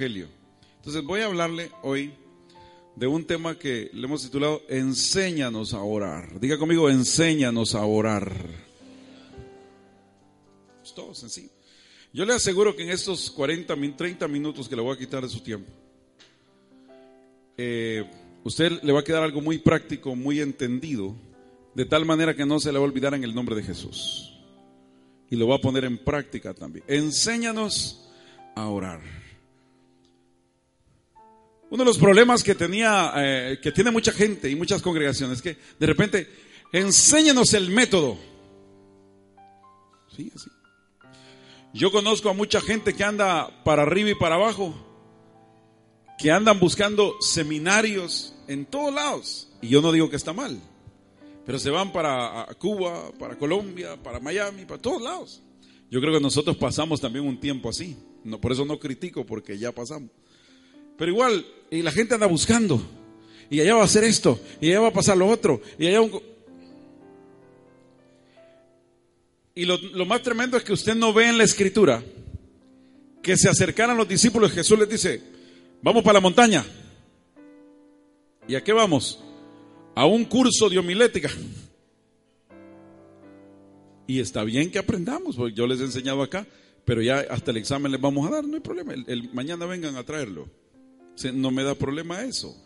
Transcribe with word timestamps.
Entonces 0.00 1.02
voy 1.02 1.22
a 1.22 1.26
hablarle 1.26 1.72
hoy 1.82 2.12
de 2.94 3.08
un 3.08 3.24
tema 3.24 3.58
que 3.58 3.90
le 3.92 4.06
hemos 4.06 4.22
titulado 4.22 4.62
Enséñanos 4.68 5.74
a 5.74 5.82
orar. 5.82 6.38
Diga 6.38 6.56
conmigo, 6.56 6.88
enséñanos 6.88 7.74
a 7.74 7.84
orar. 7.84 8.32
Es 10.84 10.94
todo 10.94 11.16
sencillo. 11.16 11.48
Yo 12.12 12.24
le 12.24 12.34
aseguro 12.34 12.76
que 12.76 12.84
en 12.84 12.90
estos 12.90 13.28
40, 13.32 13.74
30 13.96 14.28
minutos 14.28 14.68
que 14.68 14.76
le 14.76 14.82
voy 14.82 14.94
a 14.94 14.98
quitar 14.98 15.24
de 15.24 15.28
su 15.28 15.40
tiempo, 15.40 15.72
eh, 17.56 18.08
usted 18.44 18.80
le 18.84 18.92
va 18.92 19.00
a 19.00 19.04
quedar 19.04 19.24
algo 19.24 19.40
muy 19.40 19.58
práctico, 19.58 20.14
muy 20.14 20.40
entendido, 20.40 21.16
de 21.74 21.86
tal 21.86 22.04
manera 22.04 22.36
que 22.36 22.46
no 22.46 22.60
se 22.60 22.70
le 22.70 22.78
va 22.78 22.84
a 22.84 22.88
olvidar 22.88 23.14
en 23.14 23.24
el 23.24 23.34
nombre 23.34 23.56
de 23.56 23.64
Jesús. 23.64 24.38
Y 25.28 25.34
lo 25.34 25.48
va 25.48 25.56
a 25.56 25.60
poner 25.60 25.84
en 25.84 25.98
práctica 25.98 26.54
también. 26.54 26.84
Enséñanos 26.86 28.08
a 28.54 28.68
orar. 28.68 29.27
Uno 31.70 31.82
de 31.82 31.86
los 31.86 31.98
problemas 31.98 32.42
que 32.42 32.54
tenía, 32.54 33.12
eh, 33.16 33.58
que 33.62 33.72
tiene 33.72 33.90
mucha 33.90 34.12
gente 34.12 34.48
y 34.48 34.56
muchas 34.56 34.80
congregaciones, 34.80 35.42
que 35.42 35.56
de 35.78 35.86
repente, 35.86 36.28
enséñanos 36.72 37.52
el 37.52 37.70
método. 37.70 38.16
Sí, 40.16 40.32
así. 40.34 40.50
Yo 41.74 41.92
conozco 41.92 42.30
a 42.30 42.32
mucha 42.32 42.60
gente 42.60 42.94
que 42.94 43.04
anda 43.04 43.62
para 43.64 43.82
arriba 43.82 44.10
y 44.10 44.14
para 44.14 44.36
abajo, 44.36 44.74
que 46.18 46.30
andan 46.30 46.58
buscando 46.58 47.14
seminarios 47.20 48.34
en 48.48 48.64
todos 48.64 48.92
lados. 48.92 49.48
Y 49.60 49.68
yo 49.68 49.82
no 49.82 49.92
digo 49.92 50.08
que 50.08 50.16
está 50.16 50.32
mal, 50.32 50.58
pero 51.44 51.58
se 51.58 51.70
van 51.70 51.92
para 51.92 52.46
Cuba, 52.58 53.12
para 53.18 53.36
Colombia, 53.36 54.02
para 54.02 54.18
Miami, 54.18 54.64
para 54.64 54.80
todos 54.80 55.02
lados. 55.02 55.42
Yo 55.90 56.00
creo 56.00 56.14
que 56.14 56.20
nosotros 56.20 56.56
pasamos 56.56 57.00
también 57.00 57.26
un 57.26 57.38
tiempo 57.38 57.68
así. 57.68 57.96
No, 58.24 58.40
por 58.40 58.52
eso 58.52 58.64
no 58.64 58.78
critico, 58.78 59.24
porque 59.24 59.58
ya 59.58 59.72
pasamos. 59.72 60.10
Pero 60.98 61.12
igual, 61.12 61.46
y 61.70 61.80
la 61.80 61.92
gente 61.92 62.14
anda 62.14 62.26
buscando. 62.26 62.82
Y 63.48 63.60
allá 63.60 63.76
va 63.76 63.84
a 63.84 63.88
ser 63.88 64.04
esto, 64.04 64.38
y 64.60 64.68
allá 64.68 64.80
va 64.80 64.88
a 64.88 64.92
pasar 64.92 65.16
lo 65.16 65.26
otro, 65.26 65.62
y 65.78 65.86
allá 65.86 66.00
Y 69.54 69.64
lo, 69.64 69.76
lo, 69.76 70.06
más 70.06 70.22
tremendo 70.22 70.56
es 70.56 70.62
que 70.62 70.72
usted 70.72 70.94
no 70.94 71.12
ve 71.12 71.28
en 71.28 71.38
la 71.38 71.44
escritura 71.44 72.02
que 73.22 73.36
se 73.36 73.48
acercaran 73.48 73.96
los 73.96 74.06
discípulos. 74.06 74.52
Jesús 74.52 74.78
les 74.78 74.88
dice, 74.88 75.20
vamos 75.82 76.04
para 76.04 76.14
la 76.14 76.20
montaña. 76.20 76.64
¿Y 78.46 78.54
a 78.54 78.62
qué 78.62 78.72
vamos? 78.72 79.18
A 79.96 80.06
un 80.06 80.24
curso 80.26 80.68
de 80.68 80.78
homilética. 80.78 81.30
Y 84.06 84.20
está 84.20 84.44
bien 84.44 84.70
que 84.70 84.78
aprendamos, 84.78 85.34
porque 85.34 85.54
yo 85.54 85.66
les 85.66 85.80
he 85.80 85.84
enseñado 85.84 86.22
acá, 86.22 86.46
pero 86.84 87.02
ya 87.02 87.26
hasta 87.28 87.50
el 87.50 87.56
examen 87.56 87.90
les 87.90 88.00
vamos 88.00 88.28
a 88.28 88.30
dar, 88.30 88.44
no 88.44 88.54
hay 88.54 88.60
problema. 88.60 88.94
el, 88.94 89.30
mañana 89.32 89.66
vengan 89.66 89.96
a 89.96 90.04
traerlo 90.04 90.48
no 91.32 91.50
me 91.50 91.62
da 91.62 91.74
problema 91.74 92.22
eso. 92.22 92.56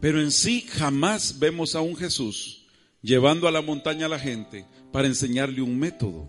Pero 0.00 0.20
en 0.20 0.30
sí 0.30 0.66
jamás 0.68 1.38
vemos 1.38 1.74
a 1.74 1.80
un 1.80 1.96
Jesús 1.96 2.66
llevando 3.02 3.48
a 3.48 3.50
la 3.50 3.62
montaña 3.62 4.06
a 4.06 4.08
la 4.08 4.18
gente 4.18 4.66
para 4.92 5.08
enseñarle 5.08 5.62
un 5.62 5.78
método. 5.78 6.28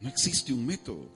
No 0.00 0.08
existe 0.08 0.52
un 0.52 0.66
método. 0.66 1.08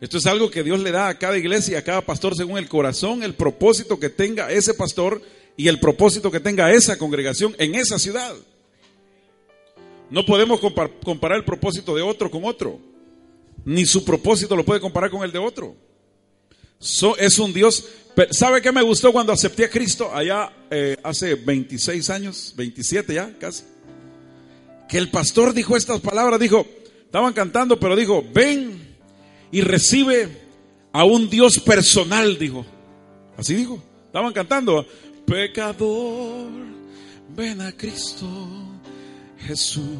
Esto 0.00 0.18
es 0.18 0.26
algo 0.26 0.50
que 0.50 0.62
Dios 0.62 0.80
le 0.80 0.90
da 0.90 1.08
a 1.08 1.18
cada 1.18 1.38
iglesia, 1.38 1.78
a 1.78 1.82
cada 1.82 2.00
pastor 2.00 2.36
según 2.36 2.58
el 2.58 2.68
corazón, 2.68 3.22
el 3.22 3.34
propósito 3.34 3.98
que 3.98 4.10
tenga 4.10 4.50
ese 4.50 4.74
pastor 4.74 5.22
y 5.56 5.68
el 5.68 5.78
propósito 5.78 6.30
que 6.30 6.40
tenga 6.40 6.72
esa 6.72 6.98
congregación 6.98 7.54
en 7.58 7.74
esa 7.74 7.98
ciudad. 7.98 8.34
No 10.10 10.26
podemos 10.26 10.60
comparar 10.60 11.38
el 11.38 11.44
propósito 11.44 11.94
de 11.94 12.02
otro 12.02 12.30
con 12.30 12.44
otro, 12.44 12.78
ni 13.64 13.86
su 13.86 14.04
propósito 14.04 14.56
lo 14.56 14.64
puede 14.64 14.80
comparar 14.80 15.10
con 15.10 15.22
el 15.22 15.32
de 15.32 15.38
otro 15.38 15.76
es 17.18 17.38
un 17.38 17.52
Dios. 17.52 17.84
¿Sabe 18.30 18.62
qué 18.62 18.70
me 18.70 18.82
gustó 18.82 19.12
cuando 19.12 19.32
acepté 19.32 19.64
a 19.64 19.70
Cristo 19.70 20.14
allá 20.14 20.52
eh, 20.70 20.96
hace 21.02 21.34
26 21.34 22.10
años, 22.10 22.52
27 22.56 23.14
ya 23.14 23.36
casi? 23.38 23.64
Que 24.88 24.98
el 24.98 25.10
pastor 25.10 25.54
dijo 25.54 25.76
estas 25.76 26.00
palabras, 26.00 26.38
dijo, 26.38 26.66
estaban 27.04 27.32
cantando, 27.32 27.80
pero 27.80 27.96
dijo, 27.96 28.24
ven 28.32 28.96
y 29.50 29.62
recibe 29.62 30.28
a 30.92 31.04
un 31.04 31.28
Dios 31.30 31.58
personal, 31.58 32.38
dijo. 32.38 32.64
Así 33.36 33.54
dijo, 33.54 33.82
estaban 34.06 34.32
cantando, 34.32 34.86
pecador, 35.26 36.50
ven 37.34 37.60
a 37.62 37.72
Cristo 37.72 38.26
Jesús. 39.38 39.98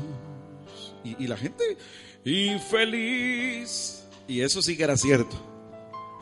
Y, 1.03 1.25
y 1.25 1.27
la 1.27 1.37
gente, 1.37 1.77
y 2.25 2.59
feliz. 2.71 4.05
Y 4.28 4.41
eso 4.41 4.62
sí 4.62 4.77
que 4.77 4.84
era 4.84 4.97
cierto. 4.97 5.53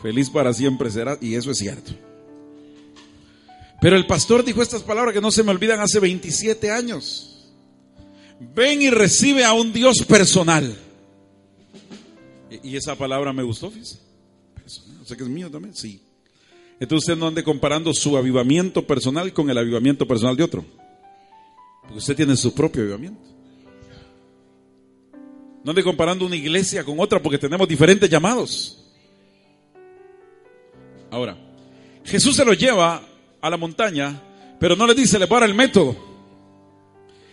Feliz 0.03 0.29
para 0.29 0.53
siempre 0.53 0.91
será, 0.91 1.17
y 1.21 1.37
eso 1.37 1.53
es 1.53 1.59
cierto. 1.59 1.93
Pero 3.81 3.97
el 3.97 4.07
pastor 4.07 4.45
dijo 4.45 4.61
estas 4.61 4.83
palabras 4.83 5.15
que 5.15 5.21
no 5.21 5.31
se 5.31 5.45
me 5.45 5.53
olvidan 5.53 5.81
hace 5.81 6.01
27 6.01 6.71
años. 6.71 7.51
Ven 8.55 8.83
y 8.83 8.91
recibe 8.91 9.45
a 9.45 9.53
un 9.53 9.73
Dios 9.73 10.03
personal. 10.03 10.77
Y 12.63 12.77
esa 12.77 12.97
palabra 12.97 13.33
me 13.33 13.43
gustó, 13.43 13.71
fíjese. 13.71 13.99
Personal. 14.55 15.03
O 15.03 15.05
sea 15.05 15.17
que 15.17 15.23
es 15.23 15.29
mío 15.29 15.51
también, 15.51 15.75
sí. 15.75 16.01
Entonces 16.81 17.09
usted 17.09 17.19
no 17.19 17.29
ande 17.29 17.45
comparando 17.45 17.95
su 17.95 18.17
avivamiento 18.17 18.85
personal 18.85 19.33
con 19.33 19.49
el 19.51 19.59
avivamiento 19.59 20.07
personal 20.07 20.37
de 20.37 20.43
otro. 20.43 20.65
Porque 21.83 21.99
usted 21.99 22.17
tiene 22.17 22.37
su 22.37 22.53
propio 22.53 22.83
avivamiento. 22.83 23.21
No 25.65 25.71
ande 25.71 25.85
comparando 25.85 26.27
una 26.27 26.35
iglesia 26.35 26.83
con 26.83 26.99
otra 26.99 27.23
porque 27.23 27.39
tenemos 27.39 27.69
diferentes 27.69 28.11
llamados. 28.11 28.82
Ahora, 31.13 31.37
Jesús 32.07 32.35
se 32.35 32.43
lo 32.43 32.55
lleva 32.55 33.03
a 33.43 33.51
la 33.51 33.59
montaña, 33.59 34.19
pero 34.59 34.75
no 34.77 34.87
le 34.87 34.95
dice, 34.95 35.19
le 35.19 35.27
voy 35.27 35.37
a 35.37 35.41
dar 35.41 35.49
el 35.51 35.55
método. 35.55 35.95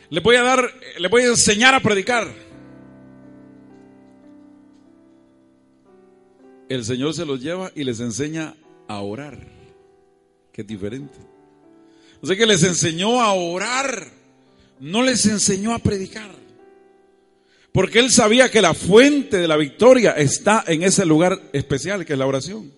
Le 0.09 0.19
voy 0.19 0.35
a 0.35 0.43
dar, 0.43 0.69
le 0.97 1.07
voy 1.07 1.21
a 1.21 1.27
enseñar 1.27 1.73
a 1.73 1.79
predicar. 1.79 2.27
El 6.67 6.83
Señor 6.83 7.13
se 7.13 7.25
los 7.25 7.41
lleva 7.41 7.71
y 7.73 7.85
les 7.85 8.01
enseña 8.01 8.53
a 8.89 8.99
orar, 8.99 9.39
que 10.51 10.63
es 10.63 10.67
diferente. 10.67 11.17
O 12.21 12.27
sea 12.27 12.35
que 12.35 12.45
les 12.45 12.63
enseñó 12.63 13.21
a 13.21 13.31
orar, 13.31 14.09
no 14.81 15.03
les 15.03 15.25
enseñó 15.25 15.73
a 15.73 15.79
predicar. 15.79 16.31
Porque 17.71 17.99
él 17.99 18.11
sabía 18.11 18.51
que 18.51 18.61
la 18.61 18.73
fuente 18.73 19.37
de 19.37 19.47
la 19.47 19.55
victoria 19.55 20.11
está 20.17 20.65
en 20.67 20.83
ese 20.83 21.05
lugar 21.05 21.39
especial 21.53 22.05
que 22.05 22.11
es 22.11 22.19
la 22.19 22.27
oración. 22.27 22.77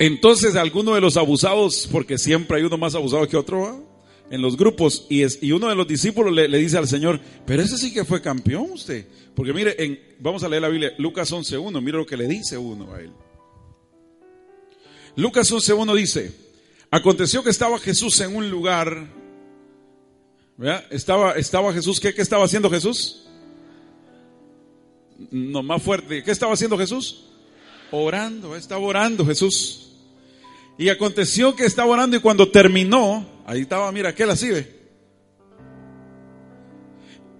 Entonces, 0.00 0.56
alguno 0.56 0.94
de 0.94 1.02
los 1.02 1.18
abusados, 1.18 1.86
porque 1.92 2.16
siempre 2.16 2.56
hay 2.56 2.62
uno 2.62 2.78
más 2.78 2.94
abusado 2.94 3.28
que 3.28 3.36
otro, 3.36 3.86
en 4.30 4.40
los 4.40 4.56
grupos, 4.56 5.06
y, 5.10 5.24
es, 5.24 5.38
y 5.42 5.52
uno 5.52 5.68
de 5.68 5.74
los 5.74 5.86
discípulos 5.86 6.32
le, 6.32 6.48
dice 6.56 6.78
al 6.78 6.88
Señor, 6.88 7.20
pero 7.44 7.62
ese 7.62 7.76
sí 7.76 7.92
que 7.92 8.06
fue 8.06 8.22
campeón 8.22 8.70
usted. 8.72 9.06
Porque 9.34 9.52
mire, 9.52 10.16
vamos 10.18 10.42
a 10.42 10.48
leer 10.48 10.62
la 10.62 10.70
Biblia, 10.70 10.94
Lucas 10.96 11.30
11.1, 11.30 11.82
mire 11.82 11.98
lo 11.98 12.06
que 12.06 12.16
le 12.16 12.26
dice 12.26 12.56
uno 12.56 12.94
a 12.94 13.02
él. 13.02 13.12
Lucas 15.16 15.52
11.1 15.52 15.94
dice, 15.94 16.32
aconteció 16.90 17.42
que 17.42 17.50
estaba 17.50 17.78
Jesús 17.78 18.18
en 18.22 18.34
un 18.34 18.48
lugar, 18.48 19.06
¿verdad? 20.56 20.82
Estaba, 20.88 21.32
estaba 21.32 21.74
Jesús, 21.74 22.00
¿qué, 22.00 22.14
¿qué 22.14 22.22
estaba 22.22 22.46
haciendo 22.46 22.70
Jesús? 22.70 23.26
No, 25.30 25.62
más 25.62 25.82
fuerte, 25.82 26.22
¿qué 26.22 26.30
estaba 26.30 26.54
haciendo 26.54 26.78
Jesús? 26.78 27.26
Orando, 27.90 28.56
estaba 28.56 28.80
orando 28.80 29.26
Jesús. 29.26 29.88
Y 30.80 30.88
aconteció 30.88 31.54
que 31.54 31.66
estaba 31.66 31.90
orando 31.90 32.16
y 32.16 32.20
cuando 32.20 32.50
terminó, 32.50 33.28
ahí 33.44 33.60
estaba, 33.60 33.92
mira, 33.92 34.08
aquel 34.08 34.30
así 34.30 34.48
ve. 34.48 34.80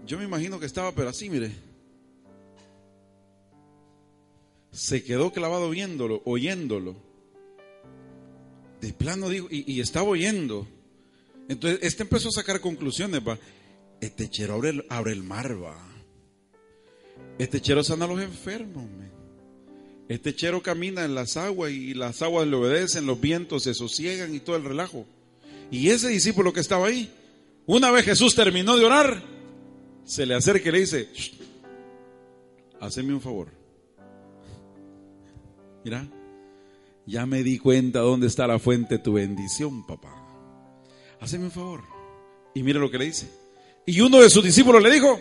Yo 0.06 0.18
me 0.18 0.24
imagino 0.24 0.60
que 0.60 0.66
estaba, 0.66 0.92
pero 0.92 1.08
así, 1.08 1.30
mire. 1.30 1.50
Se 4.72 5.02
quedó 5.02 5.32
clavado 5.32 5.70
viéndolo, 5.70 6.20
oyéndolo. 6.26 6.96
De 8.82 8.92
plano 8.92 9.30
digo, 9.30 9.48
y, 9.50 9.80
estaba 9.80 10.10
oyendo. 10.10 10.68
Entonces, 11.48 11.80
este 11.80 12.02
empezó 12.02 12.28
a 12.28 12.32
sacar 12.32 12.60
conclusiones, 12.60 13.26
va. 13.26 13.38
Este 14.02 14.28
chero 14.28 14.52
abre 14.52 14.68
el, 14.68 14.86
abre 14.90 15.12
el 15.12 15.22
mar, 15.22 15.56
va. 15.64 15.78
Este 17.38 17.62
chero 17.62 17.82
sana 17.82 18.04
a 18.04 18.08
los 18.08 18.20
enfermos, 18.20 18.84
me. 18.84 19.19
Este 20.10 20.34
chero 20.34 20.60
camina 20.60 21.04
en 21.04 21.14
las 21.14 21.36
aguas 21.36 21.70
y 21.70 21.94
las 21.94 22.20
aguas 22.20 22.44
le 22.48 22.56
obedecen, 22.56 23.06
los 23.06 23.20
vientos 23.20 23.62
se 23.62 23.74
sosiegan 23.74 24.34
y 24.34 24.40
todo 24.40 24.56
el 24.56 24.64
relajo. 24.64 25.06
Y 25.70 25.90
ese 25.90 26.08
discípulo 26.08 26.52
que 26.52 26.58
estaba 26.58 26.88
ahí, 26.88 27.08
una 27.64 27.92
vez 27.92 28.06
Jesús 28.06 28.34
terminó 28.34 28.76
de 28.76 28.84
orar, 28.84 29.22
se 30.02 30.26
le 30.26 30.34
acerca 30.34 30.68
y 30.68 30.72
le 30.72 30.80
dice, 30.80 31.08
haceme 32.80 33.14
un 33.14 33.20
favor. 33.20 33.52
Mira, 35.84 36.08
ya 37.06 37.24
me 37.24 37.44
di 37.44 37.60
cuenta 37.60 38.00
dónde 38.00 38.26
está 38.26 38.48
la 38.48 38.58
fuente 38.58 38.96
de 38.96 39.04
tu 39.04 39.12
bendición, 39.12 39.86
papá. 39.86 40.12
Haceme 41.20 41.44
un 41.44 41.52
favor. 41.52 41.84
Y 42.52 42.64
mira 42.64 42.80
lo 42.80 42.90
que 42.90 42.98
le 42.98 43.04
dice. 43.04 43.30
Y 43.86 44.00
uno 44.00 44.20
de 44.20 44.28
sus 44.28 44.42
discípulos 44.42 44.82
le 44.82 44.90
dijo, 44.90 45.20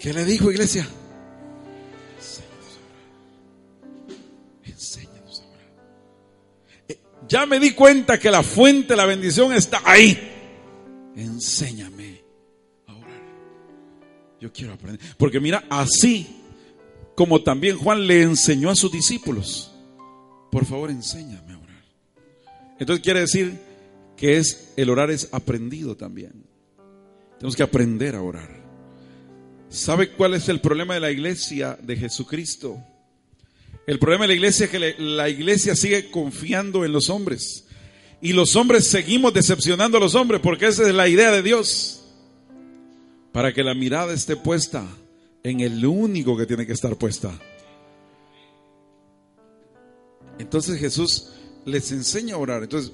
¿qué 0.00 0.12
le 0.12 0.24
dijo 0.24 0.50
iglesia? 0.50 0.88
Ya 7.28 7.46
me 7.46 7.60
di 7.60 7.72
cuenta 7.72 8.18
que 8.18 8.30
la 8.30 8.42
fuente 8.42 8.88
de 8.88 8.96
la 8.96 9.06
bendición 9.06 9.52
está 9.52 9.82
ahí. 9.84 10.18
Enséñame 11.14 12.22
a 12.86 12.94
orar. 12.94 13.22
Yo 14.40 14.52
quiero 14.52 14.72
aprender. 14.72 15.00
Porque 15.16 15.40
mira, 15.40 15.64
así 15.68 16.26
como 17.14 17.42
también 17.42 17.76
Juan 17.76 18.06
le 18.06 18.22
enseñó 18.22 18.70
a 18.70 18.76
sus 18.76 18.92
discípulos, 18.92 19.72
por 20.50 20.64
favor 20.64 20.90
enséñame 20.90 21.52
a 21.52 21.58
orar. 21.58 21.84
Entonces 22.78 23.04
quiere 23.04 23.20
decir 23.20 23.58
que 24.16 24.38
es 24.38 24.72
el 24.76 24.90
orar 24.90 25.10
es 25.10 25.28
aprendido 25.32 25.96
también. 25.96 26.44
Tenemos 27.38 27.56
que 27.56 27.62
aprender 27.62 28.14
a 28.14 28.22
orar. 28.22 28.58
¿Sabe 29.68 30.12
cuál 30.12 30.34
es 30.34 30.48
el 30.48 30.60
problema 30.60 30.94
de 30.94 31.00
la 31.00 31.10
iglesia 31.10 31.78
de 31.82 31.96
Jesucristo? 31.96 32.82
El 33.88 33.98
problema 33.98 34.24
de 34.24 34.28
la 34.28 34.34
iglesia 34.34 34.66
es 34.66 34.70
que 34.70 34.94
la 34.98 35.30
iglesia 35.30 35.74
sigue 35.74 36.10
confiando 36.10 36.84
en 36.84 36.92
los 36.92 37.08
hombres. 37.08 37.64
Y 38.20 38.34
los 38.34 38.54
hombres 38.54 38.86
seguimos 38.86 39.32
decepcionando 39.32 39.96
a 39.96 40.00
los 40.00 40.14
hombres 40.14 40.42
porque 40.42 40.66
esa 40.66 40.86
es 40.86 40.94
la 40.94 41.08
idea 41.08 41.30
de 41.30 41.42
Dios. 41.42 42.04
Para 43.32 43.54
que 43.54 43.64
la 43.64 43.72
mirada 43.72 44.12
esté 44.12 44.36
puesta 44.36 44.86
en 45.42 45.60
el 45.60 45.86
único 45.86 46.36
que 46.36 46.44
tiene 46.44 46.66
que 46.66 46.74
estar 46.74 46.96
puesta. 46.96 47.32
Entonces 50.38 50.78
Jesús 50.78 51.30
les 51.64 51.90
enseña 51.90 52.34
a 52.34 52.38
orar. 52.38 52.64
Entonces, 52.64 52.92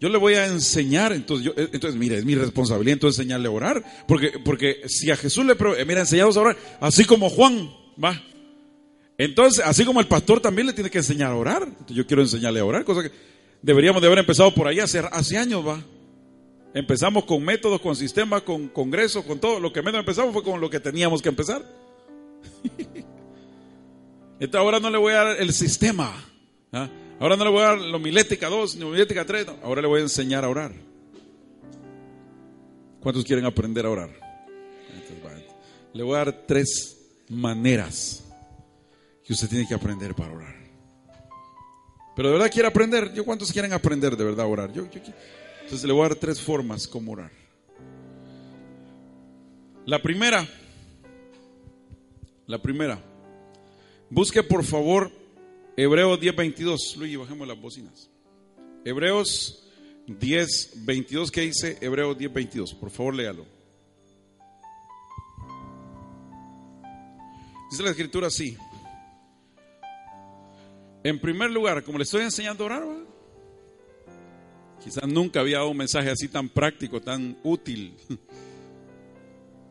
yo 0.00 0.08
le 0.08 0.16
voy 0.16 0.36
a 0.36 0.46
enseñar, 0.46 1.12
entonces, 1.12 1.96
mire, 1.96 2.16
es 2.16 2.24
mi 2.24 2.34
responsabilidad 2.34 2.94
entonces 2.94 3.18
enseñarle 3.18 3.48
a 3.48 3.50
orar, 3.50 4.04
porque, 4.08 4.38
porque 4.42 4.88
si 4.88 5.10
a 5.10 5.16
Jesús 5.16 5.44
le, 5.44 5.54
mira, 5.84 6.00
enseñamos 6.00 6.38
a 6.38 6.40
orar, 6.40 6.56
así 6.80 7.04
como 7.04 7.28
Juan, 7.28 7.70
va. 8.02 8.22
Entonces, 9.18 9.64
así 9.66 9.84
como 9.84 9.98
el 9.98 10.06
pastor 10.06 10.38
también 10.38 10.68
le 10.68 10.72
tiene 10.72 10.90
que 10.90 10.98
enseñar 10.98 11.32
a 11.32 11.36
orar, 11.36 11.68
yo 11.88 12.06
quiero 12.06 12.22
enseñarle 12.22 12.60
a 12.60 12.64
orar, 12.64 12.84
cosa 12.84 13.02
que 13.02 13.10
deberíamos 13.60 14.00
de 14.00 14.06
haber 14.06 14.20
empezado 14.20 14.54
por 14.54 14.68
ahí 14.68 14.78
hace, 14.78 15.00
hace 15.00 15.36
años, 15.36 15.66
va. 15.66 15.82
Empezamos 16.72 17.24
con 17.24 17.42
métodos, 17.42 17.80
con 17.80 17.96
sistemas, 17.96 18.42
con 18.42 18.68
congresos, 18.68 19.24
con 19.24 19.40
todo. 19.40 19.58
Lo 19.58 19.72
que 19.72 19.82
menos 19.82 19.98
empezamos 19.98 20.32
fue 20.32 20.44
con 20.44 20.60
lo 20.60 20.70
que 20.70 20.78
teníamos 20.78 21.20
que 21.20 21.30
empezar. 21.30 21.64
Entonces 24.38 24.60
ahora 24.60 24.78
no 24.78 24.88
le 24.88 24.98
voy 24.98 25.14
a 25.14 25.24
dar 25.24 25.40
el 25.40 25.52
sistema. 25.52 26.14
¿ah? 26.72 26.88
Ahora 27.18 27.36
no 27.36 27.44
le 27.44 27.50
voy 27.50 27.62
a 27.62 27.64
dar 27.64 27.78
la 27.78 27.96
homilética 27.96 28.48
2 28.48 28.76
ni 28.76 28.84
homilética 28.84 29.24
3. 29.24 29.46
Ahora 29.64 29.82
le 29.82 29.88
voy 29.88 29.98
a 29.98 30.02
enseñar 30.04 30.44
a 30.44 30.48
orar. 30.48 30.72
¿Cuántos 33.00 33.24
quieren 33.24 33.46
aprender 33.46 33.84
a 33.84 33.90
orar? 33.90 34.28
le 35.94 36.02
voy 36.04 36.14
a 36.14 36.18
dar 36.18 36.44
tres 36.46 36.96
maneras 37.28 38.27
que 39.28 39.34
usted 39.34 39.50
tiene 39.50 39.68
que 39.68 39.74
aprender 39.74 40.14
para 40.14 40.32
orar. 40.32 40.56
Pero 42.16 42.28
de 42.30 42.32
verdad 42.32 42.50
quiere 42.50 42.66
aprender. 42.66 43.12
¿Yo 43.12 43.26
cuántos 43.26 43.52
quieren 43.52 43.74
aprender 43.74 44.16
de 44.16 44.24
verdad 44.24 44.46
a 44.46 44.48
orar? 44.48 44.72
Yo, 44.72 44.84
entonces 44.84 45.84
le 45.84 45.92
voy 45.92 46.06
a 46.06 46.08
dar 46.08 46.16
tres 46.16 46.40
formas 46.40 46.88
como 46.88 47.12
orar. 47.12 47.30
La 49.84 50.00
primera, 50.00 50.48
la 52.46 52.62
primera, 52.62 53.04
busque 54.08 54.42
por 54.42 54.64
favor 54.64 55.12
Hebreos 55.76 56.18
10:22. 56.18 56.96
Luigi, 56.96 57.16
bajemos 57.16 57.46
las 57.46 57.60
bocinas. 57.60 58.08
Hebreos 58.82 59.68
10:22, 60.06 61.30
¿qué 61.30 61.42
dice 61.42 61.76
Hebreos 61.82 62.16
10:22? 62.16 62.74
Por 62.74 62.88
favor, 62.88 63.14
léalo. 63.14 63.44
Dice 67.70 67.82
la 67.82 67.90
escritura 67.90 68.28
así. 68.28 68.56
En 71.04 71.18
primer 71.20 71.50
lugar, 71.50 71.82
como 71.84 71.98
le 71.98 72.04
estoy 72.04 72.22
enseñando 72.22 72.64
a 72.64 72.66
orar, 72.66 72.82
quizás 74.82 75.06
nunca 75.06 75.40
había 75.40 75.58
dado 75.58 75.70
un 75.70 75.76
mensaje 75.76 76.10
así 76.10 76.28
tan 76.28 76.48
práctico, 76.48 77.00
tan 77.00 77.36
útil. 77.42 77.94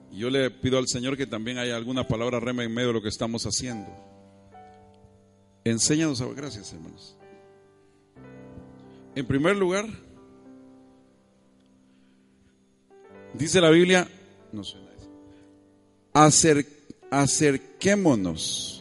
Y 0.09 0.19
yo 0.19 0.29
le 0.29 0.49
pido 0.49 0.77
al 0.77 0.87
Señor 0.87 1.17
que 1.17 1.27
también 1.27 1.57
haya 1.57 1.75
alguna 1.75 2.07
palabra 2.07 2.39
rema 2.39 2.63
en 2.63 2.73
medio 2.73 2.87
de 2.87 2.93
lo 2.93 3.01
que 3.01 3.09
estamos 3.09 3.43
haciendo. 3.45 3.87
Enséñanos 5.65 6.21
a... 6.21 6.27
Gracias, 6.27 6.71
hermanos. 6.71 7.17
En 9.15 9.25
primer 9.25 9.57
lugar, 9.57 9.85
dice 13.33 13.59
la 13.59 13.69
Biblia, 13.69 14.07
no 14.51 14.63
suena 14.63 14.87
eso, 14.93 15.09
acerquémonos. 17.11 18.76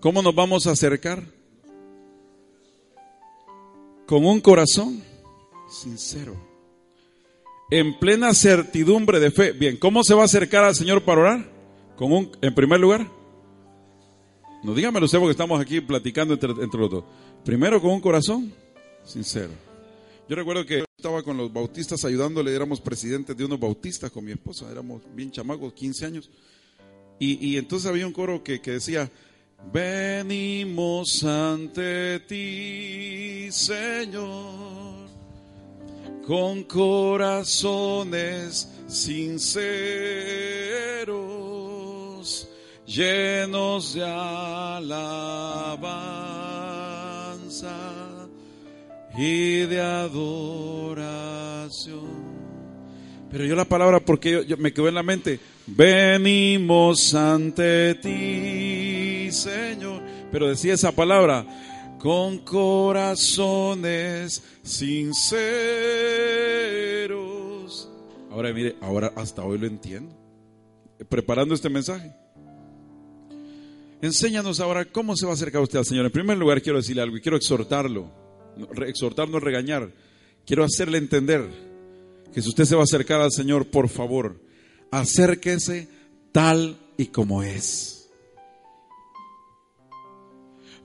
¿Cómo 0.00 0.22
nos 0.22 0.34
vamos 0.34 0.66
a 0.66 0.72
acercar? 0.72 1.22
Con 4.06 4.24
un 4.24 4.40
corazón 4.40 5.02
sincero, 5.68 6.36
en 7.70 7.98
plena 7.98 8.34
certidumbre 8.34 9.18
de 9.18 9.30
fe. 9.30 9.52
Bien, 9.52 9.76
¿cómo 9.76 10.04
se 10.04 10.14
va 10.14 10.22
a 10.22 10.26
acercar 10.26 10.64
al 10.64 10.74
Señor 10.74 11.02
para 11.02 11.20
orar? 11.20 11.50
Con 11.96 12.12
un, 12.12 12.30
en 12.40 12.54
primer 12.54 12.78
lugar, 12.78 13.10
no 14.62 14.74
dígamelo 14.74 15.06
usted 15.06 15.18
porque 15.18 15.32
estamos 15.32 15.60
aquí 15.60 15.80
platicando 15.80 16.34
entre, 16.34 16.50
los 16.52 16.90
dos. 16.90 17.04
Primero 17.44 17.80
con 17.80 17.90
un 17.90 18.00
corazón 18.00 18.52
sincero. 19.04 19.52
Yo 20.28 20.36
recuerdo 20.36 20.66
que 20.66 20.84
estaba 20.96 21.22
con 21.22 21.36
los 21.36 21.52
bautistas 21.52 22.04
ayudándole, 22.04 22.54
éramos 22.54 22.80
presidentes 22.80 23.36
de 23.36 23.44
unos 23.44 23.60
bautistas 23.60 24.10
con 24.10 24.24
mi 24.24 24.32
esposa, 24.32 24.70
éramos 24.70 25.02
bien 25.14 25.30
chamacos, 25.30 25.72
15 25.72 26.06
años. 26.06 26.30
Y, 27.18 27.56
entonces 27.56 27.88
había 27.88 28.06
un 28.06 28.12
coro 28.12 28.42
que, 28.42 28.60
que 28.60 28.72
decía, 28.72 29.10
venimos 29.72 31.24
ante 31.24 32.20
ti, 32.20 33.48
Señor, 33.50 35.08
con 36.26 36.64
corazones 36.64 38.02
sinceros 38.86 39.76
llenos 42.86 43.94
de 43.94 44.04
alabanza 44.04 45.26
y 49.18 49.60
de 49.60 49.80
adoración. 49.80 51.16
Pero 53.30 53.44
yo 53.44 53.56
la 53.56 53.64
palabra, 53.64 54.00
porque 54.00 54.44
yo, 54.46 54.56
me 54.56 54.72
quedó 54.72 54.88
en 54.88 54.94
la 54.94 55.02
mente, 55.02 55.38
venimos 55.66 57.12
ante 57.14 57.96
ti, 57.96 58.75
Señor. 59.32 60.02
Pero 60.30 60.48
decía 60.48 60.74
esa 60.74 60.92
palabra, 60.92 61.46
con 61.98 62.38
corazones 62.38 63.82
sinceros. 64.62 65.46
Ahora 68.30 68.52
mire, 68.52 68.76
ahora 68.80 69.12
hasta 69.16 69.42
hoy 69.42 69.58
lo 69.58 69.66
entiendo. 69.66 70.14
Preparando 71.08 71.54
este 71.54 71.68
mensaje. 71.68 72.12
Enséñanos 74.02 74.60
ahora 74.60 74.84
cómo 74.84 75.16
se 75.16 75.24
va 75.26 75.32
a 75.32 75.34
acercar 75.34 75.62
usted 75.62 75.78
al 75.78 75.86
Señor. 75.86 76.06
En 76.06 76.12
primer 76.12 76.36
lugar, 76.36 76.60
quiero 76.62 76.78
decirle 76.78 77.02
algo 77.02 77.16
y 77.16 77.20
quiero 77.20 77.36
exhortarlo. 77.36 78.10
Exhortarnos, 78.86 79.42
regañar. 79.42 79.90
Quiero 80.44 80.64
hacerle 80.64 80.98
entender 80.98 81.48
que 82.32 82.42
si 82.42 82.48
usted 82.48 82.64
se 82.64 82.74
va 82.74 82.82
a 82.82 82.84
acercar 82.84 83.20
al 83.20 83.32
Señor, 83.32 83.66
por 83.68 83.88
favor, 83.88 84.40
acérquese 84.90 85.88
tal 86.32 86.78
y 86.98 87.06
como 87.06 87.42
es. 87.42 87.95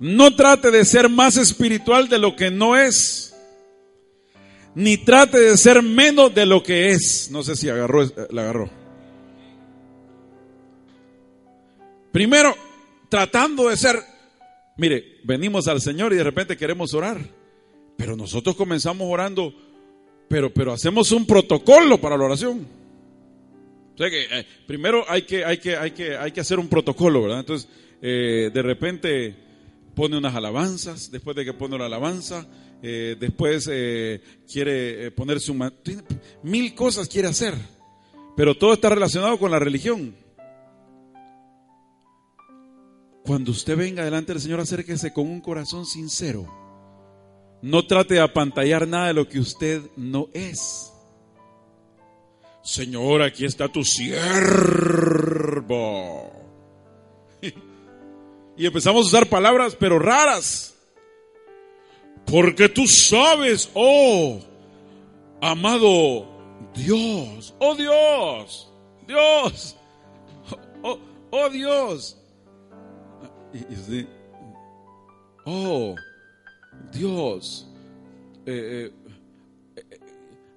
No 0.02 0.36
trate 0.36 0.72
de 0.72 0.84
ser 0.84 1.10
más 1.10 1.38
espiritual 1.38 2.10
de 2.10 2.18
lo 2.18 2.36
que 2.36 2.50
no 2.50 2.76
es. 2.76 3.36
Ni 4.74 4.98
trate 4.98 5.40
de 5.40 5.56
ser 5.58 5.84
menos 5.84 6.34
de 6.34 6.48
lo 6.48 6.64
que 6.64 6.90
es. 6.90 7.30
No 7.30 7.44
sé 7.44 7.56
si 7.56 7.70
agarró, 7.70 8.10
la 8.32 8.42
agarró. 8.42 8.68
Primero, 12.12 12.56
tratando 13.10 13.70
de 13.70 13.78
ser, 13.78 14.00
mire, 14.76 15.20
venimos 15.24 15.68
al 15.68 15.80
Señor 15.80 16.14
y 16.14 16.16
de 16.16 16.24
repente 16.24 16.58
queremos 16.58 16.96
orar, 16.96 17.20
pero 17.96 18.18
nosotros 18.18 18.56
comenzamos 18.56 19.08
orando, 19.08 19.54
pero, 20.28 20.52
pero 20.52 20.74
hacemos 20.74 21.12
un 21.12 21.28
protocolo 21.28 22.02
para 22.02 22.18
la 22.18 22.26
oración. 22.26 22.68
O 23.94 23.98
sea 24.00 24.10
que 24.10 24.24
eh, 24.24 24.48
primero 24.66 25.06
hay 25.08 25.22
que, 25.22 25.46
hay, 25.46 25.60
que, 25.60 25.78
hay, 25.78 25.92
que, 25.92 26.18
hay 26.18 26.32
que 26.32 26.42
hacer 26.42 26.58
un 26.58 26.70
protocolo, 26.70 27.22
¿verdad? 27.22 27.42
Entonces, 27.42 27.70
eh, 28.02 28.50
de 28.52 28.62
repente 28.64 29.51
pone 29.94 30.18
unas 30.18 30.36
alabanzas, 30.36 31.12
después 31.12 31.36
de 31.36 31.46
que 31.46 31.54
pone 31.54 31.78
la 31.78 31.86
alabanza, 31.86 32.48
eh, 32.82 33.16
después 33.20 33.70
quiere 34.52 35.12
ponerse 35.12 35.52
un... 35.52 35.72
Mil 36.44 36.74
cosas 36.76 37.08
quiere 37.08 37.28
hacer, 37.28 37.54
pero 38.36 38.58
todo 38.58 38.74
está 38.74 38.90
relacionado 38.90 39.38
con 39.38 39.52
la 39.52 39.60
religión. 39.60 40.16
Cuando 43.24 43.52
usted 43.52 43.78
venga 43.78 44.04
delante 44.04 44.34
del 44.34 44.42
Señor, 44.42 44.60
acérquese 44.60 45.14
con 45.14 45.28
un 45.28 45.42
corazón 45.42 45.86
sincero. 45.86 46.48
No 47.62 47.86
trate 47.86 48.16
de 48.16 48.20
apantallar 48.20 48.88
nada 48.88 49.08
de 49.08 49.14
lo 49.14 49.30
que 49.30 49.40
usted 49.40 49.82
no 49.96 50.30
es. 50.34 50.92
Señor, 52.64 53.22
aquí 53.22 53.46
está 53.46 53.68
tu 53.68 53.84
siervo. 53.84 54.22
Y 58.62 58.68
empezamos 58.68 59.06
a 59.06 59.08
usar 59.08 59.28
palabras, 59.28 59.76
pero 59.76 59.98
raras. 59.98 60.76
Porque 62.28 62.70
tú 62.70 62.86
sabes, 62.86 63.72
oh, 63.74 64.40
amado 65.42 66.28
Dios, 66.76 67.56
oh 67.58 67.74
Dios, 67.74 68.72
Dios, 69.08 69.76
oh, 70.84 71.00
oh 71.32 71.50
Dios. 71.50 72.16
Y, 73.52 74.06
oh, 75.48 75.96
Dios, 76.94 77.68
eh, 78.46 78.92
eh, 79.76 79.84
eh, 79.90 80.00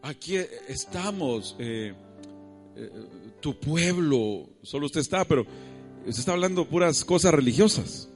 aquí 0.03 0.37
estamos, 0.69 1.57
tu 3.41 3.59
pueblo, 3.59 4.51
solo 4.63 4.85
usted 4.85 5.01
está, 5.01 5.25
pero 5.25 5.47
usted 6.07 6.21
está 6.21 6.33
hablando 6.33 6.67
puras 6.67 7.05
cosas 7.05 7.33
religiosas. 7.33 8.09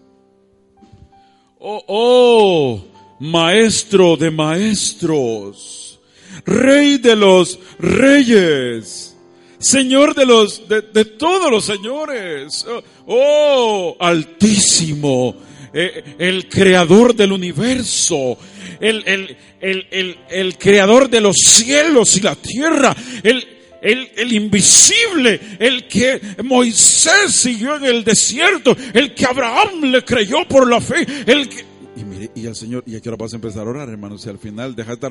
Oh, 1.59 1.83
oh, 1.88 2.85
maestro 3.18 4.16
de 4.16 4.30
maestros, 4.30 5.99
rey 6.45 6.99
de 6.99 7.16
los 7.16 7.59
reyes, 7.78 9.16
señor 9.59 10.14
de 10.14 10.26
los, 10.26 10.68
de, 10.68 11.04
todos 11.04 11.50
los 11.50 11.64
señores, 11.64 12.64
oh, 13.07 13.97
altísimo, 13.99 15.35
eh, 15.73 16.14
el 16.18 16.49
creador 16.49 17.14
del 17.14 17.33
universo, 17.33 18.38
el, 18.78 19.02
el, 19.07 19.37
el, 19.61 20.18
el, 20.30 20.59
creador 20.59 21.11
de 21.11 21.21
los 21.21 21.37
cielos 21.37 22.16
y 22.16 22.21
la 22.21 22.37
tierra, 22.37 22.95
el, 23.25 23.58
el, 23.82 24.11
el, 24.16 24.32
invisible, 24.32 25.40
el 25.58 25.87
que 25.87 26.20
Moisés 26.44 27.32
siguió 27.32 27.76
en 27.76 27.85
el 27.85 28.04
desierto, 28.04 28.76
el 28.92 29.14
que 29.14 29.25
Abraham 29.26 29.82
le 29.82 30.04
creyó 30.04 30.47
por 30.49 30.68
la 30.68 30.80
fe, 30.80 31.06
el 31.26 31.49
que... 31.49 31.64
Y 31.97 32.04
mire, 32.04 32.30
y 32.35 32.47
el 32.47 32.54
Señor, 32.54 32.85
y 32.87 32.97
aquí 32.97 33.08
ahora 33.08 33.25
vas 33.25 33.32
a 33.32 33.37
empezar 33.37 33.66
a 33.66 33.70
orar, 33.70 33.88
hermanos, 33.88 34.25
y 34.26 34.28
al 34.28 34.38
final 34.38 34.75
dejaste 34.76 35.08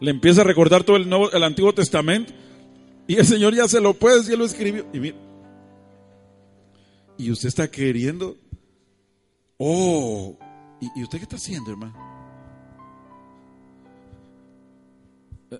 le 0.00 0.10
empieza 0.10 0.40
a 0.40 0.44
recordar 0.44 0.84
todo 0.84 0.96
el, 0.96 1.08
nuevo, 1.08 1.30
el 1.30 1.42
Antiguo 1.42 1.72
Testamento, 1.72 2.32
y 3.06 3.16
el 3.16 3.26
Señor 3.26 3.54
ya 3.54 3.68
se 3.68 3.80
lo 3.80 3.94
puede 3.94 4.18
decir, 4.18 4.38
lo 4.38 4.44
escribió, 4.44 4.86
y 4.92 5.00
mire, 5.00 5.16
y 7.16 7.30
usted 7.30 7.48
está 7.48 7.70
queriendo, 7.70 8.36
oh, 9.58 10.36
¿y, 10.80 11.02
usted 11.02 11.18
qué 11.18 11.24
está 11.24 11.36
haciendo, 11.36 11.70
hermano? 11.70 11.94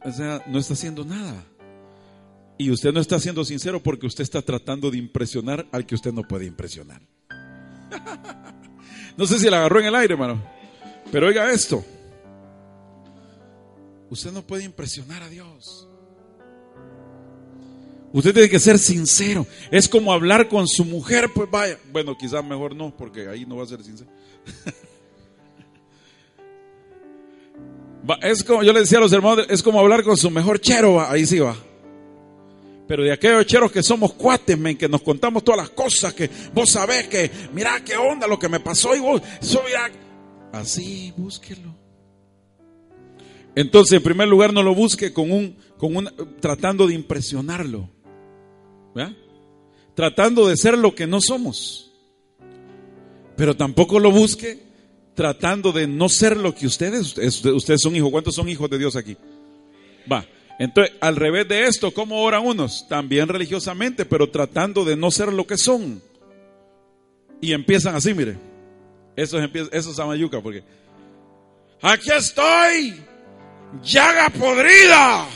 O 0.04 0.12
sea, 0.12 0.42
no 0.48 0.58
está 0.58 0.74
haciendo 0.74 1.04
nada. 1.04 1.44
Y 2.56 2.70
usted 2.70 2.92
no 2.92 3.00
está 3.00 3.18
siendo 3.18 3.44
sincero 3.44 3.82
porque 3.82 4.06
usted 4.06 4.22
está 4.22 4.42
tratando 4.42 4.90
de 4.90 4.98
impresionar 4.98 5.66
al 5.72 5.86
que 5.86 5.94
usted 5.94 6.12
no 6.12 6.22
puede 6.22 6.46
impresionar. 6.46 7.02
no 9.16 9.26
sé 9.26 9.38
si 9.38 9.50
la 9.50 9.58
agarró 9.58 9.80
en 9.80 9.86
el 9.86 9.94
aire, 9.94 10.14
hermano. 10.14 10.42
Pero 11.10 11.26
oiga 11.26 11.52
esto. 11.52 11.84
Usted 14.10 14.32
no 14.32 14.42
puede 14.42 14.64
impresionar 14.64 15.22
a 15.22 15.28
Dios. 15.28 15.88
Usted 18.12 18.32
tiene 18.32 18.48
que 18.48 18.60
ser 18.60 18.78
sincero. 18.78 19.44
Es 19.72 19.88
como 19.88 20.12
hablar 20.12 20.48
con 20.48 20.68
su 20.68 20.84
mujer, 20.84 21.30
pues 21.34 21.50
vaya. 21.50 21.78
Bueno, 21.90 22.16
quizás 22.16 22.44
mejor 22.44 22.76
no, 22.76 22.96
porque 22.96 23.28
ahí 23.28 23.44
no 23.44 23.56
va 23.56 23.64
a 23.64 23.66
ser 23.66 23.82
sincero. 23.82 24.10
es 28.22 28.44
como, 28.44 28.62
yo 28.62 28.72
le 28.72 28.80
decía 28.80 28.98
a 28.98 29.00
los 29.00 29.12
hermanos, 29.12 29.46
es 29.48 29.64
como 29.64 29.80
hablar 29.80 30.04
con 30.04 30.16
su 30.16 30.30
mejor 30.30 30.60
chero, 30.60 31.00
ahí 31.00 31.26
sí 31.26 31.40
va. 31.40 31.56
Pero 32.86 33.02
de 33.02 33.12
aquellos 33.12 33.46
cheros 33.46 33.72
que 33.72 33.82
somos 33.82 34.12
cuates, 34.12 34.58
men, 34.58 34.76
que 34.76 34.88
nos 34.88 35.02
contamos 35.02 35.42
todas 35.42 35.58
las 35.58 35.70
cosas, 35.70 36.12
que 36.12 36.28
vos 36.52 36.68
sabés 36.70 37.08
que, 37.08 37.30
mira 37.52 37.82
qué 37.82 37.96
onda 37.96 38.26
lo 38.26 38.38
que 38.38 38.48
me 38.48 38.60
pasó 38.60 38.94
y 38.94 39.00
vos, 39.00 39.22
eso 39.40 39.62
así, 40.52 41.12
búsquelo. 41.16 41.74
Entonces, 43.54 43.96
en 43.96 44.02
primer 44.02 44.28
lugar, 44.28 44.52
no 44.52 44.62
lo 44.62 44.74
busque 44.74 45.12
con 45.12 45.30
un, 45.30 45.56
con 45.78 45.96
un, 45.96 46.10
tratando 46.40 46.86
de 46.86 46.94
impresionarlo. 46.94 47.88
Tratando 49.94 50.48
de 50.48 50.56
ser 50.56 50.76
lo 50.76 50.94
que 50.94 51.06
no 51.06 51.20
somos. 51.20 51.92
Pero 53.36 53.56
tampoco 53.56 53.98
lo 53.98 54.10
busque 54.10 54.62
tratando 55.14 55.72
de 55.72 55.86
no 55.86 56.08
ser 56.08 56.36
lo 56.36 56.54
que 56.54 56.66
ustedes, 56.66 57.16
ustedes 57.16 57.80
son 57.80 57.94
hijos. 57.94 58.10
¿Cuántos 58.10 58.34
son 58.34 58.48
hijos 58.48 58.68
de 58.68 58.78
Dios 58.78 58.96
aquí? 58.96 59.16
Va. 60.10 60.26
Entonces, 60.58 60.94
al 61.00 61.16
revés 61.16 61.48
de 61.48 61.66
esto, 61.66 61.92
¿cómo 61.92 62.22
oran 62.22 62.46
unos? 62.46 62.86
También 62.88 63.28
religiosamente, 63.28 64.04
pero 64.04 64.30
tratando 64.30 64.84
de 64.84 64.96
no 64.96 65.10
ser 65.10 65.32
lo 65.32 65.46
que 65.46 65.56
son. 65.56 66.02
Y 67.40 67.52
empiezan 67.52 67.94
así, 67.94 68.14
mire. 68.14 68.36
Eso 69.16 69.38
es, 69.38 69.50
eso 69.72 69.90
es 69.90 69.98
Amayuca, 69.98 70.40
porque 70.40 70.64
aquí 71.80 72.10
estoy, 72.10 72.94
llaga 73.82 74.30
podrida. 74.30 75.26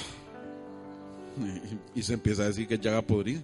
Y, 1.95 1.99
y 2.01 2.03
se 2.03 2.15
empieza 2.15 2.43
a 2.43 2.47
decir 2.47 2.67
que 2.67 2.75
es 2.75 2.81
llaga 2.81 3.03
podrida. 3.03 3.43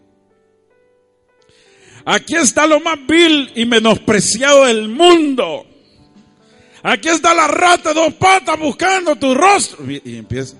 Aquí 2.04 2.36
está 2.36 2.66
lo 2.66 2.80
más 2.80 2.98
vil 3.06 3.50
y 3.54 3.64
menospreciado 3.64 4.64
del 4.64 4.88
mundo. 4.88 5.66
Aquí 6.82 7.08
está 7.08 7.32
la 7.32 7.48
rata 7.48 7.94
de 7.94 7.94
dos 7.94 8.12
patas 8.14 8.58
buscando 8.58 9.16
tu 9.16 9.34
rostro. 9.34 9.78
Y, 9.90 10.18
empieza. 10.18 10.56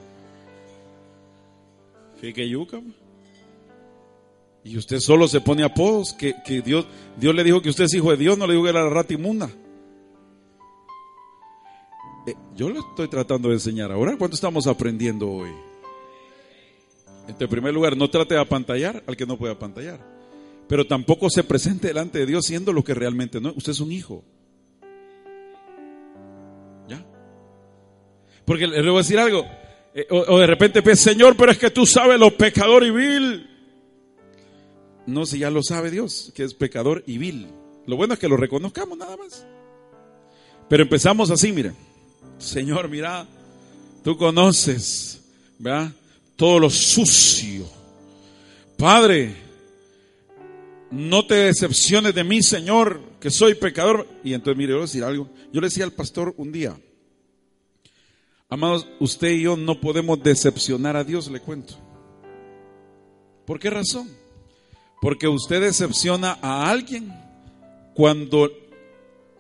Y 4.65 4.79
usted 4.79 4.99
solo 4.99 5.29
se 5.29 5.43
pone 5.43 5.63
apodos 5.63 6.15
que, 6.15 6.35
que 6.43 6.63
Dios, 6.63 6.87
Dios 7.19 7.35
le 7.35 7.45
dijo 7.45 7.61
que 7.61 7.69
usted 7.69 7.85
es 7.85 7.95
hijo 7.95 8.11
de 8.11 8.17
Dios, 8.17 8.39
no 8.39 8.47
le 8.47 8.55
dijo 8.55 8.65
que 8.65 8.71
era 8.71 8.83
la 8.83 8.91
rata 8.91 9.13
inmunda. 9.13 9.51
Eh, 12.27 12.35
yo 12.57 12.71
le 12.71 12.79
estoy 12.79 13.09
tratando 13.09 13.49
de 13.49 13.55
enseñar 13.57 13.93
ahora. 13.93 14.17
¿Cuánto 14.17 14.35
estamos 14.35 14.67
aprendiendo 14.67 15.31
hoy? 15.31 15.51
En 17.29 17.49
primer 17.49 17.75
lugar, 17.75 17.97
no 17.97 18.09
trate 18.09 18.35
de 18.35 18.41
apantallar 18.41 19.03
al 19.07 19.17
que 19.17 19.27
no 19.27 19.37
puede 19.37 19.53
apantallar. 19.53 20.01
Pero 20.67 20.87
tampoco 20.87 21.29
se 21.29 21.45
presente 21.45 21.89
delante 21.89 22.19
de 22.19 22.27
Dios 22.27 22.47
siendo 22.47 22.73
lo 22.73 22.83
que 22.83 22.95
realmente 22.95 23.41
no. 23.41 23.53
Usted 23.55 23.73
es 23.73 23.81
un 23.81 23.93
hijo. 23.93 24.25
¿Ya? 26.89 27.05
Porque 28.47 28.67
le 28.67 28.83
voy 28.83 28.95
a 28.95 29.03
decir 29.03 29.19
algo. 29.19 29.45
Eh, 29.95 30.07
o, 30.11 30.39
de 30.39 30.47
repente, 30.47 30.83
pues, 30.83 30.99
Señor, 30.99 31.37
pero 31.37 31.53
es 31.53 31.59
que 31.59 31.71
tú 31.71 31.87
sabes 31.87 32.19
lo 32.19 32.37
pecador 32.37 32.85
y 32.85 32.91
vil. 32.91 33.51
No, 35.07 35.25
si 35.25 35.39
ya 35.39 35.51
lo 35.51 35.63
sabe 35.63 35.91
Dios, 35.91 36.33
que 36.35 36.43
es 36.43 36.55
pecador 36.55 37.05
y 37.07 37.19
vil. 37.19 37.47
Lo 37.87 37.97
bueno 37.97 38.15
es 38.15 38.21
que 38.21 38.29
lo 38.29 38.37
reconozcamos 38.37 38.99
nada 38.99 39.17
más. 39.17 39.47
Pero 40.69 40.83
empezamos 40.83 41.31
así, 41.31 41.53
mire. 41.53 41.73
Señor, 42.39 42.89
mira, 42.89 43.27
tú 44.03 44.17
conoces, 44.17 45.23
¿verdad? 45.59 45.93
Todo 46.35 46.59
lo 46.59 46.71
sucio. 46.71 47.65
Padre, 48.77 49.37
no 50.91 51.27
te 51.27 51.35
decepciones 51.35 52.15
de 52.15 52.25
mí, 52.25 52.43
Señor, 52.43 53.01
que 53.21 53.31
soy 53.31 53.55
pecador. 53.55 54.09
Y 54.25 54.35
entonces, 54.35 54.59
mire, 54.59 54.73
voy 54.73 54.83
a 54.83 54.87
decir 54.87 55.05
algo. 55.05 55.29
Yo 55.53 55.61
le 55.61 55.69
decía 55.69 55.85
al 55.85 55.93
pastor 55.93 56.35
un 56.37 56.51
día, 56.51 56.77
amados, 58.49 58.87
usted 59.01 59.31
y 59.31 59.43
yo 59.43 59.57
no 59.57 59.81
podemos 59.81 60.23
decepcionar 60.23 60.97
a 60.97 61.05
Dios, 61.05 61.31
le 61.31 61.41
cuento. 61.41 61.75
¿Por 63.47 63.59
qué 63.59 63.71
razón? 63.71 64.09
Porque 65.01 65.29
usted 65.29 65.61
decepciona 65.61 66.39
a 66.41 66.71
alguien 66.71 67.13
cuando 67.95 68.51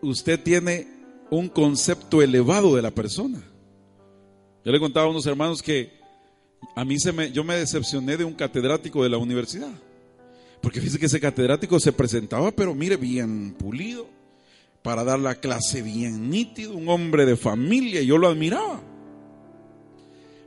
usted 0.03 0.43
tiene 0.43 0.87
un 1.31 1.49
concepto 1.49 2.23
elevado 2.23 2.77
de 2.77 2.83
la 2.83 2.91
persona. 2.91 3.43
Yo 4.65 4.73
le 4.73 4.81
contaba 4.81 5.07
a 5.07 5.11
unos 5.11 5.27
hermanos 5.27 5.63
que 5.63 5.93
a 6.75 6.85
mí 6.85 6.99
se 6.99 7.13
me, 7.13 7.31
yo 7.33 7.45
me 7.45 7.57
decepcioné 7.57 8.17
de 8.17 8.25
un 8.25 8.35
catedrático 8.35 9.03
de 9.03 9.11
la 9.11 9.19
universidad. 9.19 9.73
Porque 10.61 10.81
fíjese 10.81 10.99
que 10.99 11.07
ese 11.07 11.21
catedrático 11.21 11.79
se 11.79 11.93
presentaba, 11.93 12.51
pero 12.51 12.75
mire, 12.75 12.97
bien 12.97 13.53
pulido, 13.53 14.07
para 14.83 15.05
dar 15.05 15.19
la 15.19 15.35
clase 15.35 15.83
bien 15.83 16.31
nítido, 16.31 16.75
un 16.75 16.89
hombre 16.89 17.27
de 17.27 17.37
familia, 17.37 18.01
y 18.01 18.07
yo 18.07 18.17
lo 18.17 18.29
admiraba. 18.29 18.81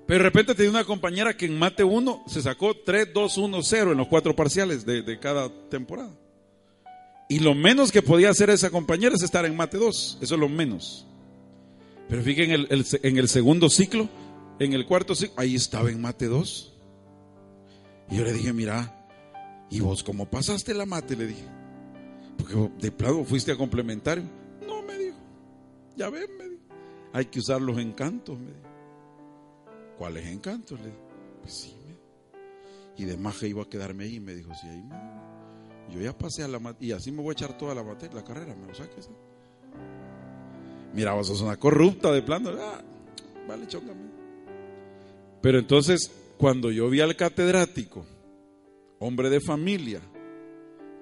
Pero 0.08 0.20
de 0.20 0.24
repente 0.24 0.56
tenía 0.56 0.72
una 0.72 0.86
compañera 0.86 1.36
que 1.36 1.46
en 1.46 1.60
mate 1.60 1.84
1 1.84 2.24
se 2.28 2.42
sacó 2.42 2.76
3, 2.76 3.10
2, 3.14 3.38
1, 3.38 3.62
0 3.62 3.92
en 3.92 3.98
los 3.98 4.08
cuatro 4.08 4.36
parciales 4.36 4.86
de, 4.86 5.20
cada 5.20 5.50
temporada. 5.70 6.12
Y 7.30 7.40
lo 7.40 7.54
menos 7.54 7.92
que 7.92 8.02
podía 8.02 8.30
hacer 8.30 8.50
esa 8.50 8.70
compañera 8.70 9.16
es 9.16 9.22
estar 9.22 9.46
en 9.46 9.56
mate 9.56 9.78
2, 9.78 10.20
eso 10.22 10.36
es 10.36 10.40
lo 10.40 10.48
menos. 10.48 11.06
Pero 12.08 12.24
fíjense 12.24 12.54
en 12.54 12.68
el, 12.70 12.86
en 13.04 13.18
el 13.18 13.28
segundo 13.28 13.70
ciclo, 13.70 14.08
en 14.60 14.74
el 14.74 14.86
cuarto 14.86 15.14
ciclo, 15.14 15.36
ahí 15.38 15.56
estaba 15.56 15.90
en 15.92 16.00
mate 16.00 16.28
2. 16.28 16.74
Y 18.10 18.16
yo 18.16 18.24
le 18.24 18.32
dije, 18.32 18.54
mira, 18.54 18.98
¿Y 19.70 19.82
vos 19.82 20.04
cómo 20.04 20.26
pasaste 20.26 20.74
la 20.74 20.86
mate? 20.86 21.16
Le 21.16 21.28
dije. 21.28 21.46
Porque 22.38 22.72
de 22.80 22.92
plano 22.92 23.24
fuiste 23.24 23.52
a 23.52 23.58
complementario. 23.58 24.24
No, 24.66 24.82
me 24.82 24.98
dijo. 24.98 25.18
Ya 25.96 26.10
ven, 26.10 26.30
me 26.38 26.50
dijo. 26.50 26.62
Hay 27.14 27.26
que 27.26 27.40
usar 27.40 27.62
los 27.62 27.78
encantos, 27.78 28.40
me 28.40 28.48
dijo. 28.48 28.67
¿Cuáles 29.98 30.26
encantos? 30.28 30.80
Le. 30.80 30.92
Pues 31.42 31.54
sí, 31.54 31.76
me 31.86 33.04
Y 33.04 33.06
de 33.06 33.18
maja 33.18 33.48
iba 33.48 33.64
a 33.64 33.70
quedarme 33.70 34.06
ahí, 34.06 34.20
me 34.20 34.36
dijo, 34.36 34.54
sí, 34.54 34.68
ahí 34.68 34.84
me 34.84 35.94
Yo 35.94 36.02
ya 36.02 36.18
pasé 36.18 36.44
a 36.44 36.48
la 36.48 36.76
y 36.80 36.92
así 36.92 37.12
me 37.12 37.22
voy 37.22 37.30
a 37.30 37.34
echar 37.34 37.58
toda 37.58 37.74
la 37.74 37.84
materia, 37.84 38.16
la 38.16 38.24
carrera, 38.24 38.56
me 38.56 38.68
lo 38.68 38.76
saques. 38.76 39.10
Mira, 40.94 41.14
vos 41.14 41.28
sos 41.28 41.42
una 41.42 41.58
corrupta 41.58 42.12
de 42.12 42.22
plano. 42.22 42.52
Ah, 42.60 42.82
vale, 43.48 43.68
chóngame. 43.68 44.08
Pero 45.42 45.60
entonces, 45.60 46.12
cuando 46.38 46.72
yo 46.72 46.90
vi 46.90 47.02
al 47.02 47.16
catedrático, 47.16 48.06
hombre 49.00 49.30
de 49.30 49.40
familia, 49.40 50.02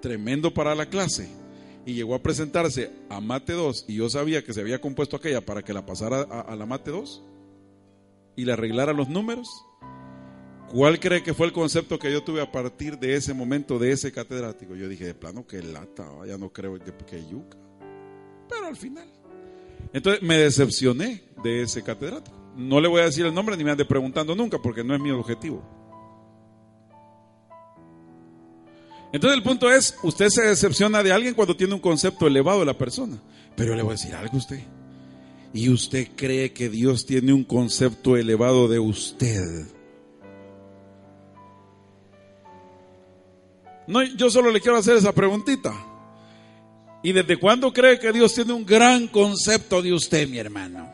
tremendo 0.02 0.54
para 0.54 0.76
la 0.76 0.88
clase, 0.88 1.30
y 1.86 1.94
llegó 1.94 2.16
a 2.16 2.22
presentarse 2.22 2.92
a 3.10 3.22
Mate 3.22 3.54
2, 3.54 3.86
y 3.88 3.96
yo 3.96 4.10
sabía 4.10 4.44
que 4.44 4.54
se 4.54 4.62
había 4.62 4.82
compuesto 4.82 5.16
aquella 5.16 5.42
para 5.42 5.64
que 5.64 5.74
la 5.74 5.86
pasara 5.86 6.22
a, 6.22 6.56
la 6.56 6.66
Mate 6.66 6.92
2 6.92 7.24
y 8.36 8.46
le 8.46 8.54
arreglara 8.54 8.94
los 8.94 9.10
números, 9.10 9.48
¿cuál 10.70 11.00
cree 11.00 11.24
que 11.24 11.34
fue 11.34 11.48
el 11.48 11.54
concepto 11.54 12.00
que 12.00 12.12
yo 12.12 12.24
tuve 12.24 12.42
a 12.42 12.52
partir 12.52 12.98
de 12.98 13.16
ese 13.16 13.34
momento, 13.34 13.80
de 13.80 13.92
ese 13.92 14.12
catedrático? 14.12 14.76
Yo 14.76 14.88
dije, 14.88 15.06
de 15.06 15.14
plano, 15.14 15.46
que 15.46 15.62
lata, 15.62 16.08
ya 16.28 16.38
no 16.38 16.52
creo 16.52 16.78
que, 16.80 16.94
que 17.06 17.26
yuca. 17.28 17.58
Pero 18.50 18.68
al 18.68 18.76
final. 18.76 19.08
Entonces 19.94 20.22
me 20.22 20.38
decepcioné 20.38 21.24
de 21.44 21.62
ese 21.62 21.84
catedrático. 21.84 22.36
No 22.56 22.80
le 22.80 22.88
voy 22.88 23.02
a 23.02 23.06
decir 23.06 23.26
el 23.26 23.34
nombre 23.34 23.58
ni 23.58 23.64
me 23.64 23.72
ande 23.72 23.86
preguntando 23.86 24.36
nunca 24.36 24.58
porque 24.62 24.84
no 24.84 24.94
es 24.94 25.02
mi 25.02 25.12
objetivo. 25.12 25.64
Entonces 29.12 29.38
el 29.38 29.44
punto 29.44 29.72
es, 29.72 29.98
usted 30.04 30.28
se 30.28 30.42
decepciona 30.42 31.02
de 31.02 31.14
alguien 31.14 31.34
cuando 31.34 31.56
tiene 31.56 31.74
un 31.74 31.80
concepto 31.80 32.28
elevado 32.28 32.60
de 32.60 32.66
la 32.66 32.78
persona. 32.78 33.18
Pero 33.56 33.74
le 33.76 33.82
voy 33.82 33.92
a 33.92 33.94
decir 33.94 34.14
algo 34.14 34.36
a 34.36 34.38
usted. 34.38 34.60
¿Y 35.56 35.70
usted 35.70 36.10
cree 36.18 36.52
que 36.52 36.68
Dios 36.68 37.06
tiene 37.06 37.32
un 37.32 37.46
concepto 37.46 38.18
elevado 38.18 38.68
de 38.68 38.78
usted? 38.78 39.66
No, 43.88 44.04
yo 44.04 44.30
solo 44.30 44.52
le 44.52 44.60
quiero 44.60 44.78
hacer 44.78 44.98
esa 44.98 45.14
preguntita. 45.14 45.74
¿Y 47.02 47.14
desde 47.14 47.40
cuándo 47.40 47.72
cree 47.72 47.98
que 47.98 48.12
Dios 48.12 48.34
tiene 48.34 48.52
un 48.52 48.66
gran 48.66 49.08
concepto 49.08 49.82
de 49.82 49.94
usted, 49.94 50.28
mi 50.28 50.40
hermano? 50.40 50.92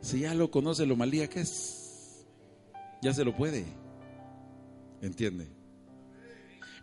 Si 0.00 0.20
ya 0.20 0.34
lo 0.34 0.52
conoce 0.52 0.86
lo 0.86 0.94
malía 0.94 1.28
que 1.28 1.40
es, 1.40 2.24
ya 3.02 3.12
se 3.12 3.24
lo 3.24 3.34
puede. 3.34 3.64
¿Entiende? 5.02 5.48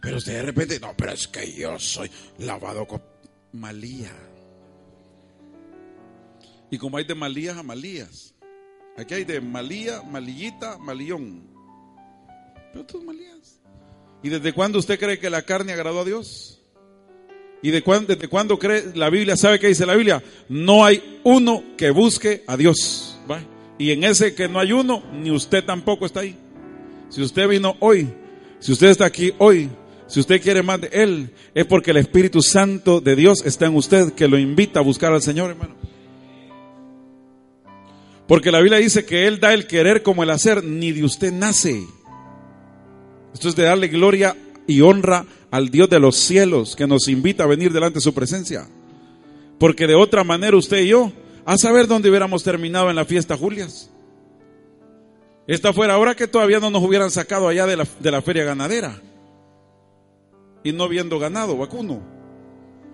Pero 0.01 0.17
usted 0.17 0.33
de 0.33 0.41
repente, 0.41 0.81
no, 0.81 0.93
pero 0.97 1.13
es 1.13 1.29
que 1.29 1.49
yo 1.53 1.79
soy 1.79 2.11
lavado 2.39 2.85
con 2.85 3.01
malía. 3.53 4.11
Y 6.69 6.77
como 6.77 6.97
hay 6.97 7.05
de 7.05 7.15
malías 7.15 7.57
a 7.57 7.63
malías, 7.63 8.33
aquí 8.97 9.13
hay 9.13 9.23
de 9.23 9.39
malía, 9.41 10.01
malillita, 10.01 10.77
malillón. 10.77 11.43
Pero 12.73 12.85
todos 12.85 13.05
malías. 13.05 13.59
¿Y 14.23 14.29
desde 14.29 14.53
cuándo 14.53 14.79
usted 14.79 14.99
cree 14.99 15.19
que 15.19 15.29
la 15.29 15.43
carne 15.43 15.73
agradó 15.73 16.01
a 16.01 16.05
Dios? 16.05 16.55
¿Y 17.61 17.71
de 17.71 17.81
desde 18.07 18.27
cuándo 18.27 18.59
cree 18.59 18.91
la 18.93 19.09
Biblia? 19.09 19.35
¿Sabe 19.35 19.59
qué 19.59 19.67
dice 19.67 19.85
la 19.85 19.95
Biblia? 19.95 20.23
No 20.49 20.85
hay 20.85 21.19
uno 21.23 21.63
que 21.77 21.89
busque 21.89 22.43
a 22.47 22.57
Dios. 22.57 23.17
Y 23.77 23.91
en 23.91 24.03
ese 24.03 24.35
que 24.35 24.47
no 24.47 24.59
hay 24.59 24.71
uno, 24.71 25.03
ni 25.13 25.31
usted 25.31 25.63
tampoco 25.63 26.05
está 26.05 26.21
ahí. 26.21 26.35
Si 27.09 27.21
usted 27.21 27.47
vino 27.47 27.75
hoy, 27.79 28.07
si 28.59 28.71
usted 28.71 28.87
está 28.87 29.05
aquí 29.05 29.33
hoy, 29.37 29.69
si 30.07 30.19
usted 30.19 30.41
quiere 30.41 30.63
más 30.63 30.79
de 30.81 30.89
Él, 30.91 31.31
es 31.53 31.65
porque 31.65 31.91
el 31.91 31.97
Espíritu 31.97 32.41
Santo 32.41 33.01
de 33.01 33.15
Dios 33.15 33.43
está 33.45 33.65
en 33.65 33.75
usted, 33.75 34.13
que 34.13 34.27
lo 34.27 34.37
invita 34.37 34.79
a 34.79 34.83
buscar 34.83 35.11
al 35.11 35.21
Señor, 35.21 35.49
hermano. 35.49 35.75
Porque 38.27 38.51
la 38.51 38.59
Biblia 38.59 38.79
dice 38.79 39.05
que 39.05 39.27
Él 39.27 39.39
da 39.39 39.53
el 39.53 39.67
querer 39.67 40.01
como 40.01 40.23
el 40.23 40.31
hacer, 40.31 40.63
ni 40.63 40.91
de 40.91 41.03
usted 41.03 41.31
nace. 41.31 41.85
Esto 43.33 43.49
es 43.49 43.55
de 43.55 43.63
darle 43.63 43.87
gloria 43.87 44.35
y 44.67 44.81
honra 44.81 45.25
al 45.51 45.69
Dios 45.69 45.89
de 45.89 45.99
los 45.99 46.15
cielos, 46.15 46.75
que 46.75 46.87
nos 46.87 47.07
invita 47.07 47.43
a 47.43 47.47
venir 47.47 47.71
delante 47.71 47.95
de 47.95 48.01
su 48.01 48.13
presencia. 48.13 48.67
Porque 49.59 49.87
de 49.87 49.95
otra 49.95 50.23
manera 50.23 50.57
usted 50.57 50.81
y 50.81 50.87
yo, 50.87 51.11
a 51.45 51.57
saber 51.57 51.87
dónde 51.87 52.09
hubiéramos 52.09 52.43
terminado 52.43 52.89
en 52.89 52.95
la 52.95 53.05
fiesta 53.05 53.37
Julias. 53.37 53.91
Esta 55.47 55.73
fuera 55.73 55.93
ahora 55.93 56.15
que 56.15 56.27
todavía 56.27 56.59
no 56.59 56.71
nos 56.71 56.83
hubieran 56.83 57.11
sacado 57.11 57.47
allá 57.47 57.67
de 57.67 57.77
la, 57.77 57.87
de 57.99 58.11
la 58.11 58.21
feria 58.23 58.43
ganadera. 58.43 58.99
Y 60.63 60.71
no 60.71 60.89
viendo 60.89 61.19
ganado, 61.19 61.55
vacuno. 61.55 62.01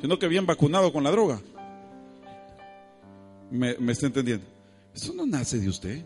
Sino 0.02 0.20
que 0.20 0.28
bien 0.28 0.46
vacunado 0.46 0.92
con 0.92 1.04
la 1.06 1.12
droga. 1.12 1.40
¿Me, 3.50 3.78
me 3.78 3.94
está 3.94 4.08
entendiendo? 4.08 4.46
Eso 4.96 5.14
no 5.14 5.26
nace 5.26 5.60
de 5.60 5.70
usted. 5.70 6.06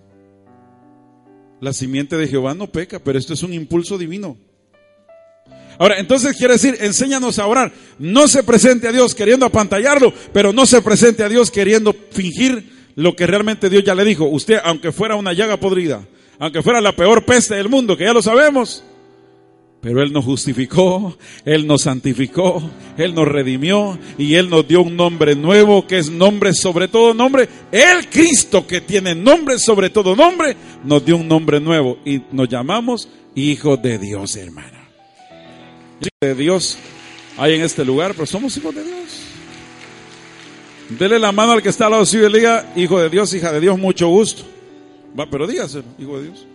La 1.62 1.74
simiente 1.74 2.18
de 2.18 2.28
Jehová 2.28 2.54
no 2.54 2.68
peca, 2.68 3.00
pero 3.00 3.18
esto 3.18 3.34
es 3.34 3.44
un 3.44 3.54
impulso 3.54 3.98
divino. 3.98 4.38
Ahora, 5.78 6.00
entonces 6.00 6.38
quiere 6.38 6.54
decir, 6.54 6.78
enséñanos 6.80 7.40
a 7.40 7.48
orar. 7.48 7.72
No 8.00 8.28
se 8.28 8.44
presente 8.44 8.88
a 8.88 8.92
Dios 8.92 9.16
queriendo 9.16 9.46
apantallarlo, 9.46 10.14
pero 10.34 10.54
no 10.54 10.66
se 10.66 10.82
presente 10.82 11.24
a 11.24 11.30
Dios 11.30 11.52
queriendo 11.52 11.94
fingir 12.12 12.92
lo 12.96 13.16
que 13.16 13.28
realmente 13.28 13.70
Dios 13.70 13.84
ya 13.84 13.96
le 13.96 14.06
dijo. 14.06 14.26
Usted, 14.26 14.60
aunque 14.64 14.92
fuera 14.92 15.16
una 15.16 15.34
llaga 15.34 15.58
podrida, 15.58 16.08
aunque 16.40 16.62
fuera 16.62 16.82
la 16.82 16.96
peor 16.96 17.26
peste 17.26 17.56
del 17.56 17.70
mundo, 17.70 17.98
que 17.98 18.06
ya 18.06 18.14
lo 18.14 18.22
sabemos, 18.22 18.84
pero 19.86 20.02
Él 20.02 20.12
nos 20.12 20.26
justificó, 20.26 21.16
Él 21.46 21.68
nos 21.68 21.84
santificó, 21.84 22.72
Él 22.98 23.14
nos 23.14 23.28
redimió 23.28 24.00
y 24.18 24.34
Él 24.34 24.50
nos 24.50 24.68
dio 24.68 24.82
un 24.82 24.96
nombre 24.96 25.36
nuevo 25.36 25.86
que 25.86 26.00
es 26.00 26.10
nombre 26.10 26.56
sobre 26.56 26.88
todo 26.88 27.14
nombre. 27.14 27.48
El 27.72 28.10
Cristo 28.10 28.66
que 28.66 28.82
tiene 28.82 29.14
nombre 29.14 29.60
sobre 29.60 29.92
todo 29.92 30.16
nombre, 30.16 30.58
nos 30.84 31.06
dio 31.06 31.18
un 31.18 31.28
nombre 31.28 31.60
nuevo 31.60 32.00
y 32.04 32.20
nos 32.32 32.50
llamamos 32.50 33.10
Hijo 33.36 33.78
de 33.78 34.00
Dios, 34.00 34.36
hermana 34.38 34.90
de 36.20 36.34
Dios 36.34 36.80
hay 37.38 37.54
en 37.54 37.62
este 37.62 37.86
lugar, 37.86 38.14
pero 38.14 38.26
somos 38.26 38.58
hijos 38.58 38.74
de 38.74 38.84
Dios. 38.84 39.20
Dele 40.98 41.20
la 41.20 41.32
mano 41.32 41.52
al 41.52 41.62
que 41.62 41.70
está 41.70 41.86
al 41.86 41.92
lado 41.92 42.06
suyo 42.08 42.28
y 42.28 42.34
diga, 42.34 42.74
hijo 42.76 43.00
de 43.00 43.10
Dios, 43.12 43.32
hija 43.36 43.52
de 43.52 43.60
Dios, 43.60 43.78
mucho 43.78 44.08
gusto. 44.08 44.42
Va, 45.20 45.30
pero 45.30 45.46
dígase, 45.46 45.84
hijo 46.00 46.18
de 46.18 46.30
Dios. 46.30 46.48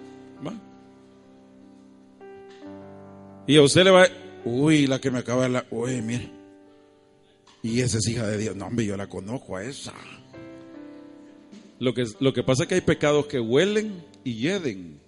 Y 3.50 3.56
a 3.56 3.62
usted 3.62 3.82
le 3.82 3.90
va, 3.90 4.06
uy, 4.44 4.86
la 4.86 5.00
que 5.00 5.10
me 5.10 5.18
acaba 5.18 5.42
de 5.42 5.48
la, 5.48 5.66
uy, 5.72 6.00
mire. 6.02 6.30
Y 7.64 7.80
esa 7.80 7.98
es 7.98 8.06
hija 8.06 8.24
de 8.24 8.38
Dios. 8.38 8.54
No, 8.54 8.66
hombre, 8.66 8.86
yo 8.86 8.96
la 8.96 9.08
conozco 9.08 9.56
a 9.56 9.64
esa. 9.64 9.92
Lo 11.80 11.92
que, 11.92 12.04
lo 12.20 12.32
que 12.32 12.44
pasa 12.44 12.62
es 12.62 12.68
que 12.68 12.76
hay 12.76 12.80
pecados 12.80 13.26
que 13.26 13.40
huelen 13.40 14.04
y 14.22 14.34
hieden, 14.34 15.00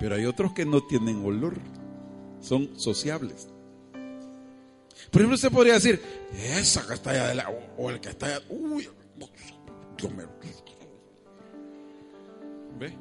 pero 0.00 0.16
hay 0.16 0.26
otros 0.26 0.54
que 0.54 0.66
no 0.66 0.82
tienen 0.82 1.24
olor 1.24 1.54
son 2.40 2.76
sociables. 2.76 3.48
Por 5.12 5.20
ejemplo, 5.20 5.36
usted 5.36 5.52
podría 5.52 5.74
decir, 5.74 6.02
esa 6.32 6.84
que 6.84 6.94
está 6.94 7.10
allá 7.10 7.28
de 7.28 7.34
la, 7.36 7.48
o 7.78 7.90
el 7.90 8.00
que 8.00 8.08
está 8.08 8.26
allá, 8.26 8.42
uy, 8.48 8.88
Dios 9.96 10.12
mío. 10.12 10.28
¿Ve? 12.80 12.92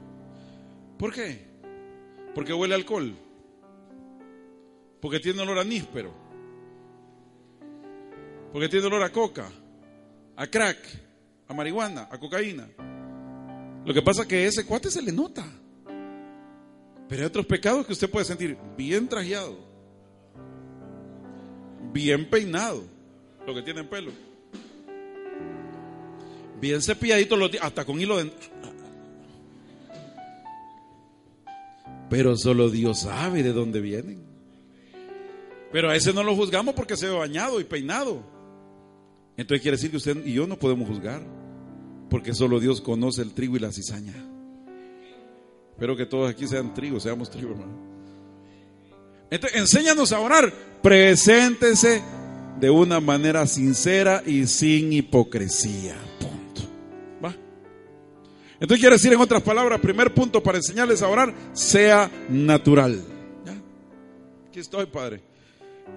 ¿Por 1.00 1.12
qué? 1.12 1.48
Porque 2.36 2.54
huele 2.54 2.76
a 2.76 2.78
alcohol. 2.78 3.16
Porque 5.02 5.20
tiene 5.20 5.42
olor 5.42 5.60
a 5.60 5.64
níspero. 5.64 6.14
Porque 8.52 8.70
tiene 8.70 8.86
olor 8.86 9.04
a 9.04 9.12
coca, 9.12 9.50
a 10.36 10.48
crack, 10.48 10.78
a 11.48 11.54
marihuana, 11.54 12.08
a 12.12 12.20
cocaína. 12.20 12.68
Lo 13.86 13.94
que 13.94 14.02
pasa 14.02 14.24
es 14.24 14.28
que 14.28 14.46
ese 14.46 14.66
cuate 14.66 14.92
se 14.92 15.02
le 15.02 15.12
nota. 15.12 15.46
Pero 17.10 17.24
hay 17.24 17.28
otros 17.28 17.46
pecados 17.46 17.86
que 17.86 17.94
usted 17.94 18.10
puede 18.10 18.26
sentir 18.26 18.58
bien 18.78 19.08
trajeado, 19.08 19.58
bien 21.92 22.30
peinado, 22.30 22.84
lo 23.46 23.54
que 23.54 23.62
tienen 23.64 23.90
pelo, 23.90 24.12
bien 26.62 26.82
cepilladito 26.82 27.36
los 27.36 27.52
hasta 27.62 27.84
con 27.84 28.00
hilo 28.00 28.18
de... 28.18 28.32
Pero 32.10 32.38
solo 32.38 32.70
Dios 32.70 33.02
sabe 33.02 33.44
de 33.44 33.52
dónde 33.52 33.82
vienen. 33.82 34.31
Pero 35.72 35.90
a 35.90 35.96
ese 35.96 36.14
no 36.14 36.24
lo 36.24 36.36
juzgamos 36.36 36.76
porque 36.76 36.98
se 36.98 37.08
ve 37.08 37.14
bañado 37.14 37.60
y 37.60 37.64
peinado. 37.64 38.24
Entonces 39.38 39.62
quiere 39.62 39.78
decir 39.78 39.92
que 39.92 39.98
usted 39.98 40.26
y 40.26 40.34
yo 40.34 40.46
no 40.46 40.58
podemos 40.58 40.88
juzgar, 40.88 41.22
porque 42.10 42.34
solo 42.34 42.60
Dios 42.60 42.82
conoce 42.82 43.22
el 43.22 43.34
trigo 43.34 43.56
y 43.56 43.60
la 43.60 43.72
cizaña. 43.72 44.14
Espero 45.72 45.96
que 45.96 46.06
todos 46.06 46.30
aquí 46.30 46.48
sean 46.48 46.74
trigo, 46.74 47.00
seamos 47.00 47.30
trigo, 47.32 47.52
hermano. 47.52 47.74
Entonces, 49.32 49.60
enséñanos 49.60 50.12
a 50.12 50.20
orar. 50.20 50.54
Preséntese 50.84 52.04
de 52.60 52.70
una 52.70 53.00
manera 53.00 53.48
sincera 53.48 54.22
y 54.26 54.46
sin 54.46 54.92
hipocresía. 54.94 55.96
Punto. 56.20 56.62
¿Va? 57.24 57.34
Entonces 58.60 58.80
quiere 58.80 58.96
decir 58.96 59.14
en 59.14 59.22
otras 59.22 59.42
palabras, 59.42 59.80
primer 59.80 60.14
punto 60.14 60.44
para 60.44 60.58
enseñarles 60.58 61.02
a 61.02 61.08
orar, 61.08 61.34
sea 61.54 62.12
natural. 62.30 63.02
Aquí 64.50 64.60
estoy, 64.60 64.86
Padre. 64.86 65.31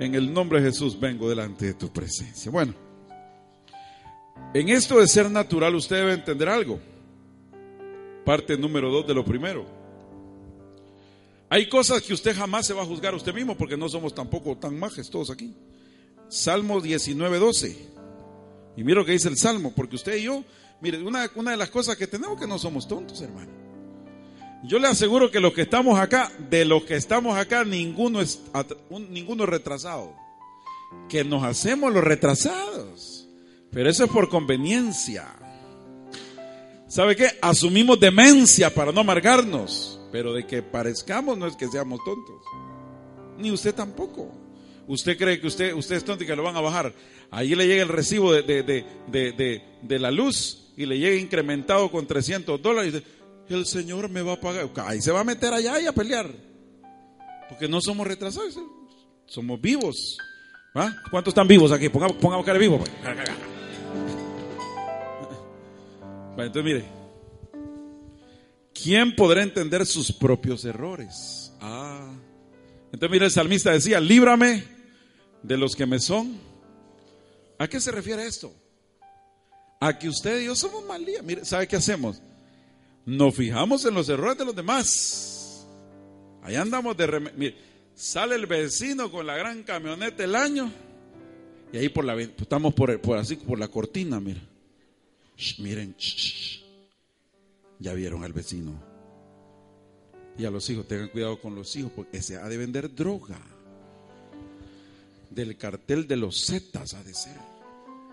En 0.01 0.15
el 0.15 0.33
nombre 0.33 0.61
de 0.61 0.71
Jesús 0.71 0.99
vengo 0.99 1.29
delante 1.29 1.67
de 1.67 1.75
tu 1.75 1.93
presencia. 1.93 2.51
Bueno, 2.51 2.75
en 4.53 4.69
esto 4.69 4.99
de 4.99 5.07
ser 5.07 5.31
natural 5.31 5.75
usted 5.75 5.97
debe 5.97 6.15
entender 6.15 6.49
algo. 6.49 6.81
Parte 8.25 8.57
número 8.57 8.91
dos 8.91 9.07
de 9.07 9.15
lo 9.15 9.25
primero. 9.25 9.67
Hay 11.49 11.69
cosas 11.69 12.03
que 12.03 12.15
usted 12.15 12.35
jamás 12.35 12.67
se 12.67 12.75
va 12.75 12.83
a 12.83 12.87
juzgar 12.87 13.15
a 13.15 13.17
usted 13.17 13.35
mismo 13.35 13.57
porque 13.57 13.77
no 13.77 13.89
somos 13.89 14.15
tampoco 14.15 14.57
tan 14.57 14.79
majes 14.79 15.09
todos 15.09 15.31
aquí. 15.31 15.55
Salmo 16.29 16.81
19, 16.81 17.39
12. 17.39 17.89
Y 18.77 18.83
mira 18.83 19.01
lo 19.01 19.05
que 19.05 19.13
dice 19.13 19.29
el 19.29 19.37
Salmo, 19.37 19.73
porque 19.75 19.95
usted 19.95 20.17
y 20.17 20.25
yo, 20.25 20.43
mire, 20.81 21.01
una, 21.03 21.31
una 21.37 21.53
de 21.53 21.57
las 21.57 21.71
cosas 21.71 21.97
que 21.97 22.09
tenemos 22.09 22.41
que 22.41 22.49
no 22.49 22.59
somos 22.59 22.89
tontos, 22.89 23.21
hermano. 23.21 23.64
Yo 24.65 24.79
le 24.79 24.89
aseguro 24.89 25.31
que 25.31 25.41
los 25.41 25.53
que 25.53 25.63
estamos 25.63 25.99
acá, 25.99 26.33
de 26.51 26.65
los 26.65 26.85
que 26.85 26.97
estamos 26.97 27.37
acá, 27.37 27.65
ninguno 27.65 28.21
es, 28.21 28.41
ninguno 29.11 29.45
retrasado. 29.45 30.15
Que 31.09 31.23
nos 31.23 31.45
hacemos 31.45 31.93
los 31.93 32.03
retrasados. 32.03 33.29
Pero 33.71 33.91
eso 33.91 34.05
es 34.05 34.11
por 34.11 34.29
conveniencia. 34.31 35.27
¿Sabe 36.89 37.15
qué? 37.15 37.29
Asumimos 37.43 38.01
demencia 38.01 38.73
para 38.73 38.91
no 38.91 39.01
amargarnos. 39.01 40.01
Pero 40.11 40.33
de 40.33 40.47
que 40.47 40.63
parezcamos 40.63 41.37
no 41.37 41.47
es 41.47 41.57
que 41.57 41.69
seamos 41.69 42.01
tontos. 42.05 42.41
Ni 43.37 43.51
usted 43.51 43.75
tampoco. 43.75 44.33
Usted 44.87 45.19
cree 45.19 45.41
que 45.41 45.47
usted, 45.47 45.75
usted 45.75 45.97
es 45.97 46.05
tonto 46.05 46.25
y 46.25 46.27
que 46.27 46.37
lo 46.37 46.43
van 46.43 46.57
a 46.57 46.61
bajar. 46.61 46.95
Ahí 47.31 47.55
le 47.55 47.67
llega 47.67 47.83
el 47.83 47.89
recibo 47.89 48.33
de, 48.33 48.63
de, 48.63 49.99
la 49.99 50.11
luz 50.11 50.73
y 50.77 50.87
le 50.87 50.99
llega 50.99 51.17
incrementado 51.17 51.91
con 51.91 52.07
300 52.07 52.63
dólares. 52.63 53.03
El 53.49 53.67
Señor 53.67 54.09
me 54.09 54.23
va 54.23 54.35
a 54.35 54.41
pagar. 54.41 54.71
Ahí 54.87 55.03
se 55.03 55.13
va 55.13 55.21
a 55.21 55.25
meter 55.25 55.53
allá 55.53 55.81
y 55.81 55.87
a 55.87 55.93
pelear. 55.93 56.31
Porque 57.49 57.69
no 57.69 57.81
somos 57.81 58.07
retrasados. 58.07 58.59
Somos 59.27 59.61
vivos. 59.61 60.19
¿Ah? 60.75 60.93
¿Cuántos 61.11 61.33
están 61.33 61.47
vivos 61.47 61.73
aquí? 61.73 61.89
Pongamos, 61.89 62.17
pongamos 62.17 62.45
cara 62.45 62.59
vivo. 62.59 62.79
Pues. 62.79 62.91
entonces 66.47 66.65
mire, 66.65 66.85
¿quién 68.73 69.15
podrá 69.15 69.43
entender 69.43 69.87
sus 69.87 70.13
propios 70.13 70.65
errores? 70.65 71.53
Ah, 71.61 72.13
entonces 72.93 73.11
mire, 73.11 73.27
el 73.27 73.31
salmista 73.31 73.71
decía, 73.71 74.01
líbrame 74.01 74.65
de 75.43 75.57
los 75.57 75.77
que 75.77 75.87
me 75.87 76.01
son. 76.01 76.41
¿A 77.59 77.69
qué 77.69 77.81
se 77.81 77.93
refiere 77.93 78.27
esto? 78.27 78.53
A 79.81 79.99
que 79.99 80.09
usted 80.09 80.41
y 80.41 80.47
yo 80.47 80.57
somos 80.57 80.85
mal 80.85 81.05
día. 81.05 81.23
Mire, 81.23 81.45
¿sabe 81.45 81.69
qué 81.69 81.77
hacemos? 81.77 82.21
Nos 83.07 83.35
fijamos 83.35 83.85
en 83.85 83.95
los 83.95 84.09
errores 84.09 84.39
de 84.39 84.45
los 84.45 84.57
demás. 84.57 85.67
Allá 86.43 86.63
andamos 86.63 86.97
de... 86.97 87.33
Mire, 87.37 87.57
sale 87.95 88.35
el 88.35 88.47
vecino 88.47 89.11
con 89.11 89.27
la 89.27 89.37
gran 89.37 89.63
camioneta 89.63 90.25
el 90.25 90.35
año 90.35 90.71
y 91.75 91.77
ahí 91.77 91.89
por 91.89 92.05
la 92.05 92.15
estamos 92.21 92.73
por, 92.73 93.01
así 93.17 93.35
por 93.35 93.59
la 93.59 93.67
cortina, 93.67 94.21
mira 94.21 94.41
miren, 95.59 95.97
ya 97.81 97.93
vieron 97.95 98.23
al 98.23 98.33
vecino. 98.33 98.81
Y 100.39 100.45
a 100.45 100.53
los 100.53 100.71
hijos, 100.71 100.87
tengan 100.87 101.09
cuidado 101.09 101.41
con 101.41 101.57
los 101.57 101.75
hijos, 101.75 101.91
porque 101.97 102.19
ese 102.19 102.37
ha 102.37 102.49
de 102.49 102.57
vender 102.57 102.95
droga. 102.95 103.41
Del 105.31 105.57
cartel 105.57 106.07
de 106.07 106.17
los 106.17 106.47
Zetas 106.47 106.95
ha 106.95 107.03
de 107.03 107.13
ser. 107.13 107.37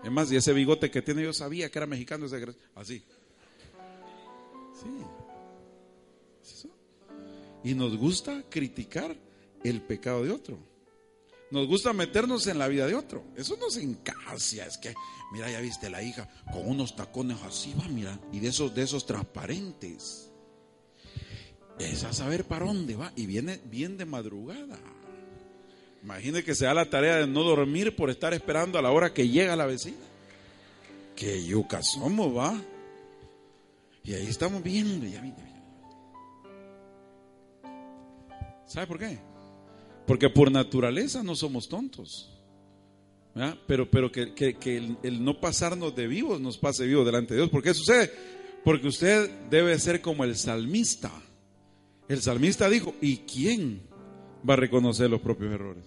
Es 0.02 0.10
más, 0.10 0.32
y 0.32 0.36
ese 0.36 0.52
bigote 0.52 0.90
que 0.90 1.00
tiene, 1.00 1.22
yo 1.22 1.32
sabía 1.32 1.70
que 1.70 1.78
era 1.78 1.86
mexicano, 1.86 2.26
así. 2.74 3.04
Y 7.64 7.74
nos 7.74 7.96
gusta 7.96 8.44
criticar 8.48 9.16
el 9.62 9.82
pecado 9.82 10.24
de 10.24 10.30
otro. 10.30 10.58
Nos 11.50 11.66
gusta 11.68 11.92
meternos 11.92 12.46
en 12.46 12.58
la 12.58 12.66
vida 12.66 12.86
de 12.86 12.94
otro. 12.94 13.24
Eso 13.36 13.56
nos 13.58 13.76
encasia. 13.76 14.66
Es 14.66 14.78
que, 14.78 14.94
mira, 15.32 15.50
ya 15.50 15.60
viste 15.60 15.90
la 15.90 16.02
hija 16.02 16.28
con 16.50 16.66
unos 16.66 16.96
tacones 16.96 17.38
así, 17.42 17.74
va, 17.78 17.86
mira. 17.88 18.18
Y 18.32 18.40
de 18.40 18.48
esos, 18.48 18.74
de 18.74 18.82
esos 18.82 19.06
transparentes. 19.06 20.30
Es 21.78 22.04
a 22.04 22.12
saber 22.12 22.44
para 22.46 22.64
dónde 22.64 22.96
va. 22.96 23.12
Y 23.16 23.26
viene 23.26 23.60
bien 23.66 23.98
de 23.98 24.06
madrugada. 24.06 24.78
Imagine 26.02 26.42
que 26.42 26.54
se 26.54 26.64
da 26.64 26.74
la 26.74 26.90
tarea 26.90 27.16
de 27.16 27.26
no 27.26 27.44
dormir 27.44 27.94
por 27.94 28.10
estar 28.10 28.34
esperando 28.34 28.78
a 28.78 28.82
la 28.82 28.90
hora 28.90 29.12
que 29.12 29.28
llega 29.28 29.54
la 29.54 29.66
vecina. 29.66 29.98
Que 31.14 31.44
yuca 31.44 31.82
somos, 31.82 32.36
va. 32.36 32.60
Y 34.04 34.14
ahí 34.14 34.26
estamos 34.26 34.62
viendo. 34.62 35.06
Ya, 35.06 35.22
¿Sabe 38.66 38.86
por 38.86 38.98
qué? 38.98 39.18
Porque 40.06 40.28
por 40.30 40.50
naturaleza 40.50 41.22
no 41.22 41.36
somos 41.36 41.68
tontos. 41.68 42.32
Pero, 43.66 43.90
pero 43.90 44.10
que, 44.10 44.56
el, 45.02 45.24
no 45.24 45.40
pasarnos 45.40 45.94
de 45.94 46.06
vivos 46.06 46.40
nos 46.40 46.58
pase 46.58 46.86
vivos 46.86 47.06
delante 47.06 47.34
de 47.34 47.40
Dios. 47.40 47.50
¿Por 47.50 47.62
qué 47.62 47.72
sucede? 47.72 48.12
Porque 48.64 48.88
usted 48.88 49.30
debe 49.50 49.78
ser 49.78 50.00
como 50.00 50.24
el 50.24 50.36
salmista. 50.36 51.10
El 52.08 52.20
salmista 52.20 52.68
dijo, 52.68 52.94
¿y 53.00 53.18
quién 53.18 53.82
va 54.48 54.54
a 54.54 54.58
reconocer 54.58 55.08
los 55.08 55.20
propios 55.20 55.52
errores? 55.52 55.84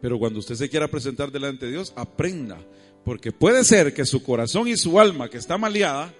Pero 0.00 0.18
cuando 0.18 0.40
usted 0.40 0.56
se 0.56 0.68
quiera 0.68 0.88
presentar 0.88 1.30
delante 1.30 1.66
de 1.66 1.72
Dios, 1.72 1.92
aprenda. 1.96 2.58
Porque 3.04 3.32
puede 3.32 3.64
ser 3.64 3.94
que 3.94 4.04
su 4.04 4.22
corazón 4.22 4.68
y 4.68 4.76
su 4.76 4.98
alma, 5.00 5.28
que 5.28 5.38
está 5.38 5.56
maleada, 5.56 6.12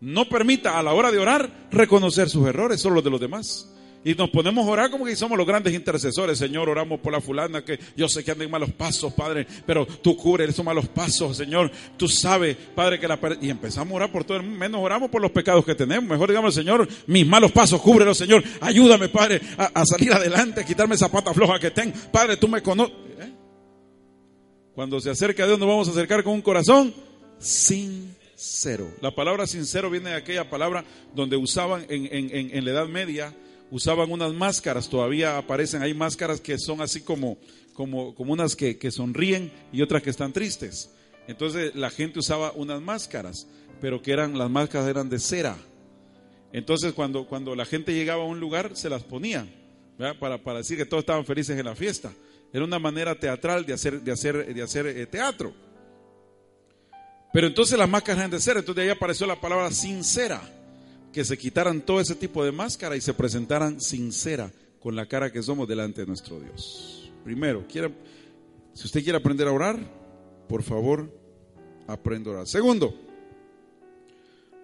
no 0.00 0.28
permita 0.28 0.78
a 0.78 0.82
la 0.82 0.92
hora 0.92 1.10
de 1.10 1.18
orar 1.18 1.68
reconocer 1.70 2.28
sus 2.28 2.46
errores, 2.46 2.80
solo 2.80 2.96
los 2.96 3.04
de 3.04 3.10
los 3.10 3.20
demás. 3.20 3.68
Y 4.04 4.14
nos 4.14 4.30
ponemos 4.30 4.66
a 4.66 4.70
orar 4.70 4.90
como 4.90 5.04
que 5.04 5.16
somos 5.16 5.36
los 5.36 5.46
grandes 5.46 5.74
intercesores. 5.74 6.38
Señor, 6.38 6.68
oramos 6.68 7.00
por 7.00 7.12
la 7.12 7.20
fulana 7.20 7.64
que 7.64 7.78
yo 7.96 8.08
sé 8.08 8.22
que 8.22 8.30
anda 8.30 8.44
en 8.44 8.50
malos 8.50 8.70
pasos, 8.70 9.12
Padre, 9.12 9.46
pero 9.66 9.86
tú 9.86 10.16
cubres 10.16 10.48
esos 10.48 10.64
malos 10.64 10.86
pasos, 10.88 11.36
Señor. 11.36 11.70
Tú 11.96 12.08
sabes, 12.08 12.56
Padre, 12.74 13.00
que 13.00 13.08
la... 13.08 13.18
Y 13.40 13.50
empezamos 13.50 13.92
a 13.92 13.96
orar 13.96 14.12
por 14.12 14.24
todo 14.24 14.36
el 14.36 14.44
mundo, 14.44 14.58
menos 14.58 14.80
oramos 14.80 15.10
por 15.10 15.20
los 15.20 15.32
pecados 15.32 15.64
que 15.64 15.74
tenemos. 15.74 16.08
Mejor 16.08 16.28
digamos, 16.28 16.54
Señor, 16.54 16.88
mis 17.06 17.26
malos 17.26 17.50
pasos, 17.50 17.82
cúbrelos, 17.82 18.16
Señor. 18.16 18.42
Ayúdame, 18.60 19.08
Padre, 19.08 19.40
a, 19.58 19.84
salir 19.84 20.12
adelante, 20.12 20.60
a 20.60 20.64
quitarme 20.64 20.94
esa 20.94 21.10
pata 21.10 21.34
floja 21.34 21.58
que 21.58 21.72
tengo. 21.72 21.94
Padre, 22.12 22.36
tú 22.36 22.46
me 22.46 22.62
conoces. 22.62 22.94
¿Eh? 23.18 23.32
Cuando 24.74 25.00
se 25.00 25.10
acerca 25.10 25.42
a 25.42 25.46
Dios 25.46 25.58
nos 25.58 25.68
vamos 25.68 25.88
a 25.88 25.90
acercar 25.90 26.22
con 26.22 26.34
un 26.34 26.42
corazón 26.42 26.94
sincero. 28.38 28.88
La 29.00 29.14
palabra 29.14 29.46
sincero 29.46 29.90
viene 29.90 30.10
de 30.10 30.16
aquella 30.16 30.48
palabra 30.48 30.84
donde 31.14 31.36
usaban 31.36 31.84
en, 31.88 32.06
en, 32.06 32.56
en 32.56 32.64
la 32.64 32.70
Edad 32.70 32.86
Media 32.86 33.34
usaban 33.70 34.10
unas 34.10 34.32
máscaras, 34.32 34.88
todavía 34.88 35.36
aparecen, 35.36 35.82
hay 35.82 35.94
máscaras 35.94 36.40
que 36.40 36.58
son 36.58 36.80
así 36.80 37.00
como, 37.02 37.36
como, 37.74 38.14
como 38.14 38.32
unas 38.32 38.56
que, 38.56 38.78
que 38.78 38.90
sonríen 38.90 39.52
y 39.72 39.82
otras 39.82 40.02
que 40.02 40.10
están 40.10 40.32
tristes. 40.32 40.90
Entonces 41.26 41.74
la 41.74 41.90
gente 41.90 42.20
usaba 42.20 42.52
unas 42.52 42.80
máscaras, 42.80 43.46
pero 43.80 44.00
que 44.00 44.12
eran, 44.12 44.38
las 44.38 44.50
máscaras 44.50 44.88
eran 44.88 45.08
de 45.08 45.18
cera. 45.18 45.56
Entonces 46.52 46.92
cuando, 46.92 47.26
cuando 47.26 47.54
la 47.54 47.66
gente 47.66 47.92
llegaba 47.92 48.22
a 48.22 48.26
un 48.26 48.40
lugar 48.40 48.70
se 48.74 48.88
las 48.88 49.02
ponían, 49.02 49.50
para, 50.20 50.38
para, 50.38 50.58
decir 50.58 50.76
que 50.76 50.86
todos 50.86 51.02
estaban 51.02 51.26
felices 51.26 51.58
en 51.58 51.66
la 51.66 51.74
fiesta. 51.74 52.12
Era 52.52 52.64
una 52.64 52.78
manera 52.78 53.18
teatral 53.18 53.66
de 53.66 53.74
hacer, 53.74 54.00
de 54.00 54.12
hacer, 54.12 54.54
de 54.54 54.62
hacer 54.62 54.86
eh, 54.86 55.06
teatro. 55.06 55.52
Pero 57.32 57.46
entonces 57.46 57.78
las 57.78 57.88
máscaras 57.88 58.18
eran 58.20 58.30
de 58.30 58.40
cera, 58.40 58.60
entonces 58.60 58.76
de 58.76 58.90
ahí 58.90 58.96
apareció 58.96 59.26
la 59.26 59.40
palabra 59.40 59.70
sincera 59.70 60.40
que 61.12 61.24
se 61.24 61.36
quitaran 61.36 61.80
todo 61.80 62.00
ese 62.00 62.14
tipo 62.14 62.44
de 62.44 62.52
máscara 62.52 62.96
y 62.96 63.00
se 63.00 63.14
presentaran 63.14 63.80
sincera 63.80 64.50
con 64.80 64.96
la 64.96 65.06
cara 65.06 65.32
que 65.32 65.42
somos 65.42 65.68
delante 65.68 66.02
de 66.02 66.06
nuestro 66.06 66.40
Dios. 66.40 67.10
Primero, 67.24 67.64
si 68.72 68.84
usted 68.84 69.02
quiere 69.02 69.18
aprender 69.18 69.48
a 69.48 69.52
orar, 69.52 69.78
por 70.48 70.62
favor, 70.62 71.12
aprenda 71.86 72.30
a 72.30 72.34
orar. 72.34 72.46
Segundo, 72.46 72.94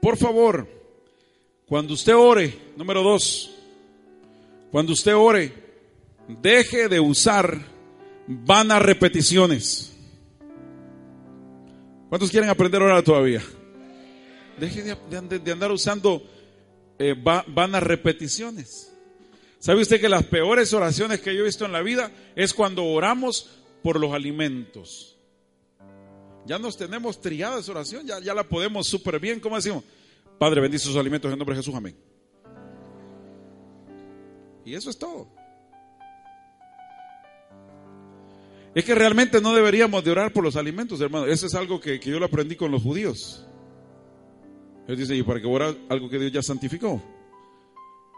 por 0.01 0.17
favor, 0.17 0.69
cuando 1.67 1.95
usted 1.95 2.15
ore, 2.15 2.57
número 2.77 3.03
dos, 3.03 3.51
cuando 4.71 4.93
usted 4.93 5.15
ore, 5.15 5.53
deje 6.29 6.89
de 6.89 7.01
usar 7.01 7.59
vanas 8.27 8.83
repeticiones. 8.83 9.94
¿Cuántos 12.15 12.31
quieren 12.31 12.49
aprender 12.49 12.81
a 12.81 12.85
orar 12.85 13.03
todavía? 13.03 13.43
Deje 14.61 14.85
de, 14.85 15.51
andar 15.51 15.73
usando 15.73 16.23
eh, 16.97 17.13
van 17.19 17.75
a 17.75 17.81
repeticiones. 17.81 18.93
¿Sabe 19.59 19.83
usted 19.83 20.01
que 20.01 20.09
las 20.09 20.23
peores 20.23 20.73
oraciones 20.75 21.19
que 21.19 21.35
yo 21.35 21.41
he 21.41 21.47
visto 21.47 21.65
en 21.65 21.73
la 21.73 21.83
vida 21.83 22.13
es 22.37 22.55
cuando 22.55 22.85
oramos 22.85 23.51
por 23.83 23.99
los 23.99 24.13
alimentos? 24.13 25.17
Ya 26.47 26.57
nos 26.57 26.77
tenemos 26.77 27.21
triada 27.21 27.59
esa 27.59 27.73
oración, 27.73 28.07
ya, 28.07 28.21
ya 28.21 28.33
la 28.33 28.45
podemos 28.45 28.87
súper 28.87 29.19
bien. 29.19 29.41
¿Cómo 29.41 29.57
decimos? 29.57 29.83
Padre, 30.39 30.61
bendice 30.61 30.85
sus 30.85 30.97
alimentos 30.97 31.33
en 31.33 31.37
nombre 31.37 31.57
de 31.57 31.63
Jesús, 31.63 31.75
amén. 31.75 31.97
Y 34.65 34.73
eso 34.77 34.89
es 34.89 34.97
todo. 34.97 35.27
Es 38.75 38.85
que 38.85 38.95
realmente 38.95 39.41
no 39.41 39.55
deberíamos 39.55 40.03
de 40.05 40.11
orar 40.11 40.33
por 40.33 40.43
los 40.43 40.57
alimentos, 40.57 41.01
hermano. 41.01 41.27
Eso 41.27 41.47
es 41.47 41.55
algo 41.55 41.81
que, 41.81 42.01
que 42.01 42.11
yo 42.11 42.19
lo 42.19 42.27
aprendí 42.27 42.57
con 42.57 42.71
los 42.71 42.83
judíos. 42.83 43.47
Él 44.89 44.97
dice, 44.97 45.15
¿y 45.15 45.23
para 45.23 45.41
que 45.41 45.47
ora 45.47 45.75
algo 45.89 46.11
que 46.11 46.19
Dios 46.19 46.33
ya 46.33 46.43
santificó? 46.43 47.03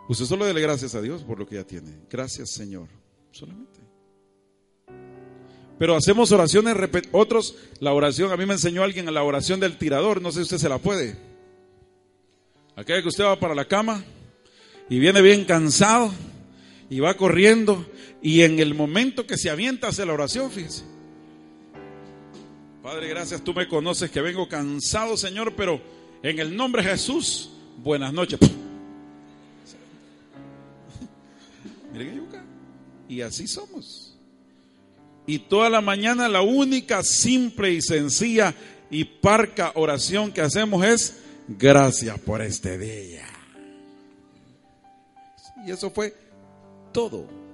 Usted 0.09 0.25
solo 0.25 0.47
dele 0.47 0.61
gracias 0.61 0.95
a 0.95 1.03
Dios 1.03 1.23
por 1.23 1.39
lo 1.39 1.47
que 1.47 1.57
ya 1.57 1.65
tiene. 1.65 1.91
Gracias, 2.11 2.51
Señor. 2.51 2.89
Solamente. 3.33 3.81
Pero 5.79 5.95
hacemos 5.95 6.33
oraciones, 6.33 6.75
otros, 7.13 7.57
la 7.81 7.93
oración, 7.93 8.33
a 8.33 8.37
mí 8.37 8.47
me 8.47 8.55
enseñó 8.55 8.83
alguien 8.83 9.13
la 9.13 9.23
oración 9.23 9.61
del 9.61 9.77
tirador, 9.77 10.23
no 10.23 10.33
sé 10.33 10.39
si 10.39 10.43
usted 10.45 10.59
se 10.59 10.69
la 10.71 10.79
puede. 10.79 11.17
Aquella 12.77 13.03
que 13.03 13.09
usted 13.09 13.25
va 13.25 13.39
para 13.39 13.55
la 13.55 13.67
cama 13.67 14.03
y 14.89 14.99
viene 14.99 15.21
bien 15.21 15.45
cansado 15.45 16.11
y 16.89 17.01
va 17.01 17.15
corriendo 17.15 17.85
y 18.23 18.43
en 18.43 18.59
el 18.59 18.75
momento 18.75 19.27
que 19.27 19.37
se 19.37 19.51
avienta 19.51 19.89
hace 19.89 20.05
la 20.07 20.13
oración, 20.13 20.51
fíjese. 20.51 20.85
Padre, 22.83 23.09
gracias, 23.09 23.43
tú 23.43 23.53
me 23.53 23.67
conoces 23.69 24.11
que 24.11 24.21
vengo 24.21 24.49
cansado, 24.49 25.17
Señor, 25.17 25.55
pero 25.57 25.81
en 26.23 26.39
el 26.39 26.57
nombre 26.57 26.83
de 26.83 26.91
Jesús, 26.91 27.51
buenas 27.83 28.13
noches. 28.13 28.39
Y 33.09 33.21
así 33.21 33.47
somos. 33.47 34.17
Y 35.27 35.39
toda 35.39 35.71
la 35.71 35.81
mañana 35.81 36.29
la 36.29 36.43
única 36.43 37.03
simple 37.03 37.73
y 37.73 37.81
sencilla 37.81 38.55
y 38.91 39.05
parca 39.05 39.73
oración 39.75 40.33
que 40.33 40.41
hacemos 40.41 40.85
es 40.85 41.17
gracias 41.49 42.19
por 42.19 42.43
este 42.43 42.79
día. 42.79 43.27
Y 45.67 45.71
eso 45.71 45.91
fue 45.91 46.15
todo. 46.93 47.46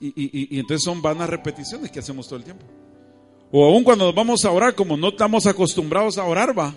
Y, 0.00 0.58
entonces 0.58 0.84
son 0.84 1.02
vanas 1.02 1.28
repeticiones 1.28 1.90
que 1.90 1.98
hacemos 1.98 2.26
todo 2.26 2.38
el 2.38 2.44
tiempo. 2.44 2.64
O 3.50 3.64
aún 3.64 3.82
cuando 3.82 4.06
nos 4.06 4.14
vamos 4.14 4.44
a 4.44 4.50
orar, 4.50 4.74
como 4.74 4.96
no 4.96 5.08
estamos 5.08 5.46
acostumbrados 5.46 6.18
a 6.18 6.24
orar, 6.24 6.58
va. 6.58 6.74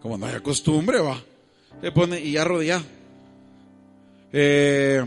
Como 0.00 0.16
no 0.16 0.26
hay 0.26 0.40
costumbre, 0.40 1.00
va. 1.00 1.20
Le 1.82 1.92
pone 1.92 2.20
y 2.20 2.32
ya 2.32 2.44
rodea. 2.44 2.82
Eh, 4.32 5.04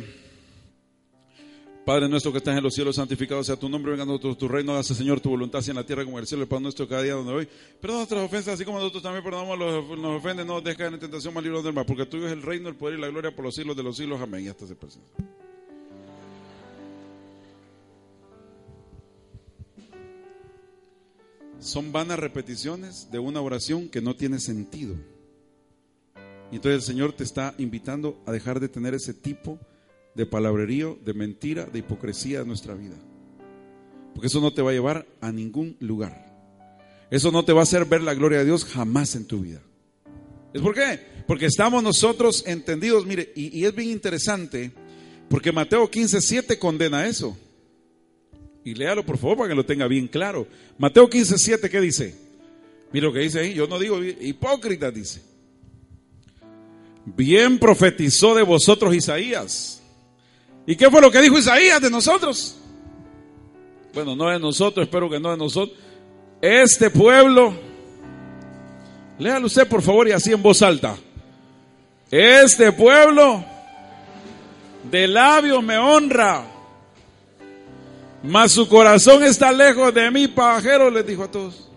Padre 1.85 2.07
nuestro 2.07 2.31
que 2.31 2.37
estás 2.37 2.55
en 2.55 2.63
los 2.63 2.75
cielos, 2.75 2.97
santificado 2.97 3.43
sea 3.43 3.55
tu 3.55 3.67
nombre, 3.67 3.91
venga 3.91 4.03
a 4.03 4.05
nosotros 4.05 4.37
tu 4.37 4.47
reino, 4.47 4.75
hace 4.75 4.93
Señor 4.93 5.21
tu 5.21 5.29
voluntad, 5.29 5.61
sea 5.61 5.71
en 5.71 5.77
la 5.77 5.83
tierra 5.83 6.05
como 6.05 6.17
en 6.17 6.21
el 6.21 6.27
cielo, 6.27 6.43
el 6.43 6.49
pan 6.49 6.61
nuestro 6.61 6.87
cada 6.87 7.01
día 7.01 7.13
donde 7.13 7.33
hoy. 7.33 7.47
Perdona 7.81 8.01
nuestras 8.01 8.23
ofensas, 8.23 8.53
así 8.53 8.65
como 8.65 8.77
nosotros 8.77 9.01
también 9.01 9.23
perdonamos 9.23 9.55
a 9.55 9.59
los 9.59 9.97
nos 9.97 10.19
ofenden, 10.19 10.45
no 10.45 10.61
dejes 10.61 10.87
en 10.87 10.99
tentación, 10.99 11.33
mal 11.33 11.43
del 11.43 11.73
mal, 11.73 11.85
porque 11.87 12.05
tuyo 12.05 12.27
es 12.27 12.33
el 12.33 12.43
reino, 12.43 12.69
el 12.69 12.75
poder 12.75 12.99
y 12.99 13.01
la 13.01 13.07
gloria 13.07 13.35
por 13.35 13.43
los 13.43 13.55
siglos 13.55 13.75
de 13.75 13.81
los 13.81 13.97
siglos. 13.97 14.21
Amén. 14.21 14.45
Y 14.45 14.49
hasta 14.49 14.67
se 14.67 14.75
presenta. 14.75 15.23
Son 21.59 21.91
vanas 21.91 22.19
repeticiones 22.19 23.11
de 23.11 23.19
una 23.19 23.41
oración 23.41 23.89
que 23.89 24.01
no 24.01 24.15
tiene 24.15 24.39
sentido. 24.39 24.95
Y 26.51 26.55
entonces 26.55 26.81
el 26.81 26.81
Señor 26.81 27.13
te 27.13 27.23
está 27.23 27.53
invitando 27.57 28.21
a 28.25 28.31
dejar 28.31 28.59
de 28.59 28.69
tener 28.69 28.93
ese 28.93 29.13
tipo 29.13 29.59
de 30.15 30.25
palabrerío, 30.25 30.97
de 31.05 31.13
mentira, 31.13 31.65
de 31.65 31.79
hipocresía 31.79 32.39
en 32.39 32.47
nuestra 32.47 32.73
vida. 32.73 32.95
Porque 34.13 34.27
eso 34.27 34.41
no 34.41 34.51
te 34.51 34.61
va 34.61 34.71
a 34.71 34.73
llevar 34.73 35.05
a 35.21 35.31
ningún 35.31 35.77
lugar. 35.79 36.29
Eso 37.11 37.31
no 37.31 37.43
te 37.43 37.53
va 37.53 37.61
a 37.61 37.63
hacer 37.63 37.85
ver 37.85 38.01
la 38.01 38.13
gloria 38.13 38.39
de 38.39 38.45
Dios 38.45 38.65
jamás 38.65 39.15
en 39.15 39.25
tu 39.25 39.41
vida. 39.41 39.61
¿Es 40.53 40.61
por 40.61 40.73
qué? 40.73 40.99
Porque 41.27 41.45
estamos 41.45 41.83
nosotros 41.83 42.43
entendidos, 42.47 43.05
mire, 43.05 43.31
y, 43.35 43.63
es 43.63 43.75
bien 43.75 43.91
interesante, 43.91 44.71
porque 45.29 45.51
Mateo 45.51 45.89
15, 45.89 46.21
7 46.21 46.57
condena 46.57 47.05
eso. 47.05 47.37
Y 48.69 48.75
léalo 48.75 49.05
por 49.05 49.17
favor 49.17 49.37
para 49.37 49.49
que 49.49 49.55
lo 49.55 49.65
tenga 49.65 49.87
bien 49.87 50.07
claro. 50.07 50.47
Mateo 50.77 51.09
15, 51.09 51.37
7, 51.37 51.69
¿qué 51.69 51.81
dice? 51.81 52.15
Mira 52.91 53.07
lo 53.07 53.13
que 53.13 53.19
dice 53.19 53.39
ahí, 53.39 53.53
yo 53.53 53.67
no 53.67 53.79
digo 53.79 54.03
hipócrita, 54.03 54.91
dice. 54.91 55.21
Bien 57.05 57.57
profetizó 57.57 58.35
de 58.35 58.43
vosotros 58.43 58.93
Isaías 58.93 59.79
¿Y 60.69 60.75
qué 60.75 60.91
fue 60.91 61.01
lo 61.01 61.09
que 61.09 61.19
dijo 61.19 61.35
Isaías 61.35 61.81
de 61.81 61.89
nosotros? 61.89 62.55
Bueno, 63.91 64.15
no 64.15 64.29
de 64.29 64.37
nosotros, 64.37 64.85
espero 64.85 65.09
que 65.09 65.19
no 65.19 65.31
de 65.31 65.37
nosotros. 65.37 65.75
Este 66.39 66.91
pueblo, 66.91 67.55
léalo 69.17 69.47
usted 69.47 69.67
por 69.67 69.81
favor 69.81 70.07
y 70.07 70.11
así 70.11 70.31
en 70.31 70.43
voz 70.43 70.61
alta. 70.61 70.95
Este 72.11 72.71
pueblo 72.71 73.43
de 74.91 75.07
labios 75.07 75.63
me 75.63 75.75
honra, 75.79 76.45
mas 78.23 78.51
su 78.51 78.67
corazón 78.67 79.23
está 79.23 79.51
lejos 79.51 79.93
de 79.93 80.09
mí, 80.11 80.27
pajero, 80.27 80.89
les 80.89 81.05
dijo 81.05 81.23
a 81.23 81.31
todos. 81.31 81.71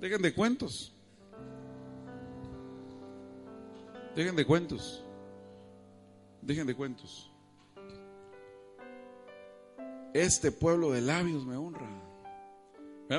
Dejen 0.00 0.22
de 0.22 0.32
cuentos. 0.34 0.94
Dejen 4.16 4.36
de 4.36 4.44
cuentos. 4.44 5.04
Dejen 6.42 6.66
de 6.66 6.74
cuentos 6.74 7.30
este 10.12 10.52
pueblo 10.52 10.90
de 10.90 11.00
labios 11.00 11.44
me 11.44 11.56
honra. 11.56 11.88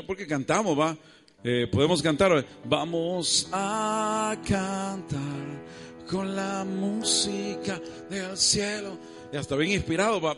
Porque 0.07 0.25
cantamos, 0.25 0.79
va. 0.79 0.97
Eh, 1.43 1.67
podemos 1.71 2.01
cantar. 2.01 2.45
Vamos 2.65 3.49
a 3.51 4.35
cantar 4.47 5.65
con 6.09 6.35
la 6.35 6.63
música 6.63 7.81
del 8.09 8.37
cielo. 8.37 8.97
Y 9.33 9.37
hasta 9.37 9.55
bien 9.55 9.71
inspirado, 9.71 10.21
va. 10.21 10.35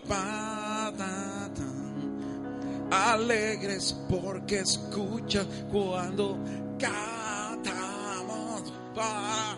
Alegres 2.93 3.97
porque 4.07 4.59
escucha 4.59 5.47
cuando 5.71 6.37
cantamos 6.77 8.71
para 8.93 9.57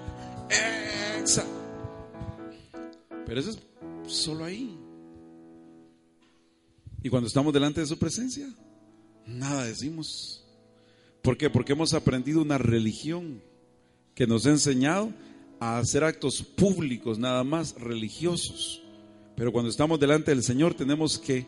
Pero 3.26 3.40
eso 3.40 3.50
es 3.50 3.60
solo 4.08 4.46
ahí. 4.46 4.78
Y 7.04 7.10
cuando 7.10 7.28
estamos 7.28 7.54
delante 7.54 7.82
de 7.82 7.88
su 7.88 7.98
presencia, 7.98 8.48
nada 9.26 9.66
decimos. 9.66 10.46
¿Por 11.22 11.38
qué? 11.38 11.50
Porque 11.50 11.74
hemos 11.74 11.94
aprendido 11.94 12.42
una 12.42 12.58
religión 12.58 13.42
que 14.14 14.28
nos 14.28 14.46
ha 14.46 14.52
enseñado 14.52 15.12
a 15.60 15.78
hacer 15.78 16.06
actos 16.06 16.42
públicos, 16.42 17.20
nada 17.20 17.44
más 17.44 17.76
religiosos. 17.76 18.82
Pero 19.36 19.52
cuando 19.52 19.70
estamos 19.70 20.00
delante 20.00 20.32
del 20.32 20.44
Señor 20.44 20.74
tenemos 20.74 21.20
que 21.20 21.46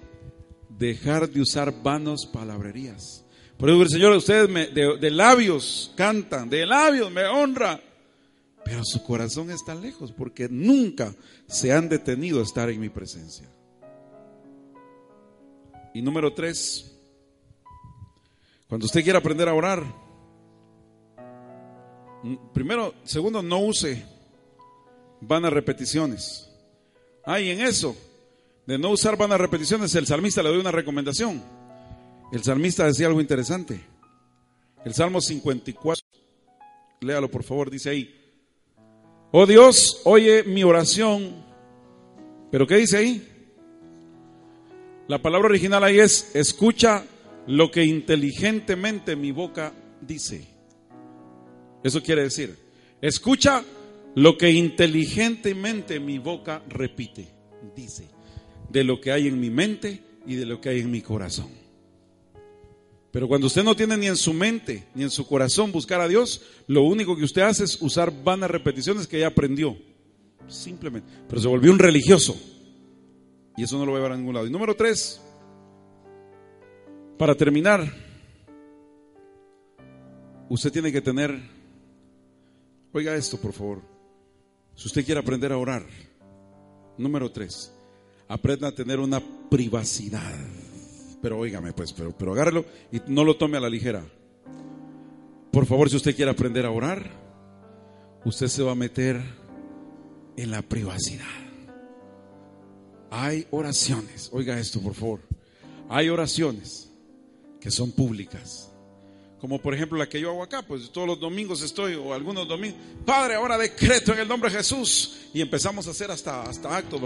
dejar 0.69 1.29
de 1.29 1.41
usar 1.41 1.73
vanos 1.83 2.25
palabrerías. 2.25 3.23
Por 3.57 3.69
eso 3.69 3.81
el 3.81 3.89
Señor, 3.89 4.11
ustedes 4.13 4.49
me, 4.49 4.67
de, 4.67 5.11
labios 5.11 5.91
cantan, 5.95 6.49
de 6.49 6.65
labios 6.65 7.11
me 7.11 7.25
honra, 7.25 7.81
pero 8.63 8.83
su 8.83 9.03
corazón 9.03 9.49
está 9.49 9.73
lejos 9.73 10.11
porque 10.11 10.47
nunca 10.49 11.13
se 11.47 11.73
han 11.73 11.89
detenido 11.89 12.39
a 12.39 12.43
estar 12.43 12.69
en 12.69 12.79
mi 12.79 12.89
presencia. 12.89 13.49
Y 15.93 16.01
número 16.03 16.33
tres, 16.33 16.95
cuando 18.67 18.85
usted 18.85 19.03
quiera 19.03 19.19
aprender 19.19 19.49
a 19.49 19.55
orar, 19.55 19.83
primero, 22.53 22.93
segundo, 23.03 23.41
no 23.41 23.59
use 23.59 24.05
vanas 25.21 25.51
repeticiones. 25.51 26.47
Ah, 27.25 27.39
en 27.39 27.61
eso, 27.61 27.95
de 28.67 28.77
no 28.77 28.91
usar 28.91 29.17
vanas 29.17 29.39
repeticiones, 29.39 29.95
el 29.95 30.05
salmista 30.05 30.43
le 30.43 30.49
doy 30.49 30.59
una 30.59 30.71
recomendación. 30.71 31.41
El 32.31 32.43
salmista 32.43 32.85
decía 32.85 33.07
algo 33.07 33.21
interesante. 33.21 33.79
El 34.83 34.93
Salmo 34.93 35.21
54, 35.21 36.05
léalo 37.01 37.31
por 37.31 37.43
favor, 37.43 37.71
dice 37.71 37.89
ahí. 37.89 38.13
Oh 39.31 39.45
Dios, 39.45 40.01
oye 40.03 40.43
mi 40.43 40.63
oración. 40.63 41.45
¿Pero 42.51 42.67
qué 42.67 42.77
dice 42.77 42.97
ahí? 42.97 43.27
La 45.07 45.21
palabra 45.21 45.47
original 45.47 45.83
ahí 45.83 45.99
es, 45.99 46.35
escucha 46.35 47.05
lo 47.47 47.71
que 47.71 47.85
inteligentemente 47.85 49.15
mi 49.15 49.31
boca 49.31 49.73
dice. 50.01 50.45
Eso 51.83 52.03
quiere 52.03 52.23
decir, 52.23 52.57
escucha 53.01 53.63
lo 54.15 54.37
que 54.37 54.51
inteligentemente 54.51 56.01
mi 56.01 56.17
boca 56.17 56.61
repite, 56.67 57.29
dice, 57.75 58.09
de 58.69 58.83
lo 58.83 58.99
que 58.99 59.11
hay 59.11 59.27
en 59.27 59.39
mi 59.39 59.49
mente 59.49 60.01
y 60.25 60.35
de 60.35 60.45
lo 60.45 60.59
que 60.59 60.69
hay 60.69 60.79
en 60.81 60.91
mi 60.91 61.01
corazón. 61.01 61.47
Pero 63.11 63.27
cuando 63.27 63.47
usted 63.47 63.63
no 63.63 63.75
tiene 63.75 63.97
ni 63.97 64.07
en 64.07 64.15
su 64.15 64.33
mente 64.33 64.87
ni 64.93 65.03
en 65.03 65.09
su 65.09 65.25
corazón 65.25 65.71
buscar 65.71 66.01
a 66.01 66.07
Dios, 66.07 66.41
lo 66.67 66.83
único 66.83 67.15
que 67.15 67.23
usted 67.23 67.41
hace 67.41 67.63
es 67.63 67.81
usar 67.81 68.11
vanas 68.23 68.51
repeticiones 68.51 69.07
que 69.07 69.19
ya 69.19 69.27
aprendió. 69.27 69.77
Simplemente. 70.47 71.09
Pero 71.27 71.41
se 71.41 71.47
volvió 71.47 71.71
un 71.71 71.79
religioso. 71.79 72.39
Y 73.57 73.63
eso 73.63 73.77
no 73.77 73.85
lo 73.85 73.93
va 73.93 73.97
a 73.97 74.01
llevar 74.01 74.11
a 74.11 74.17
ningún 74.17 74.35
lado. 74.35 74.45
Y 74.45 74.51
número 74.51 74.75
tres, 74.75 75.19
para 77.17 77.33
terminar, 77.33 77.91
usted 80.49 80.71
tiene 80.71 80.91
que 80.91 81.01
tener, 81.01 81.39
oiga 82.93 83.15
esto 83.15 83.37
por 83.37 83.53
favor, 83.53 83.81
si 84.75 84.87
usted 84.87 85.03
quiere 85.03 85.19
aprender 85.19 85.51
a 85.51 85.57
orar, 85.57 85.87
número 86.99 87.31
tres, 87.31 87.73
aprenda 88.27 88.69
a 88.69 88.71
tener 88.71 88.99
una 88.99 89.21
privacidad. 89.49 90.35
Pero 91.21 91.39
oígame 91.39 91.73
pues, 91.73 91.93
pero, 91.93 92.15
pero 92.15 92.33
agárrelo 92.33 92.65
y 92.91 93.01
no 93.07 93.23
lo 93.23 93.37
tome 93.37 93.57
a 93.57 93.61
la 93.61 93.69
ligera. 93.69 94.03
Por 95.51 95.65
favor, 95.65 95.89
si 95.89 95.95
usted 95.95 96.15
quiere 96.15 96.31
aprender 96.31 96.65
a 96.65 96.71
orar, 96.71 97.09
usted 98.25 98.47
se 98.47 98.63
va 98.63 98.73
a 98.73 98.75
meter 98.75 99.21
en 100.35 100.51
la 100.51 100.61
privacidad. 100.61 101.25
Hay 103.09 103.47
oraciones, 103.51 104.29
oiga 104.33 104.59
esto 104.59 104.81
por 104.81 104.93
favor, 104.93 105.21
hay 105.89 106.09
oraciones 106.09 106.91
que 107.59 107.71
son 107.71 107.91
públicas, 107.91 108.71
Como 109.39 109.59
por 109.59 109.73
ejemplo 109.73 109.97
la 109.97 110.09
que 110.09 110.19
yo 110.19 110.31
hago 110.31 110.43
acá, 110.43 110.63
pues 110.63 110.89
todos 110.89 111.07
los 111.07 111.19
domingos 111.19 111.61
estoy, 111.61 111.93
o 111.93 112.13
algunos 112.13 112.47
domingos. 112.47 112.79
Padre, 113.05 113.35
ahora 113.35 113.57
decreto 113.57 114.13
en 114.13 114.19
el 114.19 114.27
nombre 114.27 114.49
de 114.49 114.57
Jesús. 114.57 115.27
Y 115.33 115.41
empezamos 115.41 115.87
a 115.87 115.91
hacer 115.91 116.09
hasta, 116.09 116.43
hasta 116.43 116.75
actos. 116.75 117.01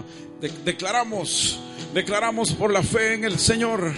declaramos, 0.63 1.59
declaramos 1.93 2.53
por 2.53 2.71
la 2.71 2.83
fe 2.83 3.15
en 3.15 3.25
el 3.25 3.37
Señor. 3.37 3.91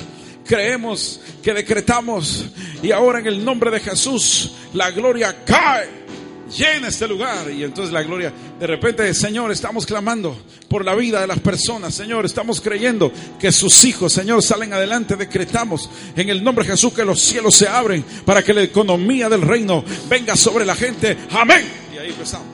Creemos 0.45 1.21
que 1.43 1.53
decretamos. 1.53 2.45
Y 2.81 2.91
ahora 2.91 3.19
en 3.19 3.27
el 3.27 3.45
nombre 3.45 3.69
de 3.69 3.79
Jesús, 3.79 4.53
la 4.73 4.89
gloria 4.89 5.45
cae 5.45 6.02
llena 6.49 6.87
este 6.87 7.07
lugar. 7.07 7.49
Y 7.51 7.63
entonces 7.63 7.93
la 7.93 8.03
gloria, 8.03 8.33
de 8.59 8.67
repente, 8.67 9.13
Señor, 9.13 9.51
estamos 9.51 9.85
clamando 9.85 10.37
por 10.67 10.85
la 10.85 10.95
vida 10.95 11.21
de 11.21 11.27
las 11.27 11.39
personas. 11.39 11.93
Señor, 11.93 12.25
estamos 12.25 12.61
creyendo 12.61 13.11
que 13.39 13.51
sus 13.51 13.83
hijos, 13.85 14.13
Señor, 14.13 14.41
salen 14.41 14.73
adelante. 14.73 15.15
Decretamos 15.15 15.89
en 16.15 16.29
el 16.29 16.43
nombre 16.43 16.65
de 16.65 16.71
Jesús 16.71 16.93
que 16.93 17.05
los 17.05 17.21
cielos 17.21 17.55
se 17.55 17.67
abren 17.67 18.03
para 18.25 18.43
que 18.43 18.53
la 18.53 18.63
economía 18.63 19.29
del 19.29 19.41
reino 19.41 19.83
venga 20.09 20.35
sobre 20.35 20.65
la 20.65 20.75
gente. 20.75 21.17
Amén. 21.31 21.65
Y 21.93 21.97
ahí 21.97 22.09
empezamos. 22.09 22.47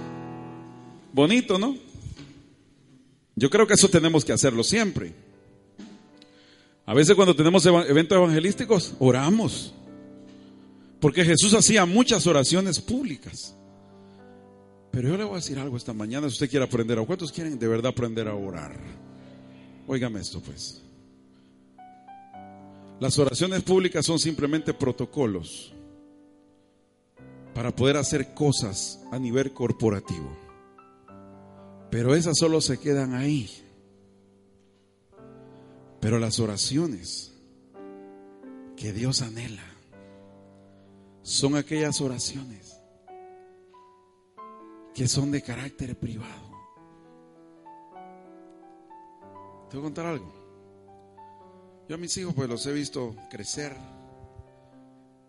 Bonito, 1.13 1.58
¿no? 1.58 1.75
Yo 3.36 3.49
creo 3.49 3.65
que 3.65 3.73
eso 3.73 3.89
tenemos 3.89 4.25
que 4.25 4.34
hacerlo 4.34 4.63
siempre. 4.63 5.13
A 6.86 6.93
veces 6.93 7.15
cuando 7.15 7.36
tenemos 7.36 7.65
eventos 7.65 8.17
evangelísticos, 8.17 8.95
oramos. 8.99 9.73
Porque 10.99 11.23
Jesús 11.23 11.54
hacía 11.54 11.86
muchas 11.86 12.28
oraciones 12.28 12.80
públicas. 12.80 13.56
Pero 14.91 15.10
yo 15.10 15.17
le 15.17 15.23
voy 15.23 15.34
a 15.34 15.36
decir 15.38 15.60
algo 15.60 15.78
esta 15.78 15.93
mañana, 15.93 16.28
si 16.28 16.34
usted 16.34 16.49
quiere 16.49 16.65
aprender 16.65 16.97
a 16.97 17.06
¿cuántos 17.06 17.32
quieren 17.32 17.60
de 17.60 17.67
verdad 17.67 17.91
aprender 17.91 18.28
a 18.28 18.36
orar? 18.36 18.75
Óigame 19.88 20.19
esto 20.19 20.41
pues. 20.41 20.82
Las 22.99 23.17
oraciones 23.17 23.63
públicas 23.63 24.06
son 24.06 24.19
simplemente 24.19 24.73
protocolos 24.73 25.73
para 27.54 27.75
poder 27.75 27.97
hacer 27.97 28.34
cosas 28.34 28.99
a 29.12 29.19
nivel 29.19 29.54
corporativo. 29.54 30.36
Pero 31.89 32.13
esas 32.13 32.38
solo 32.38 32.62
se 32.62 32.78
quedan 32.78 33.13
ahí. 33.13 33.49
Pero 35.99 36.19
las 36.19 36.39
oraciones 36.39 37.34
que 38.75 38.93
Dios 38.93 39.21
anhela 39.21 39.65
son 41.21 41.56
aquellas 41.56 42.02
oraciones 42.02 42.68
que 44.93 45.08
son 45.08 45.32
de 45.32 45.41
carácter 45.41 45.97
privado. 45.97 46.49
Te 49.69 49.78
voy 49.78 49.80
a 49.80 49.88
contar 49.88 50.06
algo. 50.08 50.34
Yo 51.88 51.95
a 51.95 51.97
mis 51.97 52.15
hijos 52.17 52.34
pues 52.34 52.49
los 52.49 52.65
he 52.65 52.71
visto 52.71 53.15
crecer 53.30 53.75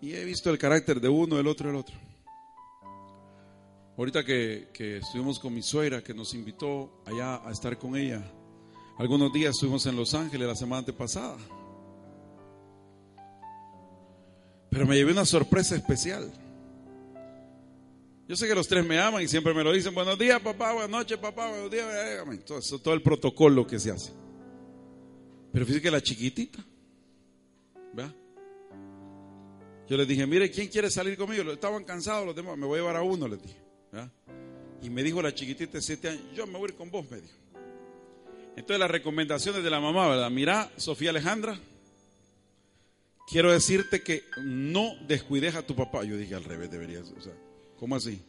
y 0.01 0.15
he 0.15 0.25
visto 0.25 0.51
el 0.51 0.59
carácter 0.59 1.01
de 1.01 1.09
uno, 1.09 1.39
el 1.39 1.47
otro, 1.47 1.71
el 1.71 1.77
otro. 1.77 1.97
Ahorita 3.97 4.25
que, 4.25 4.69
que 4.73 4.99
estuvimos 4.99 5.39
con 5.39 5.55
mi 5.55 5.63
suegra 5.63 6.03
que 6.03 6.15
nos 6.15 6.33
invitó 6.35 7.03
allá 7.07 7.47
a 7.47 7.51
estar 7.51 7.79
con 7.79 7.97
ella, 7.97 8.23
algunos 8.99 9.33
días 9.33 9.55
estuvimos 9.55 9.85
en 9.87 9.97
Los 9.97 10.15
Ángeles 10.15 10.47
la 10.47 10.55
semana 10.55 10.87
pasada. 10.87 11.37
Pero 14.71 14.87
me 14.87 14.97
llevé 14.97 15.13
una 15.13 15.27
sorpresa 15.27 15.75
especial. 15.75 16.31
Yo 18.31 18.37
sé 18.37 18.47
que 18.47 18.55
los 18.55 18.69
tres 18.69 18.87
me 18.87 18.97
aman 18.97 19.25
y 19.25 19.27
siempre 19.27 19.53
me 19.53 19.65
lo 19.65 19.73
dicen, 19.73 19.93
buenos 19.93 20.17
días 20.17 20.41
papá, 20.41 20.73
buenas 20.73 20.91
noches 20.91 21.19
papá, 21.19 21.49
buenos 21.49 21.69
días. 21.69 21.85
Todo, 22.47 22.59
eso, 22.59 22.79
todo 22.79 22.95
el 22.95 23.03
protocolo 23.03 23.67
que 23.67 23.81
se 23.81 23.91
hace. 23.91 24.13
Pero 25.53 25.67
fíjese 25.67 25.83
que 25.83 25.91
la 25.91 26.01
chiquitita, 26.01 26.65
¿verdad? 27.93 28.15
Yo 29.89 29.97
les 29.97 30.07
dije, 30.07 30.29
mire, 30.29 30.49
¿quién 30.49 30.69
quiere 30.69 30.93
salir 30.93 31.17
conmigo? 31.17 31.43
Estaban 31.51 31.83
cansados 31.83 32.25
los 32.25 32.37
demás, 32.37 32.57
me 32.57 32.67
voy 32.67 32.79
a 32.79 32.83
llevar 32.83 32.99
a 32.99 33.03
uno, 33.03 33.27
les 33.27 33.43
dije. 33.43 33.57
Y 34.81 34.91
me 34.91 35.03
dijo 35.03 35.21
la 35.21 35.35
chiquitita 35.35 35.73
de 35.73 35.83
siete 35.83 36.11
años, 36.11 36.23
yo 36.33 36.47
me 36.47 36.53
voy 36.53 36.69
a 36.69 36.71
ir 36.71 36.77
con 36.77 36.89
vos, 36.89 37.11
me 37.11 37.21
dijo. 37.21 37.35
Entonces 38.51 38.79
las 38.79 38.93
recomendaciones 38.93 39.65
de 39.65 39.71
la 39.71 39.81
mamá, 39.81 40.07
¿verdad? 40.07 40.31
Mira, 40.31 40.71
Sofía 40.77 41.11
Alejandra, 41.11 41.59
quiero 43.29 43.51
decirte 43.51 44.05
que 44.05 44.23
no 44.41 44.95
descuides 45.09 45.57
a 45.57 45.67
tu 45.67 45.75
papá. 45.75 46.05
Yo 46.05 46.17
dije, 46.17 46.37
al 46.37 46.45
revés 46.45 46.71
deberías, 46.71 47.11
o 47.11 47.21
sea. 47.21 47.35
¿Cómo 47.81 47.97
así? 47.97 48.21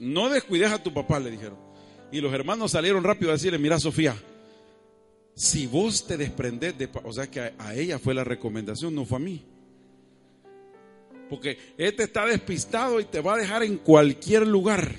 No 0.00 0.30
descuides 0.30 0.72
a 0.72 0.82
tu 0.82 0.92
papá, 0.92 1.20
le 1.20 1.30
dijeron. 1.30 1.58
Y 2.10 2.22
los 2.22 2.32
hermanos 2.32 2.70
salieron 2.70 3.04
rápido 3.04 3.30
a 3.30 3.34
decirle, 3.34 3.58
mira 3.58 3.78
Sofía, 3.78 4.16
si 5.34 5.66
vos 5.66 6.06
te 6.06 6.16
desprendes 6.16 6.78
de... 6.78 6.88
O 7.04 7.12
sea 7.12 7.30
que 7.30 7.52
a, 7.58 7.74
ella 7.74 7.98
fue 7.98 8.14
la 8.14 8.24
recomendación, 8.24 8.94
no 8.94 9.04
fue 9.04 9.18
a 9.18 9.20
mí. 9.20 9.44
Porque 11.28 11.58
este 11.76 12.04
está 12.04 12.24
despistado 12.24 12.98
y 13.00 13.04
te 13.04 13.20
va 13.20 13.34
a 13.34 13.36
dejar 13.36 13.62
en 13.62 13.76
cualquier 13.76 14.46
lugar. 14.46 14.96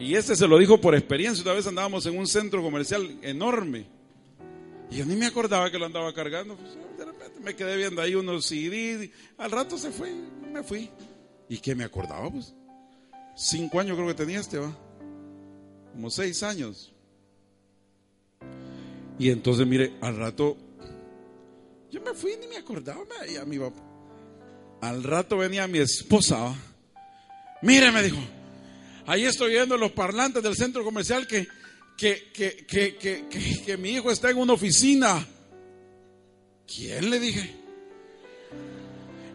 Y 0.00 0.16
este 0.16 0.34
se 0.34 0.48
lo 0.48 0.58
dijo 0.58 0.80
por 0.80 0.96
experiencia. 0.96 1.44
Una 1.44 1.54
vez 1.54 1.66
andábamos 1.68 2.04
en 2.06 2.18
un 2.18 2.26
centro 2.26 2.60
comercial 2.60 3.08
enorme. 3.22 3.86
Y 4.92 4.96
yo 4.96 5.06
ni 5.06 5.16
me 5.16 5.24
acordaba 5.24 5.70
que 5.70 5.78
lo 5.78 5.86
andaba 5.86 6.12
cargando. 6.12 6.54
Pues, 6.54 6.74
de 6.98 7.04
repente 7.06 7.40
me 7.40 7.56
quedé 7.56 7.78
viendo 7.78 8.02
ahí 8.02 8.14
unos 8.14 8.44
CDs. 8.44 9.08
Al 9.38 9.50
rato 9.50 9.78
se 9.78 9.90
fue, 9.90 10.12
me 10.52 10.62
fui. 10.62 10.90
¿Y 11.48 11.56
qué 11.58 11.74
me 11.74 11.84
acordaba? 11.84 12.30
Pues 12.30 12.52
cinco 13.34 13.80
años 13.80 13.96
creo 13.96 14.08
que 14.08 14.14
tenía 14.14 14.40
este, 14.40 14.58
va. 14.58 14.76
Como 15.92 16.10
seis 16.10 16.42
años. 16.42 16.92
Y 19.18 19.30
entonces, 19.30 19.66
mire, 19.66 19.94
al 20.02 20.16
rato, 20.18 20.58
yo 21.90 22.02
me 22.02 22.12
fui 22.12 22.36
ni 22.38 22.46
me 22.46 22.58
acordaba. 22.58 23.02
Y 23.26 23.36
a 23.36 23.46
mi 23.46 23.58
papá. 23.58 23.82
Al 24.82 25.02
rato 25.02 25.38
venía 25.38 25.66
mi 25.66 25.78
esposa. 25.78 26.54
Mire, 27.62 27.90
me 27.92 28.02
dijo, 28.02 28.18
ahí 29.06 29.24
estoy 29.24 29.52
viendo 29.52 29.78
los 29.78 29.92
parlantes 29.92 30.42
del 30.42 30.54
centro 30.54 30.84
comercial 30.84 31.26
que 31.26 31.48
que, 32.02 33.22
que, 33.64 33.76
mi 33.78 33.90
hijo 33.90 34.10
está 34.10 34.30
en 34.30 34.38
una 34.38 34.54
oficina. 34.54 35.24
¿Quién 36.66 37.10
le 37.10 37.20
dije? 37.20 37.54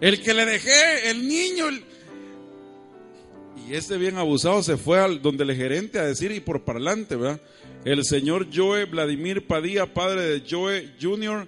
El 0.02 0.22
que 0.22 0.34
le 0.34 0.46
dejé, 0.46 1.10
el 1.10 1.28
niño. 1.28 1.66
Y 3.68 3.74
este 3.74 3.98
bien 3.98 4.18
abusado 4.18 4.62
se 4.64 4.78
fue 4.78 5.00
al 5.00 5.22
donde 5.22 5.44
el 5.44 5.56
gerente 5.56 6.00
a 6.00 6.06
decir 6.06 6.32
y 6.32 6.40
por 6.40 6.66
parlante, 6.66 7.16
¿verdad? 7.16 7.42
El 7.86 8.04
señor 8.04 8.48
Joe 8.54 8.86
Vladimir 8.86 9.48
Padilla, 9.48 9.94
padre 9.94 10.22
de 10.24 10.44
Joe 10.50 10.94
Jr., 11.02 11.48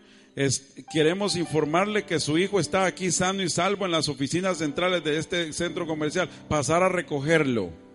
queremos 0.92 1.36
informarle 1.36 2.06
que 2.06 2.22
su 2.22 2.38
hijo 2.38 2.62
está 2.62 2.86
aquí 2.86 3.12
sano 3.12 3.44
y 3.44 3.50
salvo 3.50 3.86
en 3.86 3.92
las 3.92 4.08
oficinas 4.08 4.60
centrales 4.60 5.04
de 5.04 5.18
este 5.18 5.52
centro 5.52 5.86
comercial. 5.86 6.30
Pasar 6.48 6.82
a 6.82 6.88
recogerlo. 6.88 7.89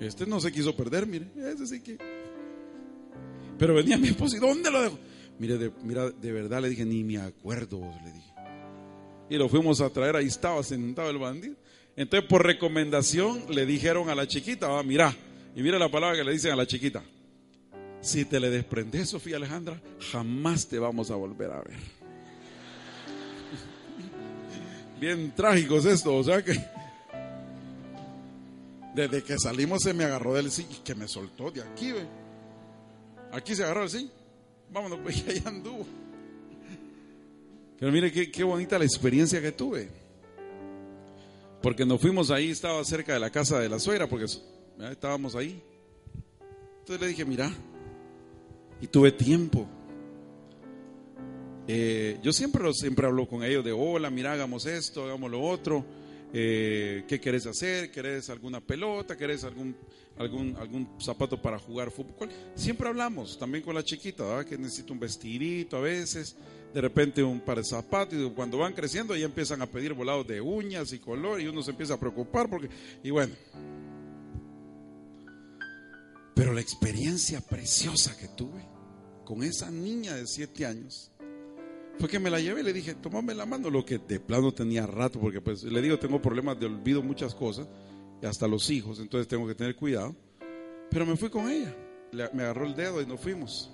Este 0.00 0.26
no 0.26 0.40
se 0.40 0.52
quiso 0.52 0.76
perder, 0.76 1.06
mire. 1.06 1.26
Ese 1.36 1.66
sí 1.66 1.80
que. 1.80 1.98
Pero 3.58 3.74
venía 3.74 3.98
mi 3.98 4.08
esposo 4.08 4.36
y 4.36 4.38
¿dónde 4.38 4.70
lo 4.70 4.82
dejo? 4.82 4.98
Mire, 5.38 5.58
de, 5.58 5.72
mira, 5.82 6.10
de 6.10 6.32
verdad 6.32 6.62
le 6.62 6.68
dije, 6.68 6.84
ni 6.84 7.02
me 7.02 7.18
acuerdo, 7.18 7.80
le 8.04 8.12
dije. 8.12 8.32
Y 9.30 9.36
lo 9.36 9.48
fuimos 9.48 9.80
a 9.80 9.90
traer, 9.90 10.16
ahí 10.16 10.26
estaba 10.26 10.62
sentado 10.62 11.10
el 11.10 11.18
bandido. 11.18 11.56
Entonces, 11.96 12.28
por 12.28 12.44
recomendación, 12.44 13.42
le 13.48 13.66
dijeron 13.66 14.08
a 14.08 14.14
la 14.14 14.26
chiquita, 14.26 14.68
va, 14.68 14.82
mira, 14.82 15.14
y 15.54 15.62
mira 15.62 15.78
la 15.78 15.90
palabra 15.90 16.16
que 16.16 16.24
le 16.24 16.32
dicen 16.32 16.52
a 16.52 16.56
la 16.56 16.66
chiquita. 16.66 17.02
Si 18.00 18.24
te 18.24 18.38
le 18.38 18.50
desprendes, 18.50 19.08
Sofía 19.08 19.36
Alejandra, 19.36 19.80
jamás 20.12 20.68
te 20.68 20.78
vamos 20.78 21.10
a 21.10 21.16
volver 21.16 21.50
a 21.50 21.60
ver. 21.60 21.76
Bien 25.00 25.32
trágico 25.34 25.78
es 25.78 25.86
esto, 25.86 26.14
o 26.14 26.22
sea 26.22 26.44
que 26.44 26.52
desde 28.98 29.22
que 29.22 29.38
salimos 29.38 29.82
se 29.84 29.94
me 29.94 30.02
agarró 30.02 30.34
del 30.34 30.50
sí 30.50 30.66
y 30.68 30.74
que 30.82 30.96
me 30.96 31.06
soltó 31.06 31.52
de 31.52 31.62
aquí, 31.62 31.92
ve. 31.92 32.04
Aquí 33.30 33.54
se 33.54 33.62
agarró 33.62 33.84
el 33.84 33.90
sí. 33.90 34.10
Vámonos, 34.72 34.98
pues 35.02 35.24
ya 35.42 35.48
anduvo. 35.48 35.86
Pero 37.78 37.92
mire 37.92 38.10
qué, 38.10 38.28
qué 38.28 38.42
bonita 38.42 38.76
la 38.76 38.84
experiencia 38.84 39.40
que 39.40 39.52
tuve. 39.52 39.88
Porque 41.62 41.86
nos 41.86 42.00
fuimos 42.00 42.32
ahí, 42.32 42.50
estaba 42.50 42.82
cerca 42.84 43.12
de 43.12 43.20
la 43.20 43.30
casa 43.30 43.60
de 43.60 43.68
la 43.68 43.78
suegra, 43.78 44.08
porque 44.08 44.26
estábamos 44.90 45.36
ahí. 45.36 45.62
Entonces 46.80 47.00
le 47.00 47.06
dije, 47.08 47.24
mira, 47.24 47.52
y 48.80 48.88
tuve 48.88 49.12
tiempo. 49.12 49.64
Eh, 51.68 52.18
yo 52.20 52.32
siempre, 52.32 52.72
siempre 52.74 53.06
hablo 53.06 53.28
con 53.28 53.44
ellos 53.44 53.64
de, 53.64 53.70
hola, 53.70 54.10
mira, 54.10 54.32
hagamos 54.32 54.66
esto, 54.66 55.04
hagamos 55.04 55.30
lo 55.30 55.40
otro. 55.40 55.84
Eh, 56.32 57.04
qué 57.08 57.20
querés 57.20 57.46
hacer, 57.46 57.90
querés 57.90 58.28
alguna 58.28 58.60
pelota, 58.60 59.16
querés 59.16 59.44
algún, 59.44 59.74
algún, 60.18 60.54
algún 60.56 60.88
zapato 61.00 61.40
para 61.40 61.58
jugar 61.58 61.90
fútbol. 61.90 62.28
Siempre 62.54 62.88
hablamos, 62.88 63.38
también 63.38 63.64
con 63.64 63.74
la 63.74 63.82
chiquita, 63.82 64.44
que 64.44 64.58
necesita 64.58 64.92
un 64.92 65.00
vestidito 65.00 65.78
a 65.78 65.80
veces, 65.80 66.36
de 66.74 66.80
repente 66.80 67.22
un 67.22 67.40
par 67.40 67.58
de 67.58 67.64
zapatos, 67.64 68.18
y 68.18 68.30
cuando 68.30 68.58
van 68.58 68.74
creciendo 68.74 69.16
ya 69.16 69.24
empiezan 69.24 69.62
a 69.62 69.66
pedir 69.66 69.94
volados 69.94 70.26
de 70.26 70.40
uñas 70.40 70.92
y 70.92 70.98
color, 70.98 71.40
y 71.40 71.46
uno 71.46 71.62
se 71.62 71.70
empieza 71.70 71.94
a 71.94 72.00
preocupar, 72.00 72.50
porque, 72.50 72.68
y 73.02 73.10
bueno. 73.10 73.34
Pero 76.34 76.52
la 76.52 76.60
experiencia 76.60 77.40
preciosa 77.40 78.16
que 78.16 78.28
tuve 78.28 78.64
con 79.24 79.42
esa 79.42 79.70
niña 79.70 80.14
de 80.14 80.26
siete 80.26 80.66
años 80.66 81.10
fue 81.98 82.08
que 82.08 82.18
me 82.18 82.30
la 82.30 82.40
llevé 82.40 82.60
y 82.60 82.64
le 82.64 82.72
dije, 82.72 82.94
tomame 82.94 83.34
la 83.34 83.46
mano, 83.46 83.70
lo 83.70 83.84
que 83.84 83.98
de 83.98 84.20
plano 84.20 84.52
tenía 84.52 84.86
rato, 84.86 85.18
porque 85.20 85.40
pues 85.40 85.64
le 85.64 85.82
digo, 85.82 85.98
tengo 85.98 86.22
problemas 86.22 86.58
de 86.58 86.66
olvido 86.66 87.02
muchas 87.02 87.34
cosas, 87.34 87.68
y 88.22 88.26
hasta 88.26 88.46
los 88.46 88.70
hijos, 88.70 89.00
entonces 89.00 89.28
tengo 89.28 89.46
que 89.46 89.54
tener 89.54 89.76
cuidado. 89.76 90.14
Pero 90.90 91.04
me 91.04 91.16
fui 91.16 91.28
con 91.28 91.50
ella, 91.50 91.76
me 92.32 92.42
agarró 92.42 92.66
el 92.66 92.74
dedo 92.74 93.02
y 93.02 93.06
nos 93.06 93.20
fuimos. 93.20 93.70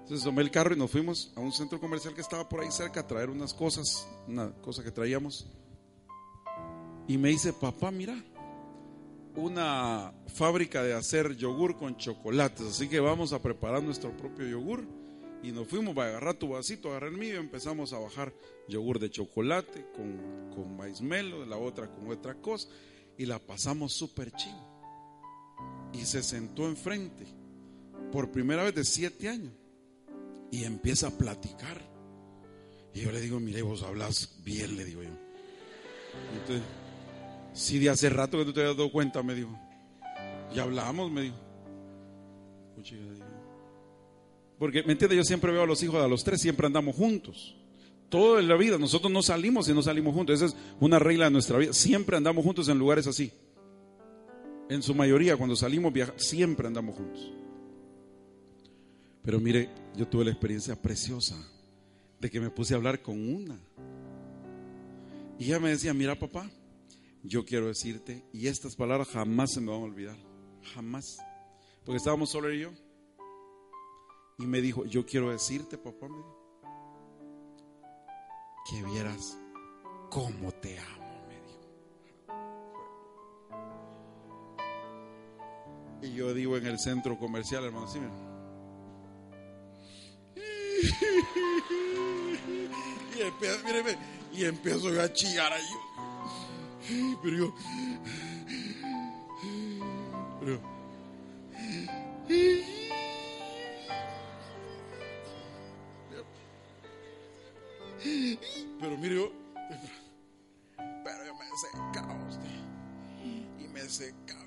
Entonces 0.00 0.24
tomé 0.24 0.40
el 0.40 0.50
carro 0.50 0.74
y 0.74 0.78
nos 0.78 0.90
fuimos 0.90 1.32
a 1.36 1.40
un 1.40 1.52
centro 1.52 1.78
comercial 1.78 2.14
que 2.14 2.22
estaba 2.22 2.48
por 2.48 2.60
ahí 2.60 2.70
cerca 2.70 3.00
a 3.00 3.06
traer 3.06 3.28
unas 3.28 3.52
cosas, 3.52 4.08
una 4.26 4.50
cosa 4.62 4.82
que 4.82 4.90
traíamos. 4.90 5.46
Y 7.06 7.18
me 7.18 7.28
dice, 7.28 7.52
papá, 7.52 7.90
mira, 7.90 8.16
una 9.36 10.12
fábrica 10.26 10.82
de 10.82 10.94
hacer 10.94 11.36
yogur 11.36 11.76
con 11.76 11.96
chocolates, 11.96 12.66
así 12.66 12.88
que 12.88 13.00
vamos 13.00 13.32
a 13.32 13.42
preparar 13.42 13.82
nuestro 13.82 14.16
propio 14.16 14.46
yogur. 14.46 14.97
Y 15.42 15.52
nos 15.52 15.68
fuimos 15.68 15.96
a 15.96 16.06
agarrar 16.06 16.34
tu 16.34 16.48
vasito, 16.48 16.90
agarrar 16.90 17.12
el 17.12 17.18
mío 17.18 17.34
y 17.34 17.38
empezamos 17.38 17.92
a 17.92 17.98
bajar 17.98 18.34
yogur 18.66 18.98
de 18.98 19.10
chocolate 19.10 19.86
con, 19.94 20.50
con 20.54 20.76
maíz 20.76 21.00
melo, 21.00 21.46
la 21.46 21.56
otra 21.56 21.88
con 21.88 22.10
otra 22.10 22.34
cosa. 22.34 22.68
Y 23.16 23.26
la 23.26 23.38
pasamos 23.38 23.92
súper 23.92 24.32
chido. 24.32 24.78
Y 25.92 26.04
se 26.04 26.22
sentó 26.22 26.66
enfrente, 26.66 27.26
por 28.12 28.30
primera 28.30 28.62
vez 28.62 28.74
de 28.74 28.84
siete 28.84 29.28
años, 29.28 29.52
y 30.50 30.64
empieza 30.64 31.08
a 31.08 31.10
platicar. 31.10 31.80
Y 32.94 33.00
yo 33.00 33.12
le 33.12 33.20
digo, 33.20 33.40
mire, 33.40 33.62
vos 33.62 33.82
hablas 33.82 34.40
bien, 34.44 34.76
le 34.76 34.84
digo 34.84 35.02
yo. 35.02 35.10
Entonces, 36.34 36.62
si 37.52 37.78
de 37.78 37.90
hace 37.90 38.08
rato 38.08 38.38
que 38.38 38.44
tú 38.44 38.52
te 38.52 38.62
has 38.62 38.76
dado 38.76 38.90
cuenta, 38.90 39.22
me 39.22 39.34
dijo. 39.34 39.50
Ya 40.54 40.62
hablamos, 40.62 41.10
me 41.10 41.22
dijo. 41.22 41.36
Porque, 44.58 44.82
¿me 44.82 44.92
entiendes? 44.92 45.16
Yo 45.16 45.24
siempre 45.24 45.52
veo 45.52 45.62
a 45.62 45.66
los 45.66 45.82
hijos, 45.82 46.02
a 46.02 46.08
los 46.08 46.24
tres, 46.24 46.40
siempre 46.40 46.66
andamos 46.66 46.96
juntos. 46.96 47.56
Todo 48.08 48.38
en 48.38 48.48
la 48.48 48.56
vida, 48.56 48.78
nosotros 48.78 49.12
no 49.12 49.22
salimos 49.22 49.68
y 49.68 49.74
no 49.74 49.82
salimos 49.82 50.14
juntos. 50.14 50.36
Esa 50.36 50.46
es 50.46 50.56
una 50.80 50.98
regla 50.98 51.26
de 51.26 51.30
nuestra 51.30 51.58
vida. 51.58 51.72
Siempre 51.72 52.16
andamos 52.16 52.44
juntos 52.44 52.68
en 52.68 52.78
lugares 52.78 53.06
así. 53.06 53.30
En 54.68 54.82
su 54.82 54.94
mayoría, 54.94 55.36
cuando 55.36 55.56
salimos 55.56 55.92
viajar, 55.92 56.14
siempre 56.18 56.66
andamos 56.66 56.96
juntos. 56.96 57.32
Pero 59.22 59.40
mire, 59.40 59.68
yo 59.96 60.08
tuve 60.08 60.24
la 60.24 60.30
experiencia 60.30 60.74
preciosa 60.80 61.36
de 62.20 62.30
que 62.30 62.40
me 62.40 62.50
puse 62.50 62.74
a 62.74 62.78
hablar 62.78 63.02
con 63.02 63.16
una. 63.34 63.58
Y 65.38 65.44
ella 65.44 65.60
me 65.60 65.70
decía, 65.70 65.94
mira 65.94 66.18
papá, 66.18 66.50
yo 67.22 67.44
quiero 67.44 67.68
decirte, 67.68 68.24
y 68.32 68.46
estas 68.46 68.74
palabras 68.74 69.08
jamás 69.08 69.52
se 69.52 69.60
me 69.60 69.70
van 69.70 69.80
a 69.80 69.84
olvidar, 69.84 70.16
jamás. 70.74 71.18
Porque 71.84 71.98
estábamos 71.98 72.30
solo 72.30 72.52
y 72.52 72.60
yo. 72.60 72.70
Y 74.38 74.46
me 74.46 74.60
dijo, 74.60 74.84
yo 74.84 75.04
quiero 75.04 75.30
decirte, 75.30 75.76
papá, 75.76 76.06
que 78.70 78.84
vieras 78.84 79.36
cómo 80.10 80.52
te 80.52 80.78
amo, 80.78 81.24
me 81.26 81.40
dijo. 81.40 81.58
Y 86.02 86.12
yo 86.14 86.32
digo 86.32 86.56
en 86.56 86.66
el 86.66 86.78
centro 86.78 87.18
comercial, 87.18 87.64
hermano, 87.64 87.86
así, 87.86 87.98
y, 93.18 93.22
empiezo, 93.22 93.58
y 94.32 94.44
empiezo 94.44 95.00
a 95.00 95.12
chillar 95.12 95.52
ahí. 95.52 95.64
Pero 97.22 97.36
yo, 97.36 97.54
pero, 100.40 100.60
pero 108.80 108.96
mire 108.96 109.16
yo, 109.16 109.32
pero 111.04 111.24
yo 111.24 111.34
me 111.34 111.46
secaba 111.56 112.28
usted 112.28 112.48
y 113.58 113.68
me 113.68 113.80
secaba. 113.88 114.46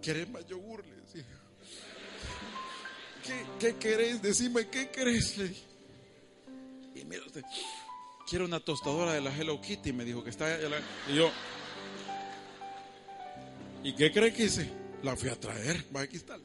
¿Querés 0.00 0.28
más 0.30 0.46
yogur? 0.46 0.86
Le 0.86 0.96
decía. 0.96 1.24
¿Qué, 3.24 3.44
¿Qué 3.58 3.76
querés? 3.76 4.22
Decime, 4.22 4.68
¿qué 4.68 4.90
querés? 4.90 5.36
Y 6.94 7.04
mira 7.04 7.22
usted, 7.26 7.42
quiero 8.28 8.44
una 8.46 8.60
tostadora 8.60 9.12
de 9.12 9.20
la 9.20 9.36
Hello 9.36 9.60
Kitty. 9.60 9.92
Me 9.92 10.04
dijo 10.04 10.24
que 10.24 10.30
está 10.30 10.46
allá. 10.46 10.80
Y 11.08 11.16
yo, 11.16 11.30
¿y 13.82 13.94
qué 13.94 14.10
cree 14.10 14.32
que 14.32 14.44
hice? 14.44 14.70
La 15.02 15.16
fui 15.16 15.28
a 15.28 15.38
traer. 15.38 15.84
Va, 15.94 16.02
aquí 16.02 16.16
está. 16.16 16.38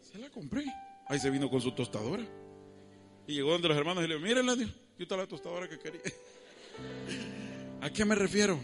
Se 0.00 0.18
la 0.18 0.30
compré. 0.30 0.64
Ahí 1.06 1.18
se 1.18 1.30
vino 1.30 1.50
con 1.50 1.60
su 1.60 1.72
tostadora. 1.72 2.24
Y 3.26 3.34
llegó 3.34 3.52
donde 3.52 3.68
los 3.68 3.76
hermanos 3.76 4.04
y 4.04 4.08
le 4.08 4.14
dijo, 4.14 4.26
mírenla, 4.26 4.54
Dios, 4.56 4.70
aquí 4.94 5.02
está 5.04 5.16
la 5.16 5.26
tostadora 5.26 5.68
que 5.68 5.78
quería. 5.78 6.00
¿A 7.80 7.90
qué 7.90 8.04
me 8.04 8.14
refiero? 8.14 8.58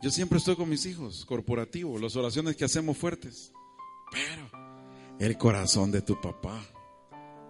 Yo 0.00 0.10
siempre 0.10 0.38
estoy 0.38 0.56
con 0.56 0.68
mis 0.68 0.84
hijos, 0.86 1.24
corporativos, 1.24 2.00
las 2.00 2.14
oraciones 2.16 2.56
que 2.56 2.64
hacemos 2.64 2.96
fuertes. 2.96 3.52
Pero 4.12 4.50
el 5.18 5.38
corazón 5.38 5.90
de 5.90 6.02
tu 6.02 6.20
papá, 6.20 6.62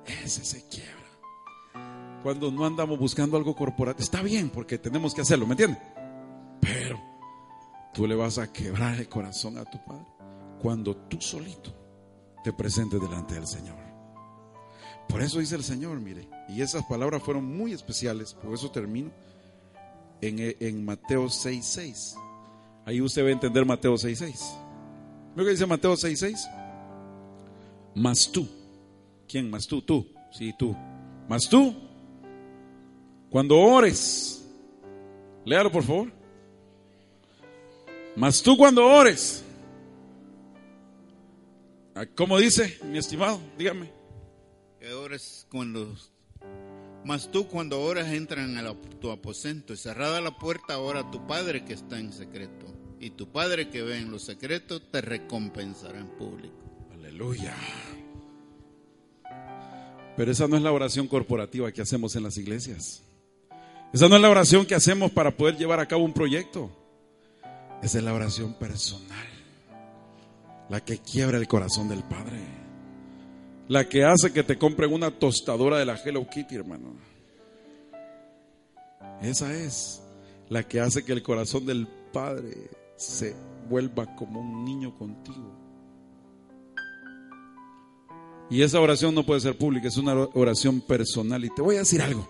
ese 0.06 0.44
se 0.44 0.68
quiebra. 0.68 2.20
Cuando 2.22 2.50
no 2.50 2.64
andamos 2.64 2.98
buscando 2.98 3.36
algo 3.36 3.54
corporativo, 3.54 4.02
está 4.02 4.22
bien 4.22 4.50
porque 4.50 4.78
tenemos 4.78 5.14
que 5.14 5.22
hacerlo, 5.22 5.46
¿me 5.46 5.52
entiendes? 5.52 5.78
Pero 6.60 7.00
tú 7.92 8.06
le 8.06 8.14
vas 8.14 8.38
a 8.38 8.52
quebrar 8.52 8.98
el 8.98 9.08
corazón 9.08 9.58
a 9.58 9.64
tu 9.64 9.84
padre 9.84 10.06
cuando 10.60 10.96
tú 10.96 11.20
solito 11.20 11.74
te 12.42 12.52
presentes 12.52 13.00
delante 13.00 13.34
del 13.34 13.46
Señor. 13.46 13.83
Por 15.08 15.22
eso 15.22 15.38
dice 15.38 15.54
el 15.54 15.64
Señor, 15.64 16.00
mire, 16.00 16.28
y 16.48 16.60
esas 16.62 16.84
palabras 16.84 17.22
fueron 17.22 17.44
muy 17.44 17.72
especiales, 17.72 18.34
por 18.34 18.52
eso 18.52 18.70
termino 18.70 19.10
en, 20.20 20.56
en 20.58 20.84
Mateo 20.84 21.26
6.6. 21.26 22.16
Ahí 22.86 23.00
usted 23.00 23.24
va 23.24 23.28
a 23.28 23.32
entender 23.32 23.64
Mateo 23.64 23.94
6.6. 23.94 24.64
¿Ve 25.36 25.44
que 25.44 25.50
dice 25.50 25.66
Mateo 25.66 25.94
6.6? 25.94 26.38
Más 27.94 28.30
tú. 28.30 28.46
¿Quién 29.28 29.50
más 29.50 29.66
tú? 29.66 29.80
Tú. 29.82 30.06
Sí, 30.32 30.54
tú. 30.58 30.76
Más 31.28 31.48
tú. 31.48 31.74
Cuando 33.30 33.58
ores. 33.58 34.46
Léalo, 35.44 35.70
por 35.70 35.82
favor. 35.82 36.12
Más 38.16 38.42
tú 38.42 38.56
cuando 38.56 38.86
ores. 38.86 39.44
Ah, 41.94 42.06
¿Cómo 42.14 42.38
dice, 42.38 42.78
mi 42.84 42.98
estimado? 42.98 43.40
Dígame. 43.56 43.90
Que 44.84 44.92
ores 44.92 45.46
cuando 45.50 45.96
mas 47.04 47.30
tú 47.30 47.48
cuando 47.48 47.80
oras 47.80 48.12
entran 48.12 48.54
a 48.58 48.74
tu 49.00 49.10
aposento 49.10 49.72
y 49.72 49.78
cerrada 49.78 50.20
la 50.20 50.36
puerta 50.36 50.78
ora 50.78 51.00
a 51.00 51.10
tu 51.10 51.26
Padre 51.26 51.64
que 51.64 51.72
está 51.72 51.98
en 51.98 52.12
secreto. 52.12 52.66
Y 53.00 53.08
tu 53.08 53.32
Padre 53.32 53.70
que 53.70 53.80
ve 53.80 53.96
en 53.96 54.10
lo 54.10 54.18
secreto 54.18 54.82
te 54.82 55.00
recompensará 55.00 55.98
en 55.98 56.08
público. 56.08 56.58
Aleluya. 56.92 57.54
Pero 60.18 60.30
esa 60.30 60.48
no 60.48 60.58
es 60.58 60.62
la 60.62 60.72
oración 60.72 61.08
corporativa 61.08 61.72
que 61.72 61.80
hacemos 61.80 62.14
en 62.14 62.24
las 62.24 62.36
iglesias. 62.36 63.02
Esa 63.90 64.10
no 64.10 64.16
es 64.16 64.20
la 64.20 64.28
oración 64.28 64.66
que 64.66 64.74
hacemos 64.74 65.10
para 65.12 65.34
poder 65.34 65.56
llevar 65.56 65.80
a 65.80 65.88
cabo 65.88 66.04
un 66.04 66.12
proyecto. 66.12 66.70
Esa 67.82 67.96
es 67.96 68.04
la 68.04 68.12
oración 68.12 68.52
personal. 68.58 69.28
La 70.68 70.84
que 70.84 70.98
quiebra 70.98 71.38
el 71.38 71.48
corazón 71.48 71.88
del 71.88 72.02
Padre. 72.02 72.63
La 73.68 73.88
que 73.88 74.04
hace 74.04 74.32
que 74.32 74.42
te 74.42 74.58
compren 74.58 74.92
una 74.92 75.10
tostadora 75.10 75.78
de 75.78 75.86
la 75.86 75.96
Hello 75.96 76.28
Kitty, 76.28 76.56
hermano. 76.56 76.94
Esa 79.22 79.54
es 79.54 80.02
la 80.48 80.62
que 80.66 80.80
hace 80.80 81.04
que 81.04 81.12
el 81.12 81.22
corazón 81.22 81.64
del 81.64 81.86
Padre 82.12 82.68
se 82.96 83.34
vuelva 83.68 84.14
como 84.16 84.40
un 84.40 84.64
niño 84.64 84.94
contigo. 84.96 85.52
Y 88.50 88.62
esa 88.62 88.80
oración 88.80 89.14
no 89.14 89.24
puede 89.24 89.40
ser 89.40 89.56
pública, 89.56 89.88
es 89.88 89.96
una 89.96 90.14
oración 90.34 90.82
personal. 90.82 91.44
Y 91.44 91.50
te 91.50 91.62
voy 91.62 91.76
a 91.76 91.80
decir 91.80 92.02
algo. 92.02 92.28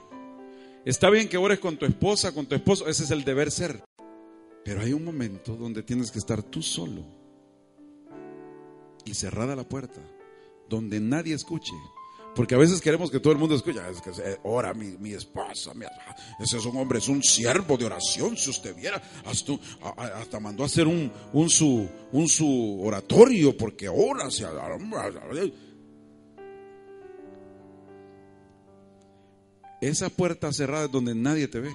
Está 0.84 1.10
bien 1.10 1.28
que 1.28 1.36
ores 1.36 1.58
con 1.58 1.76
tu 1.76 1.86
esposa, 1.86 2.32
con 2.32 2.46
tu 2.46 2.54
esposo, 2.54 2.86
ese 2.86 3.04
es 3.04 3.10
el 3.10 3.24
deber 3.24 3.50
ser. 3.50 3.82
Pero 4.64 4.80
hay 4.80 4.92
un 4.92 5.04
momento 5.04 5.56
donde 5.56 5.82
tienes 5.82 6.10
que 6.10 6.18
estar 6.18 6.42
tú 6.42 6.62
solo 6.62 7.02
y 9.04 9.14
cerrada 9.14 9.56
la 9.56 9.68
puerta, 9.68 10.00
donde 10.68 11.00
nadie 11.00 11.34
escuche. 11.34 11.72
Porque 12.34 12.56
a 12.56 12.58
veces 12.58 12.80
queremos 12.80 13.10
que 13.10 13.20
todo 13.20 13.32
el 13.32 13.38
mundo 13.38 13.54
escuche. 13.54 13.80
Es 13.90 14.00
que 14.00 14.38
ora 14.42 14.74
mi, 14.74 14.96
mi 14.98 15.12
esposa, 15.12 15.72
ese 16.40 16.58
es 16.58 16.64
un 16.64 16.76
hombre, 16.76 16.98
es 16.98 17.08
un 17.08 17.22
siervo 17.22 17.76
de 17.76 17.86
oración. 17.86 18.36
Si 18.36 18.50
usted 18.50 18.74
viera, 18.74 19.00
hasta, 19.24 20.40
mandó 20.40 20.64
a 20.64 20.66
hacer 20.66 20.88
un, 20.88 21.12
un, 21.32 21.48
su, 21.48 21.88
un 22.12 22.28
su 22.28 22.80
oratorio 22.82 23.56
porque 23.56 23.88
ora. 23.88 24.28
Esa 29.80 30.08
puerta 30.08 30.52
cerrada 30.52 30.86
es 30.86 30.90
donde 30.90 31.14
nadie 31.14 31.46
te 31.46 31.60
ve. 31.60 31.72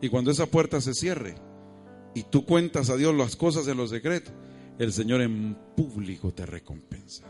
Y 0.00 0.08
cuando 0.08 0.30
esa 0.30 0.46
puerta 0.46 0.80
se 0.80 0.94
cierre 0.94 1.34
y 2.14 2.22
tú 2.22 2.46
cuentas 2.46 2.88
a 2.88 2.96
Dios 2.96 3.14
las 3.14 3.36
cosas 3.36 3.66
en 3.68 3.76
los 3.76 3.90
secretos, 3.90 4.32
el 4.78 4.92
Señor 4.92 5.20
en 5.20 5.56
público 5.76 6.32
te 6.32 6.46
recompensa. 6.46 7.24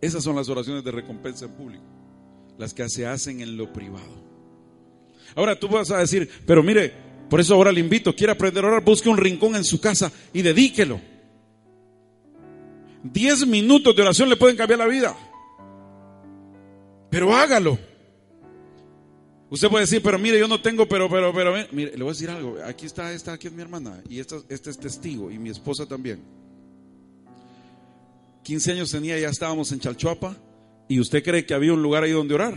Esas 0.00 0.24
son 0.24 0.36
las 0.36 0.48
oraciones 0.48 0.82
de 0.82 0.90
recompensa 0.90 1.44
en 1.44 1.52
público, 1.52 1.84
las 2.58 2.72
que 2.72 2.88
se 2.88 3.06
hacen 3.06 3.40
en 3.40 3.56
lo 3.56 3.72
privado. 3.72 4.24
Ahora 5.34 5.58
tú 5.58 5.68
vas 5.68 5.90
a 5.90 5.98
decir, 5.98 6.28
pero 6.46 6.62
mire, 6.62 6.92
por 7.28 7.40
eso 7.40 7.54
ahora 7.54 7.70
le 7.70 7.80
invito, 7.80 8.14
quiere 8.14 8.32
aprender 8.32 8.64
a 8.64 8.68
orar, 8.68 8.84
busque 8.84 9.08
un 9.08 9.16
rincón 9.16 9.54
en 9.54 9.64
su 9.64 9.80
casa 9.80 10.10
y 10.32 10.42
dedíquelo. 10.42 11.00
Diez 13.02 13.46
minutos 13.46 13.94
de 13.94 14.02
oración 14.02 14.28
le 14.28 14.36
pueden 14.36 14.56
cambiar 14.56 14.80
la 14.80 14.86
vida. 14.86 15.16
Pero 17.10 17.34
hágalo. 17.34 17.78
Usted 19.50 19.68
puede 19.68 19.84
decir, 19.84 20.00
pero 20.02 20.18
mire, 20.18 20.38
yo 20.38 20.46
no 20.46 20.62
tengo, 20.62 20.86
pero, 20.86 21.08
pero, 21.08 21.32
pero, 21.32 21.52
mire, 21.72 21.90
le 21.92 22.02
voy 22.02 22.10
a 22.10 22.12
decir 22.12 22.30
algo. 22.30 22.56
Aquí 22.64 22.86
está, 22.86 23.12
esta, 23.12 23.32
aquí 23.32 23.48
es 23.48 23.52
mi 23.52 23.62
hermana 23.62 24.00
y 24.08 24.20
esta, 24.20 24.36
este 24.48 24.70
es 24.70 24.78
testigo 24.78 25.30
y 25.30 25.38
mi 25.38 25.50
esposa 25.50 25.86
también. 25.86 26.22
15 28.42 28.72
años 28.72 28.90
tenía, 28.90 29.18
ya 29.18 29.28
estábamos 29.28 29.70
en 29.72 29.80
Chalchuapa 29.80 30.36
y 30.88 30.98
usted 31.00 31.22
cree 31.22 31.46
que 31.46 31.54
había 31.54 31.72
un 31.72 31.82
lugar 31.82 32.02
ahí 32.04 32.12
donde 32.12 32.34
orar. 32.34 32.54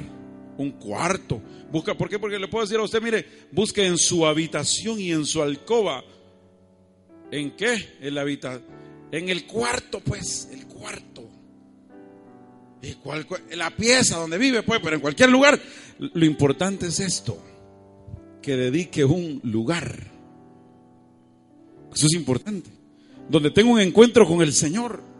Un 0.57 0.71
cuarto. 0.71 1.41
Busca, 1.71 1.95
¿por 1.95 2.09
qué? 2.09 2.19
Porque 2.19 2.39
le 2.39 2.47
puedo 2.47 2.63
decir 2.63 2.79
a 2.79 2.83
usted, 2.83 3.01
mire, 3.01 3.25
busque 3.51 3.85
en 3.85 3.97
su 3.97 4.25
habitación 4.25 4.99
y 4.99 5.11
en 5.11 5.25
su 5.25 5.41
alcoba. 5.41 6.03
¿En 7.31 7.55
qué? 7.55 7.95
En 8.01 8.15
la 8.15 8.21
habitación. 8.21 8.63
En 9.11 9.29
el 9.29 9.45
cuarto, 9.45 9.99
pues, 9.99 10.49
el 10.51 10.67
cuarto. 10.67 11.29
¿Y 12.83 13.55
la 13.55 13.75
pieza 13.75 14.17
donde 14.17 14.37
vive, 14.37 14.63
pues, 14.63 14.79
pero 14.83 14.95
en 14.95 15.01
cualquier 15.01 15.29
lugar. 15.29 15.59
Lo 15.99 16.25
importante 16.25 16.87
es 16.87 16.99
esto, 16.99 17.41
que 18.41 18.57
dedique 18.57 19.05
un 19.05 19.39
lugar. 19.43 20.11
Eso 21.93 22.07
es 22.07 22.13
importante. 22.13 22.69
Donde 23.29 23.51
tengo 23.51 23.71
un 23.71 23.79
encuentro 23.79 24.27
con 24.27 24.41
el 24.41 24.51
Señor. 24.51 25.12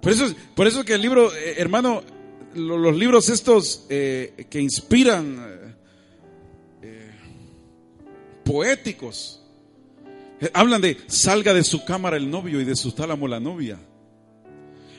Por 0.00 0.12
eso, 0.12 0.34
por 0.54 0.66
eso 0.66 0.84
que 0.84 0.94
el 0.94 1.02
libro, 1.02 1.34
eh, 1.34 1.54
hermano, 1.58 2.02
los 2.54 2.96
libros 2.96 3.28
estos 3.28 3.86
eh, 3.88 4.46
que 4.48 4.60
inspiran 4.60 5.76
eh, 6.82 7.10
poéticos, 8.44 9.42
hablan 10.52 10.80
de 10.80 10.96
salga 11.06 11.52
de 11.52 11.62
su 11.62 11.84
cámara 11.84 12.16
el 12.16 12.30
novio 12.30 12.60
y 12.60 12.64
de 12.64 12.76
su 12.76 12.92
tálamo 12.92 13.28
la 13.28 13.40
novia. 13.40 13.78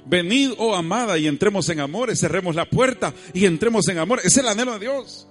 Venid, 0.05 0.51
oh 0.57 0.75
amada, 0.75 1.17
y 1.17 1.27
entremos 1.27 1.69
en 1.69 1.79
amores, 1.79 2.19
cerremos 2.19 2.55
la 2.55 2.65
puerta 2.65 3.13
y 3.33 3.45
entremos 3.45 3.87
en 3.87 3.99
amor. 3.99 4.19
Es 4.23 4.37
el 4.37 4.47
anhelo 4.47 4.73
de 4.73 4.79
Dios. 4.79 5.27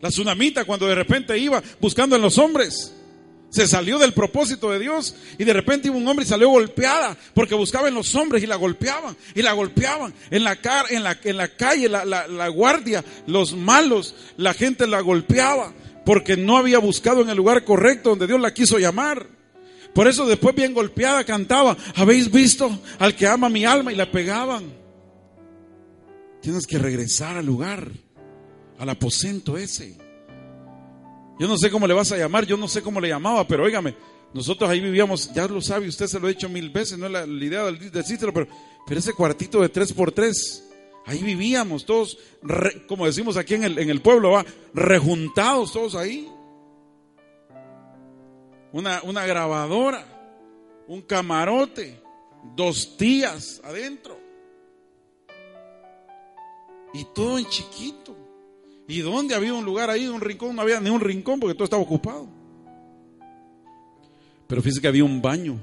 La 0.00 0.10
tsunamita 0.10 0.64
cuando 0.64 0.86
de 0.86 0.94
repente 0.94 1.38
iba 1.38 1.62
buscando 1.80 2.16
en 2.16 2.22
los 2.22 2.36
hombres, 2.36 2.94
se 3.54 3.68
salió 3.68 4.00
del 4.00 4.12
propósito 4.12 4.68
de 4.72 4.80
Dios 4.80 5.14
y 5.38 5.44
de 5.44 5.52
repente 5.52 5.86
iba 5.86 5.96
un 5.96 6.08
hombre 6.08 6.24
y 6.24 6.28
salió 6.28 6.48
golpeada 6.48 7.16
porque 7.34 7.54
buscaba 7.54 7.86
en 7.86 7.94
los 7.94 8.12
hombres 8.16 8.42
y 8.42 8.48
la 8.48 8.56
golpeaban 8.56 9.16
y 9.32 9.42
la 9.42 9.52
golpeaban 9.52 10.12
en 10.32 10.42
la, 10.42 10.58
en 10.90 11.04
la, 11.04 11.16
en 11.22 11.36
la 11.36 11.46
calle, 11.46 11.88
la, 11.88 12.04
la 12.04 12.48
guardia, 12.48 13.04
los 13.28 13.54
malos, 13.54 14.16
la 14.36 14.54
gente 14.54 14.88
la 14.88 15.00
golpeaba 15.02 15.72
porque 16.04 16.36
no 16.36 16.56
había 16.56 16.80
buscado 16.80 17.22
en 17.22 17.28
el 17.28 17.36
lugar 17.36 17.62
correcto 17.62 18.10
donde 18.10 18.26
Dios 18.26 18.40
la 18.40 18.52
quiso 18.52 18.80
llamar. 18.80 19.28
Por 19.94 20.08
eso 20.08 20.26
después 20.26 20.56
bien 20.56 20.74
golpeada 20.74 21.22
cantaba, 21.22 21.76
¿habéis 21.94 22.32
visto 22.32 22.76
al 22.98 23.14
que 23.14 23.28
ama 23.28 23.48
mi 23.48 23.64
alma? 23.64 23.92
Y 23.92 23.96
la 23.96 24.10
pegaban. 24.10 24.64
Tienes 26.42 26.66
que 26.66 26.78
regresar 26.78 27.36
al 27.36 27.46
lugar, 27.46 27.88
al 28.80 28.88
aposento 28.88 29.56
ese. 29.56 30.03
Yo 31.38 31.48
no 31.48 31.58
sé 31.58 31.70
cómo 31.70 31.86
le 31.86 31.94
vas 31.94 32.12
a 32.12 32.16
llamar, 32.16 32.46
yo 32.46 32.56
no 32.56 32.68
sé 32.68 32.82
cómo 32.82 33.00
le 33.00 33.08
llamaba, 33.08 33.46
pero 33.46 33.64
óigame, 33.64 33.94
nosotros 34.32 34.70
ahí 34.70 34.80
vivíamos, 34.80 35.32
ya 35.32 35.48
lo 35.48 35.60
sabe, 35.60 35.88
usted 35.88 36.06
se 36.06 36.20
lo 36.20 36.26
ha 36.26 36.30
dicho 36.30 36.48
mil 36.48 36.70
veces, 36.70 36.98
no 36.98 37.06
es 37.06 37.12
la, 37.12 37.26
idea 37.26 37.64
del 37.64 37.90
decírselo, 37.90 38.32
pero, 38.32 38.46
pero 38.86 39.00
ese 39.00 39.12
cuartito 39.12 39.60
de 39.60 39.68
tres 39.68 39.92
por 39.92 40.12
tres, 40.12 40.64
ahí 41.06 41.22
vivíamos 41.22 41.84
todos, 41.84 42.18
como 42.86 43.06
decimos 43.06 43.36
aquí 43.36 43.54
en 43.54 43.64
el, 43.64 43.78
en 43.78 43.90
el 43.90 44.00
pueblo, 44.00 44.30
va, 44.32 44.46
rejuntados 44.72 45.72
todos 45.72 45.94
ahí 45.96 46.28
una, 48.74 49.24
grabadora, 49.24 50.04
un 50.88 51.00
camarote, 51.02 52.02
dos 52.56 52.96
tías 52.96 53.60
adentro. 53.62 54.18
Y 56.92 57.04
todo 57.14 57.38
en 57.38 57.46
chiquito. 57.46 58.13
¿Y 58.86 59.00
dónde 59.00 59.34
había 59.34 59.54
un 59.54 59.64
lugar 59.64 59.90
ahí, 59.90 60.06
un 60.06 60.20
rincón? 60.20 60.56
No 60.56 60.62
había 60.62 60.80
ni 60.80 60.90
un 60.90 61.00
rincón 61.00 61.40
porque 61.40 61.54
todo 61.54 61.64
estaba 61.64 61.82
ocupado. 61.82 62.28
Pero 64.46 64.60
fíjese 64.62 64.80
que 64.80 64.88
había 64.88 65.04
un 65.04 65.22
baño. 65.22 65.58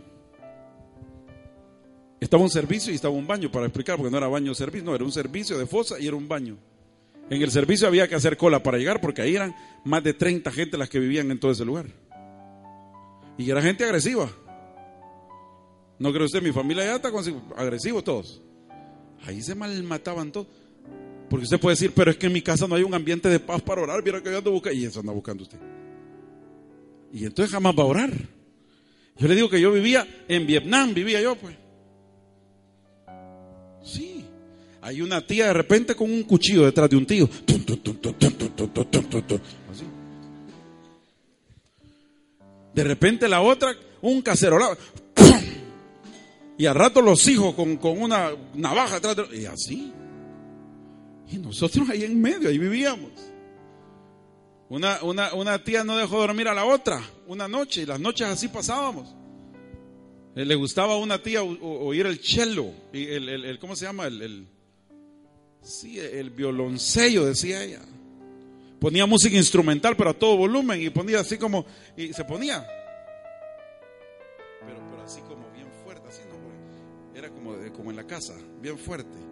Estaba 2.20 2.44
un 2.44 2.50
servicio 2.50 2.92
y 2.92 2.96
estaba 2.96 3.14
un 3.14 3.26
baño, 3.26 3.52
para 3.52 3.66
explicar, 3.66 3.98
porque 3.98 4.12
no 4.12 4.18
era 4.18 4.28
baño 4.28 4.54
servicio, 4.54 4.86
no, 4.86 4.96
era 4.96 5.04
un 5.04 5.12
servicio 5.12 5.58
de 5.58 5.66
fosa 5.66 6.00
y 6.00 6.08
era 6.08 6.16
un 6.16 6.28
baño. 6.28 6.58
En 7.30 7.42
el 7.42 7.50
servicio 7.50 7.88
había 7.88 8.08
que 8.08 8.16
hacer 8.16 8.38
cola 8.38 8.62
para 8.62 8.78
llegar 8.78 9.00
porque 9.02 9.22
ahí 9.22 9.36
eran 9.36 9.56
más 9.86 10.04
de 10.04 10.14
30 10.14 10.52
gente 10.52 10.78
las 10.78 10.90
que 10.90 11.00
vivían 11.00 11.32
en 11.32 11.40
todo 11.40 11.52
ese 11.52 11.66
lugar. 11.66 11.88
Y 13.38 13.50
era 13.50 13.62
gente 13.62 13.86
agresiva. 13.86 14.30
¿No 15.98 16.12
cree 16.12 16.26
usted? 16.26 16.42
Mi 16.42 16.52
familia 16.52 16.84
ya 16.84 16.96
está 16.96 17.12
agresivos 17.56 18.04
todos. 18.04 18.42
Ahí 19.26 19.42
se 19.42 19.56
malmataban 19.56 20.32
todos. 20.32 20.48
Porque 21.32 21.46
usted 21.46 21.62
puede 21.62 21.76
decir, 21.76 21.94
pero 21.96 22.12
es 22.12 22.18
que 22.18 22.28
en 22.28 22.34
mi 22.34 22.42
casa 22.42 22.68
no 22.68 22.76
hay 22.76 22.84
un 22.84 22.94
ambiente 22.94 23.30
de 23.30 23.40
paz 23.40 23.62
para 23.62 23.82
orar. 23.82 24.04
Mira 24.04 24.22
que 24.22 24.30
yo 24.30 24.40
ando 24.40 24.52
buscando. 24.52 24.78
Y 24.78 24.84
eso 24.84 25.00
anda 25.00 25.14
buscando 25.14 25.44
usted. 25.44 25.58
Y 27.14 27.24
entonces 27.24 27.54
jamás 27.54 27.74
va 27.74 27.84
a 27.84 27.86
orar. 27.86 28.12
Yo 29.16 29.30
le 29.30 29.36
digo 29.36 29.50
que 29.50 29.62
yo 29.62 29.72
vivía 29.72 30.06
en 30.28 30.46
Vietnam, 30.46 30.94
vivía 30.94 31.22
yo, 31.22 31.38
pues. 31.38 31.56
Sí. 33.82 34.26
Hay 34.82 35.02
una 35.02 35.26
tía 35.26 35.46
de 35.46 35.54
repente 35.54 35.96
con 35.96 36.12
un 36.12 36.24
cuchillo 36.24 36.66
detrás 36.66 36.90
de 36.90 36.98
un 36.98 37.06
tío. 37.06 37.30
Así. 39.72 39.86
De 42.76 42.84
repente 42.84 43.30
la 43.30 43.40
otra, 43.40 43.74
un 44.02 44.22
cacerolado. 44.22 44.78
Y 46.58 46.66
al 46.66 46.76
rato 46.76 47.02
los 47.02 47.26
hijos 47.30 47.56
con, 47.56 47.80
una 47.84 48.32
navaja 48.54 48.98
atrás. 48.98 49.16
y 49.32 49.46
así. 49.46 49.94
Y 51.32 51.38
nosotros 51.38 51.90
ahí 51.90 52.04
en 52.04 52.20
medio, 52.22 52.50
ahí 52.50 52.58
vivíamos. 52.58 53.12
Una, 54.70 55.04
una, 55.04 55.34
una, 55.34 55.64
tía 55.64 55.84
no 55.84 55.98
dejó 55.98 56.20
dormir 56.20 56.48
a 56.48 56.54
la 56.54 56.66
otra 56.66 57.02
una 57.28 57.48
noche 57.48 57.82
y 57.82 57.86
las 57.86 58.00
noches 58.00 58.28
así 58.28 58.48
pasábamos. 58.48 59.14
Eh, 60.36 60.46
le 60.46 60.56
gustaba 60.56 60.94
a 60.94 60.98
una 60.98 61.22
tía 61.22 61.44
oír 61.44 62.06
el 62.06 62.20
cello, 62.20 62.68
el, 62.94 63.28
el, 63.28 63.60
¿cómo 63.60 63.76
se 63.76 63.86
llama? 63.86 64.08
El, 64.08 64.22
el, 64.22 64.48
sí, 65.62 66.00
el 66.00 66.30
violoncello, 66.30 67.26
decía 67.26 67.64
ella 67.64 67.82
ponía 68.82 69.06
música 69.06 69.38
instrumental, 69.38 69.96
pero 69.96 70.10
a 70.10 70.14
todo 70.16 70.36
volumen, 70.36 70.82
y 70.82 70.90
ponía 70.90 71.20
así 71.20 71.38
como, 71.38 71.66
y 71.96 72.12
se 72.14 72.26
ponía. 72.26 72.66
Pero, 74.66 74.80
pero 74.90 75.04
así 75.04 75.22
como 75.22 75.52
bien 75.52 75.68
fuerte, 75.84 76.10
así 76.10 76.22
no, 76.28 77.18
era 77.18 77.30
como, 77.30 77.56
como 77.74 77.92
en 77.92 77.96
la 77.96 78.08
casa, 78.08 78.34
bien 78.60 78.80
fuerte. 78.80 79.31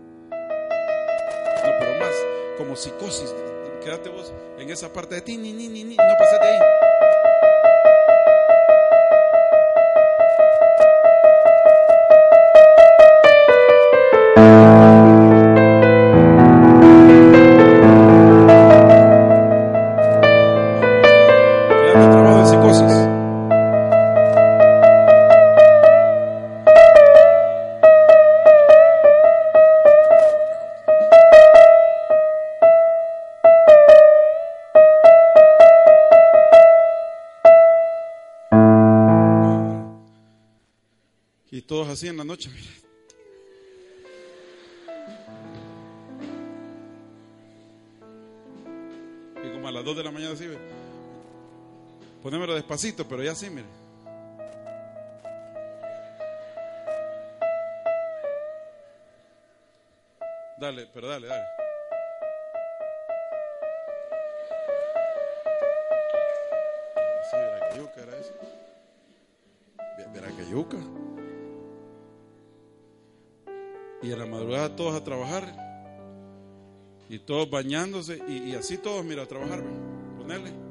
Pero 1.80 2.00
más 2.00 2.16
como 2.58 2.76
psicosis. 2.76 3.34
Quédate 3.84 4.10
vos 4.10 4.34
en 4.58 4.70
esa 4.70 4.92
parte 4.92 5.16
de 5.16 5.22
ti, 5.22 5.38
ni, 5.38 5.54
ni, 5.54 5.68
ni, 5.68 5.84
ni, 5.84 5.96
no 5.96 6.14
pasaste 6.18 6.48
ahí. 6.48 6.60
Pero 53.10 53.22
ya 53.22 53.36
sí, 53.36 53.50
mire. 53.50 53.68
Dale, 60.58 60.88
pero 60.94 61.08
dale, 61.08 61.28
dale. 61.28 61.46
Sí, 67.30 67.36
era 67.36 67.70
que 67.70 67.78
yo, 67.78 67.90
era 68.02 68.18
eso. 68.18 68.34
Verá 70.14 70.28
que 70.30 70.50
yuca. 70.50 70.78
Y 74.02 74.12
en 74.14 74.20
la 74.20 74.26
madrugada 74.26 74.76
todos 74.76 74.96
a 74.96 75.04
trabajar. 75.04 75.44
Y 77.10 77.20
todos 77.20 77.50
bañándose. 77.50 78.20
Y, 78.28 78.56
así 78.56 78.78
todos, 78.78 79.04
mira, 79.04 79.24
a 79.24 79.28
trabajar. 79.28 79.64
Ponerle. 80.18 80.52
Así, 80.52 80.69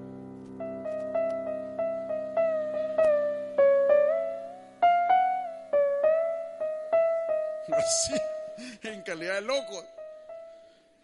en 8.82 9.02
calidad 9.02 9.34
de 9.36 9.40
loco. 9.42 9.84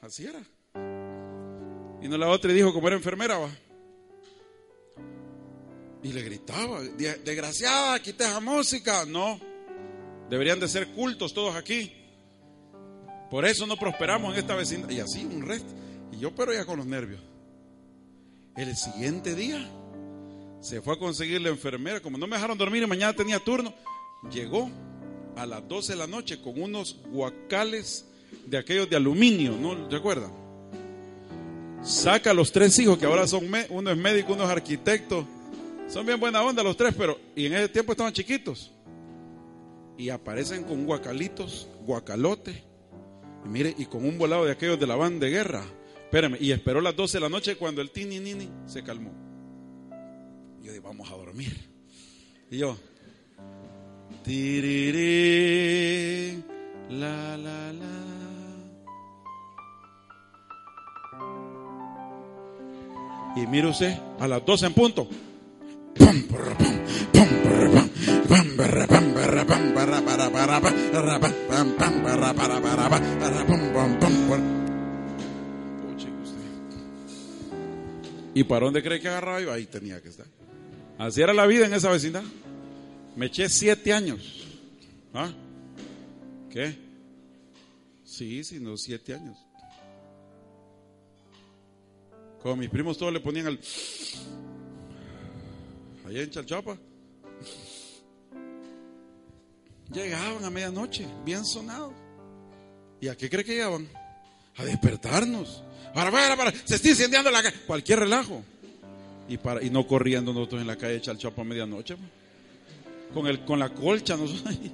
Así 0.00 0.26
era. 0.26 0.42
Y 2.02 2.08
no 2.08 2.18
la 2.18 2.28
otra 2.28 2.52
dijo, 2.52 2.72
como 2.72 2.86
era 2.88 2.96
enfermera, 2.96 3.38
va. 3.38 3.50
Y 6.02 6.12
le 6.12 6.22
gritaba, 6.22 6.82
desgraciada, 6.82 7.98
quita 8.00 8.28
esa 8.28 8.40
música. 8.40 9.06
No, 9.06 9.40
deberían 10.28 10.60
de 10.60 10.68
ser 10.68 10.88
cultos 10.88 11.32
todos 11.32 11.56
aquí. 11.56 11.92
Por 13.30 13.46
eso 13.46 13.66
no 13.66 13.76
prosperamos 13.76 14.34
en 14.34 14.40
esta 14.40 14.54
vecindad. 14.54 14.90
Y 14.90 15.00
así, 15.00 15.24
un 15.24 15.42
resto. 15.42 15.72
Y 16.12 16.18
yo, 16.18 16.34
pero 16.34 16.52
ya 16.52 16.66
con 16.66 16.76
los 16.76 16.86
nervios. 16.86 17.22
El 18.54 18.76
siguiente 18.76 19.34
día 19.34 19.66
se 20.60 20.80
fue 20.82 20.94
a 20.94 20.98
conseguir 20.98 21.40
la 21.40 21.48
enfermera. 21.48 22.00
Como 22.00 22.18
no 22.18 22.26
me 22.26 22.36
dejaron 22.36 22.58
dormir 22.58 22.82
y 22.82 22.86
mañana 22.86 23.14
tenía 23.14 23.38
turno, 23.40 23.74
llegó 24.30 24.70
a 25.36 25.46
las 25.46 25.66
12 25.66 25.92
de 25.92 25.98
la 25.98 26.06
noche 26.06 26.40
con 26.40 26.60
unos 26.60 26.98
guacales 27.10 28.06
de 28.46 28.58
aquellos 28.58 28.88
de 28.88 28.96
aluminio, 28.96 29.56
¿no? 29.56 29.88
¿Te 29.88 29.96
acuerdan? 29.96 30.32
Saca 31.82 32.30
a 32.30 32.34
los 32.34 32.50
tres 32.50 32.78
hijos 32.78 32.98
que 32.98 33.06
ahora 33.06 33.26
son, 33.26 33.50
uno 33.70 33.90
es 33.90 33.96
médico, 33.96 34.32
uno 34.32 34.44
es 34.44 34.50
arquitecto, 34.50 35.26
son 35.88 36.06
bien 36.06 36.18
buena 36.18 36.42
onda 36.42 36.62
los 36.62 36.76
tres, 36.76 36.94
pero 36.96 37.18
y 37.36 37.46
en 37.46 37.54
ese 37.54 37.68
tiempo 37.68 37.92
estaban 37.92 38.12
chiquitos. 38.12 38.72
Y 39.96 40.08
aparecen 40.08 40.64
con 40.64 40.86
guacalitos, 40.86 41.68
guacalote. 41.82 42.64
Y 43.44 43.48
mire, 43.48 43.74
y 43.76 43.84
con 43.86 44.04
un 44.04 44.18
volado 44.18 44.44
de 44.44 44.52
aquellos 44.52 44.80
de 44.80 44.86
la 44.86 44.96
banda 44.96 45.26
de 45.26 45.32
guerra. 45.32 45.62
Espérame, 46.04 46.36
y 46.40 46.52
esperó 46.52 46.80
las 46.80 46.96
12 46.96 47.18
de 47.18 47.20
la 47.20 47.28
noche 47.28 47.56
cuando 47.56 47.80
el 47.80 47.90
tini 47.90 48.18
nini 48.18 48.48
se 48.66 48.82
calmó. 48.82 49.12
Y 50.60 50.66
yo 50.66 50.72
dije, 50.72 50.80
vamos 50.80 51.10
a 51.12 51.16
dormir. 51.16 51.70
Y 52.50 52.58
yo, 52.58 52.76
tiriri, 54.24 55.12
la, 56.90 57.36
la, 57.36 57.72
la. 57.72 57.94
Y 63.36 63.46
mire 63.46 63.68
usted, 63.68 63.96
a 64.18 64.26
las 64.26 64.44
12 64.44 64.66
en 64.66 64.74
punto, 64.74 65.08
¿Y 78.36 78.42
para 78.44 78.64
dónde 78.64 78.82
cree 78.82 79.00
que 79.00 79.08
agarraba 79.08 79.40
yo? 79.40 79.52
Ahí 79.52 79.66
tenía 79.66 80.00
que 80.00 80.08
estar. 80.08 80.26
Así 80.98 81.22
era 81.22 81.32
la 81.32 81.46
vida 81.46 81.66
en 81.66 81.74
esa 81.74 81.90
vecindad. 81.90 82.24
Me 83.16 83.26
eché 83.26 83.48
siete 83.48 83.92
años. 83.92 84.44
¿Ah? 85.12 85.32
¿Qué? 86.50 86.76
Sí, 88.04 88.44
sí, 88.44 88.60
no, 88.60 88.76
siete 88.76 89.14
años. 89.14 89.36
Como 92.42 92.56
mis 92.56 92.68
primos 92.68 92.98
todos 92.98 93.12
le 93.12 93.20
ponían 93.20 93.46
al 93.46 93.58
allá 96.06 96.22
en 96.22 96.30
Chalchapa. 96.30 96.76
Llegaban 99.92 100.44
a 100.44 100.50
medianoche, 100.50 101.06
bien 101.24 101.44
sonados. 101.44 101.92
¿Y 103.00 103.08
a 103.08 103.16
qué 103.16 103.30
cree 103.30 103.44
que 103.44 103.52
llegaban? 103.52 103.88
A 104.56 104.64
despertarnos. 104.64 105.62
Para, 105.94 106.10
para, 106.10 106.36
para, 106.36 106.52
se 106.52 106.76
está 106.76 106.88
incendiando 106.88 107.30
la 107.30 107.42
calle. 107.42 107.56
Cualquier 107.66 108.00
relajo. 108.00 108.42
Y, 109.28 109.38
para, 109.38 109.62
y 109.62 109.70
no 109.70 109.86
corriendo 109.86 110.32
nosotros 110.32 110.60
en 110.60 110.66
la 110.66 110.76
calle 110.76 110.94
de 110.94 111.00
Chalchapa 111.00 111.42
a 111.42 111.44
medianoche. 111.44 111.96
Con, 113.14 113.26
el, 113.28 113.44
con 113.44 113.58
la 113.58 113.72
colcha 113.72 114.16
nosotros 114.16 114.44
ahí. 114.54 114.72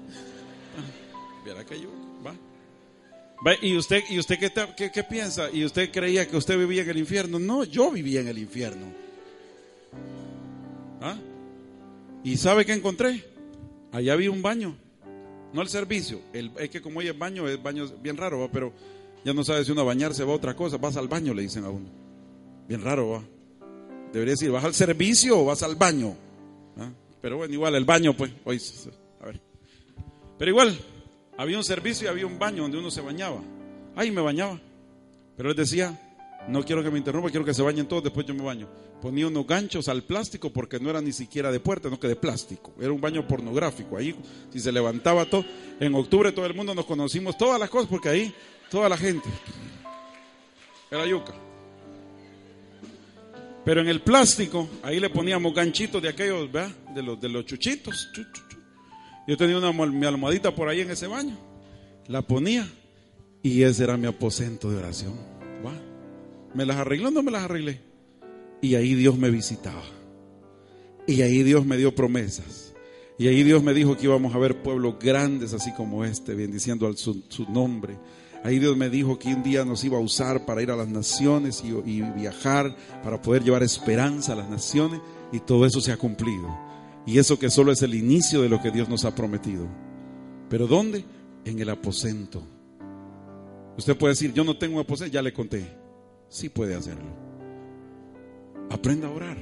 Viera 1.45 1.64
que 1.64 1.80
yo, 1.80 1.91
va. 2.26 2.34
¿Y 3.62 3.76
usted, 3.76 4.03
y 4.11 4.18
usted 4.18 4.38
qué, 4.38 4.53
qué, 4.76 4.91
qué 4.91 5.05
piensa? 5.05 5.51
¿Y 5.51 5.64
usted 5.64 5.91
creía 5.91 6.26
que 6.28 6.36
usted 6.36 6.59
vivía 6.59 6.82
en 6.82 6.91
el 6.91 6.99
infierno? 6.99 7.38
No, 7.38 7.64
yo 7.64 7.91
vivía 7.91 8.20
en 8.20 8.28
el 8.28 8.38
infierno. 8.38 8.86
¿Ah? 11.01 11.16
¿Y 12.22 12.36
sabe 12.36 12.66
qué 12.66 12.72
encontré? 12.72 13.24
Allá 13.93 14.12
había 14.12 14.30
un 14.30 14.43
baño. 14.43 14.76
No 15.53 15.62
el 15.62 15.68
servicio. 15.68 16.20
El, 16.32 16.53
es 16.59 16.70
que 16.70 16.82
como 16.82 17.01
hoy 17.01 17.09
es 17.09 17.18
baño, 17.18 17.49
es 17.49 17.62
baño 17.62 17.86
bien 18.03 18.16
raro, 18.16 18.41
¿va? 18.41 18.49
pero 18.51 18.72
ya 19.24 19.32
no 19.32 19.43
sabe 19.43 19.64
si 19.64 19.72
uno 19.72 19.80
a 19.80 19.84
bañarse 19.84 20.24
va 20.24 20.32
a 20.32 20.36
otra 20.36 20.55
cosa. 20.55 20.76
Vas 20.76 20.97
al 20.97 21.09
baño, 21.09 21.34
le 21.34 21.43
dicen 21.43 21.64
a 21.64 21.70
uno. 21.70 21.88
Bien 22.68 22.82
raro, 22.82 23.09
va. 23.09 23.22
Debería 24.12 24.32
decir, 24.32 24.51
¿vas 24.51 24.64
al 24.64 24.74
servicio 24.74 25.38
o 25.38 25.45
vas 25.47 25.62
al 25.62 25.76
baño? 25.76 26.14
¿Ah? 26.76 26.91
Pero 27.21 27.37
bueno, 27.37 27.53
igual 27.53 27.75
el 27.75 27.85
baño, 27.85 28.14
pues. 28.14 28.31
Hoy, 28.45 28.61
a 29.21 29.27
ver. 29.27 29.41
Pero 30.39 30.51
igual, 30.51 30.79
había 31.37 31.57
un 31.57 31.64
servicio 31.64 32.07
y 32.07 32.11
había 32.11 32.27
un 32.27 32.39
baño 32.39 32.62
donde 32.62 32.79
uno 32.79 32.91
se 32.91 33.01
bañaba. 33.01 33.43
Ahí 33.97 34.11
me 34.11 34.21
bañaba. 34.21 34.61
Pero 35.37 35.51
él 35.51 35.57
decía, 35.57 35.99
no 36.49 36.62
quiero 36.64 36.83
que 36.83 36.91
me 36.91 36.99
interrumpa, 36.99 37.31
quiero 37.31 37.45
que 37.45 37.55
se 37.55 37.62
bañen 37.62 37.87
todos, 37.87 38.05
después 38.05 38.27
yo 38.27 38.35
me 38.35 38.43
baño. 38.43 38.68
Ponía 39.01 39.27
unos 39.27 39.47
ganchos 39.47 39.89
al 39.89 40.03
plástico 40.03 40.51
porque 40.51 40.79
no 40.79 40.91
era 40.91 41.01
ni 41.01 41.12
siquiera 41.12 41.51
de 41.51 41.61
puerta, 41.61 41.89
no 41.89 41.99
que 41.99 42.09
de 42.09 42.16
plástico. 42.16 42.73
Era 42.79 42.93
un 42.93 43.01
baño 43.01 43.27
pornográfico. 43.27 43.97
Ahí, 43.97 44.14
si 44.53 44.61
se 44.61 44.73
levantaba 44.73 45.25
todo, 45.25 45.45
en 45.79 45.95
octubre 45.95 46.33
todo 46.33 46.47
el 46.47 46.55
mundo 46.55 46.75
nos 46.75 46.85
conocimos 46.85 47.37
todas 47.39 47.59
las 47.59 47.71
cosas 47.71 47.89
porque 47.89 48.09
ahí 48.09 48.35
toda 48.71 48.89
la 48.89 48.97
gente 48.97 49.29
era 50.91 51.07
yuca. 51.07 51.35
Pero 53.65 53.81
en 53.81 53.89
el 53.89 54.01
plástico, 54.01 54.69
ahí 54.83 55.01
le 55.01 55.11
poníamos 55.11 55.55
ganchitos 55.55 56.03
de 56.03 56.09
aquellos, 56.09 56.51
¿verdad? 56.51 56.75
De 56.95 57.29
los, 57.29 57.45
chuchitos. 57.45 58.11
Yo 59.27 59.37
tenía 59.37 59.59
una 59.59 59.73
mi 59.73 60.07
almohadita 60.07 60.55
por 60.55 60.69
ahí 60.69 60.81
en 60.81 60.91
ese 60.91 61.07
baño. 61.07 61.37
La 62.09 62.23
ponía 62.23 62.67
y 63.43 63.63
ese 63.63 63.85
era 63.85 63.97
mi 63.97 64.07
aposento 64.07 64.71
de 64.71 64.79
oración. 64.79 65.15
¿Me 66.55 66.67
las 66.67 66.79
arregló 66.79 67.09
o 67.09 67.11
no 67.13 67.23
me 67.23 67.31
las 67.31 67.45
arreglé? 67.45 67.81
Y 68.61 68.75
ahí 68.75 68.95
Dios 68.95 69.17
me 69.17 69.31
visitaba. 69.31 69.85
Y 71.07 71.23
ahí 71.23 71.43
Dios 71.43 71.65
me 71.65 71.77
dio 71.77 71.95
promesas. 71.95 72.75
Y 73.19 73.29
ahí 73.29 73.43
Dios 73.43 73.63
me 73.63 73.75
dijo 73.75 73.97
que 73.97 74.05
íbamos 74.05 74.35
a 74.35 74.39
ver 74.39 74.63
pueblos 74.63 74.97
grandes 74.99 75.53
así 75.53 75.73
como 75.75 76.05
este, 76.05 76.35
bendiciendo 76.35 76.93
su, 76.95 77.23
nombre. 77.49 77.99
Ahí 78.43 78.59
Dios 78.59 78.76
me 78.76 78.88
dijo 78.88 79.18
que 79.18 79.34
un 79.34 79.43
día 79.43 79.64
nos 79.64 79.84
iba 79.84 79.99
a 79.99 80.01
usar 80.01 80.47
para 80.47 80.62
ir 80.62 80.70
a 80.70 80.76
las 80.76 80.88
naciones 80.88 81.62
y, 81.64 82.03
viajar, 82.03 82.74
para 83.03 83.20
poder 83.20 83.45
llevar 83.45 83.62
esperanza 83.62 84.32
a 84.32 84.36
las 84.36 84.49
naciones. 84.49 85.01
Y 85.32 85.41
todo 85.41 85.66
eso 85.66 85.80
se 85.80 85.93
ha 85.93 85.97
cumplido. 85.97 86.49
Y 87.07 87.18
eso 87.18 87.38
que 87.38 87.51
solo 87.51 87.72
es 87.72 87.82
el 87.82 87.95
inicio 87.95 88.43
de 88.43 88.49
lo 88.49 88.61
que 88.61 88.70
Dios 88.70 88.88
nos 88.88 89.05
ha 89.05 89.14
prometido. 89.14 89.66
¿Pero 90.49 90.66
dónde? 90.66 91.05
En 91.45 91.59
el 91.59 91.68
aposento. 91.68 92.43
Usted 93.76 93.97
puede 93.97 94.12
decir, 94.12 94.32
yo 94.32 94.45
no 94.45 94.57
tengo 94.57 94.80
aposento, 94.80 95.12
ya 95.12 95.22
le 95.22 95.32
conté 95.32 95.80
sí 96.30 96.49
puede 96.49 96.74
hacerlo. 96.74 97.11
Aprenda 98.70 99.09
a 99.09 99.11
orar. 99.11 99.36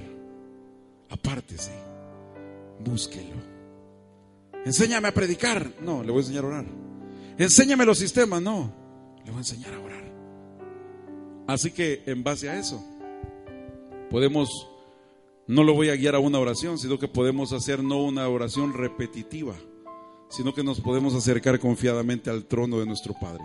Apártese. 1.10 1.72
Búsquelo. 2.80 3.36
Enséñame 4.64 5.08
a 5.08 5.14
predicar. 5.14 5.70
No, 5.82 6.02
le 6.02 6.10
voy 6.10 6.18
a 6.18 6.22
enseñar 6.22 6.44
a 6.44 6.48
orar. 6.48 6.64
Enséñame 7.36 7.84
los 7.84 7.98
sistemas. 7.98 8.42
No, 8.42 8.72
le 9.28 9.32
voy 9.32 9.38
a 9.38 9.40
enseñar 9.40 9.74
a 9.74 9.80
orar. 9.80 10.12
Así 11.46 11.70
que 11.70 12.02
en 12.06 12.24
base 12.24 12.48
a 12.48 12.58
eso, 12.58 12.82
podemos, 14.10 14.66
no 15.46 15.64
lo 15.64 15.74
voy 15.74 15.90
a 15.90 15.96
guiar 15.96 16.14
a 16.14 16.18
una 16.18 16.38
oración, 16.38 16.78
sino 16.78 16.98
que 16.98 17.08
podemos 17.08 17.52
hacer 17.52 17.82
no 17.82 18.02
una 18.02 18.26
oración 18.26 18.72
repetitiva, 18.72 19.54
sino 20.30 20.54
que 20.54 20.64
nos 20.64 20.80
podemos 20.80 21.14
acercar 21.14 21.58
confiadamente 21.58 22.30
al 22.30 22.46
trono 22.46 22.80
de 22.80 22.86
nuestro 22.86 23.12
Padre. 23.20 23.44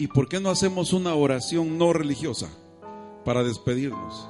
¿Y 0.00 0.08
por 0.08 0.28
qué 0.28 0.40
no 0.40 0.50
hacemos 0.50 0.92
una 0.92 1.14
oración 1.14 1.78
no 1.78 1.92
religiosa 1.92 2.48
para 3.24 3.44
despedirnos? 3.44 4.28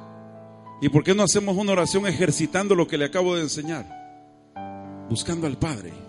¿Y 0.83 0.91
por 0.91 1.03
qué 1.03 1.15
no 1.15 1.23
hacemos 1.23 1.57
una 1.57 1.73
oración 1.73 2.07
ejercitando 2.07 2.75
lo 2.75 2.87
que 2.87 2.99
le 2.99 3.07
acabo 3.07 3.35
de 3.35 3.43
enseñar? 3.43 3.87
Buscando 5.09 5.47
al 5.47 5.59
Padre. 5.59 6.06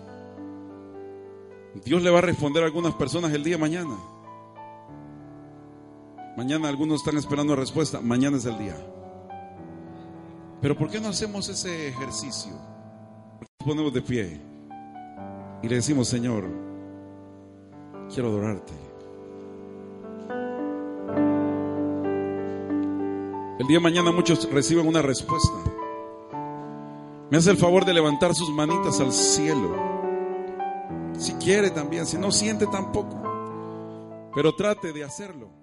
Dios 1.84 2.02
le 2.02 2.10
va 2.10 2.18
a 2.18 2.22
responder 2.22 2.62
a 2.62 2.66
algunas 2.66 2.94
personas 2.94 3.32
el 3.32 3.44
día 3.44 3.56
de 3.56 3.60
mañana. 3.60 3.96
Mañana 6.36 6.68
algunos 6.68 7.00
están 7.00 7.16
esperando 7.16 7.56
respuesta. 7.56 8.00
Mañana 8.00 8.36
es 8.36 8.44
el 8.44 8.58
día. 8.58 8.76
Pero 10.60 10.76
¿por 10.76 10.90
qué 10.90 11.00
no 11.00 11.08
hacemos 11.08 11.48
ese 11.48 11.88
ejercicio? 11.88 12.52
Nos 13.40 13.66
ponemos 13.66 13.92
de 13.92 14.02
pie 14.02 14.40
y 15.62 15.68
le 15.68 15.76
decimos, 15.76 16.08
Señor, 16.08 16.44
quiero 18.12 18.28
adorarte. 18.28 18.72
El 23.58 23.66
día 23.66 23.78
de 23.78 23.82
mañana 23.82 24.12
muchos 24.12 24.48
reciben 24.52 24.86
una 24.86 25.02
respuesta. 25.02 25.58
Me 27.30 27.36
hace 27.36 27.50
el 27.50 27.56
favor 27.56 27.84
de 27.84 27.94
levantar 27.94 28.34
sus 28.34 28.50
manitas 28.50 29.00
al 29.00 29.12
cielo. 29.12 29.97
Si 31.18 31.34
quiere 31.34 31.70
también, 31.70 32.06
si 32.06 32.16
no 32.16 32.30
siente 32.30 32.66
tampoco. 32.68 34.30
Pero 34.34 34.54
trate 34.54 34.92
de 34.92 35.04
hacerlo. 35.04 35.57